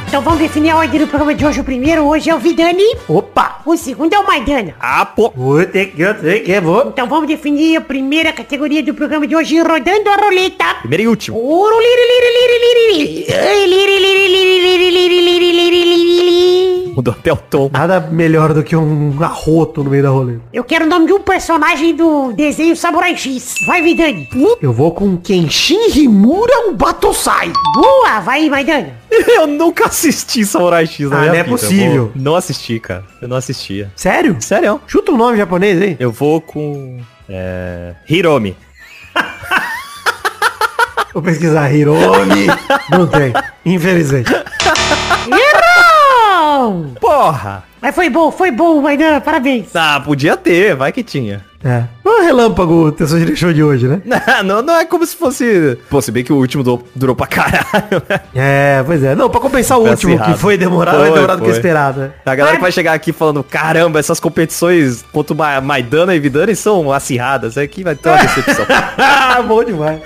Então 0.07 0.19
vamos 0.19 0.39
definir 0.39 0.71
a 0.71 0.77
ordem 0.77 0.99
do 0.99 1.05
programa 1.05 1.35
de 1.35 1.45
hoje. 1.45 1.61
O 1.61 1.63
primeiro 1.63 2.05
hoje 2.05 2.27
é 2.27 2.33
o 2.33 2.39
Vidani. 2.39 2.81
Opa. 3.07 3.61
O 3.63 3.77
segundo 3.77 4.13
é 4.13 4.19
o 4.19 4.25
Maidana. 4.25 4.73
Ah, 4.79 5.05
pô. 5.05 5.31
Vou 5.35 5.63
ter 5.63 5.91
que, 5.91 6.01
eu 6.01 6.15
tenho 6.15 6.43
que, 6.43 6.59
vou. 6.59 6.87
Então 6.87 7.07
vamos 7.07 7.27
definir 7.27 7.77
a 7.77 7.81
primeira 7.81 8.33
categoria 8.33 8.81
do 8.81 8.95
programa 8.95 9.27
de 9.27 9.35
hoje, 9.35 9.59
rodando 9.59 10.09
a 10.09 10.15
roleta. 10.15 10.65
Primeiro 10.81 11.03
e 11.03 11.07
último. 11.07 11.37
Mudou 16.95 17.13
até 17.13 17.33
o 17.33 17.35
tom. 17.35 17.69
Nada 17.73 17.99
melhor 17.99 18.53
do 18.53 18.63
que 18.63 18.75
um 18.75 19.17
arroto 19.21 19.83
no 19.83 19.89
meio 19.89 20.03
da 20.03 20.09
roleta. 20.09 20.41
Eu 20.53 20.63
quero 20.63 20.85
o 20.85 20.87
nome 20.87 21.07
de 21.07 21.13
um 21.13 21.19
personagem 21.19 21.95
do 21.95 22.31
desenho 22.33 22.75
Samurai 22.75 23.15
X. 23.17 23.55
Vai, 23.67 23.81
Vidani. 23.81 24.27
Eu 24.61 24.71
vou 24.71 24.91
com 24.93 25.17
Kenshin 25.17 25.89
Himura, 25.93 26.69
o 26.69 26.73
Batosai. 26.73 27.51
Boa, 27.75 28.19
vai, 28.21 28.49
Maidana. 28.49 28.93
Eu 29.11 29.45
nunca 29.47 29.87
assisti 29.87 30.45
Samurai 30.45 30.85
X 30.87 31.09
na 31.09 31.17
Ah, 31.17 31.19
minha 31.21 31.31
não 31.33 31.39
é 31.39 31.43
vida. 31.43 31.57
possível. 31.57 32.11
Vou- 32.15 32.23
Não 32.23 32.35
assisti, 32.35 32.79
cara. 32.79 33.03
Eu 33.21 33.27
não 33.27 33.37
assistia. 33.37 33.91
Sério? 33.95 34.37
Sério? 34.39 34.79
Chuta 34.87 35.11
um 35.11 35.17
nome 35.17 35.37
japonês 35.37 35.81
aí. 35.81 35.97
Eu 35.99 36.11
vou 36.11 36.39
com... 36.39 36.99
É... 37.27 37.93
Hiromi. 38.09 38.55
Vou 41.13 41.23
pesquisar 41.23 41.71
Hiromi. 41.73 42.47
Não 42.91 43.07
tem. 43.07 43.31
Infelizmente. 43.65 44.29
Errou! 46.65 46.85
Porra! 46.99 47.63
Mas 47.81 47.93
foi 47.93 48.09
bom, 48.09 48.31
foi 48.31 48.49
bom, 48.51 48.81
Maidana. 48.81 49.21
Parabéns. 49.21 49.67
Ah, 49.75 50.01
podia 50.03 50.35
ter. 50.35 50.75
Vai 50.75 50.91
que 50.91 51.03
tinha. 51.03 51.45
É. 51.63 51.83
O 52.03 52.21
relâmpago 52.21 52.91
Tessão 52.91 53.19
de 53.19 53.35
show 53.35 53.51
de 53.53 53.63
hoje, 53.63 53.87
né? 53.87 53.99
Não, 54.45 54.61
não 54.61 54.75
é 54.77 54.85
como 54.85 55.03
se 55.05 55.15
fosse... 55.15 55.77
Pô, 55.89 55.99
se 56.01 56.11
bem 56.11 56.23
que 56.23 56.31
o 56.31 56.35
último 56.35 56.63
do- 56.63 56.83
durou 56.95 57.15
pra 57.15 57.25
caralho, 57.27 58.01
né? 58.07 58.19
É, 58.35 58.83
pois 58.85 59.03
é. 59.03 59.15
Não, 59.15 59.29
pra 59.29 59.39
compensar 59.39 59.77
o 59.79 59.81
Foi 59.81 59.89
último, 59.91 60.13
acirrado. 60.13 60.33
que 60.33 60.39
foi 60.39 60.57
demorado, 60.57 60.95
Foi, 60.97 61.01
mais 61.03 61.13
demorado 61.15 61.37
do 61.39 61.43
que 61.43 61.49
foi. 61.49 61.57
esperado. 61.57 61.99
né? 62.01 62.11
A 62.25 62.35
galera 62.35 62.55
que 62.57 62.61
vai 62.61 62.71
chegar 62.71 62.93
aqui 62.93 63.11
falando, 63.11 63.43
caramba, 63.43 63.99
essas 63.99 64.19
competições 64.19 65.03
contra 65.11 65.33
o 65.33 65.37
Ma- 65.37 65.59
Maidana 65.61 66.13
e 66.15 66.19
Vidani 66.19 66.55
são 66.55 66.91
acirradas. 66.91 67.57
Aqui 67.57 67.83
vai 67.83 67.95
ter 67.95 68.09
uma 68.09 68.17
decepção. 68.17 68.65
Ah, 68.97 69.41
bom 69.47 69.63
demais. 69.63 69.99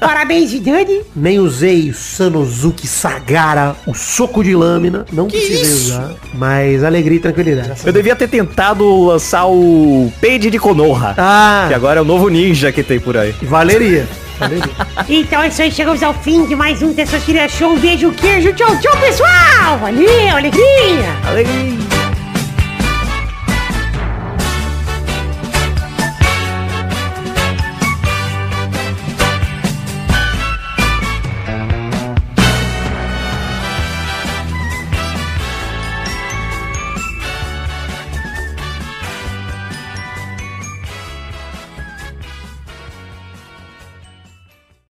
Parabéns, 0.00 0.50
Vidani. 0.52 1.02
Nem 1.14 1.38
usei 1.38 1.90
o 1.90 1.94
Sanosuke 1.94 2.86
Sagara, 2.86 3.76
o 3.86 3.94
soco 3.94 4.42
de 4.42 4.54
lâmina. 4.54 5.04
Não 5.12 5.28
precisei 5.28 5.62
usar. 5.72 6.12
Mas 6.34 6.82
alegria 6.82 7.18
e 7.18 7.20
tranquilidade. 7.20 7.72
Eu 7.84 7.92
devia 7.92 8.16
ter 8.16 8.28
tentado 8.28 9.04
lançar 9.06 9.46
o 9.46 10.10
Page 10.20 10.50
de 10.50 10.58
Konoha. 10.58 11.14
Ah, 11.18 11.66
Que 11.68 11.74
agora 11.74 11.98
é 12.00 12.02
o 12.02 12.04
novo 12.04 12.28
ninja 12.28 12.72
que 12.72 12.82
tem 12.82 12.98
por 12.98 13.16
aí. 13.16 13.34
valeria. 13.42 14.08
Valeria. 14.38 14.70
Então 15.06 15.42
é 15.42 15.48
isso 15.48 15.60
aí, 15.60 15.70
chegamos 15.70 16.02
ao 16.02 16.14
fim 16.14 16.46
de 16.46 16.56
mais 16.56 16.80
um 16.82 16.94
Testosterinha 16.94 17.46
Show. 17.48 17.74
Um 17.74 17.78
beijo, 17.78 18.10
queijo, 18.12 18.52
tchau, 18.54 18.74
tchau, 18.80 18.96
pessoal. 18.98 19.78
Valeu, 19.80 20.36
alegria. 20.36 21.14
Alegria. 21.28 21.99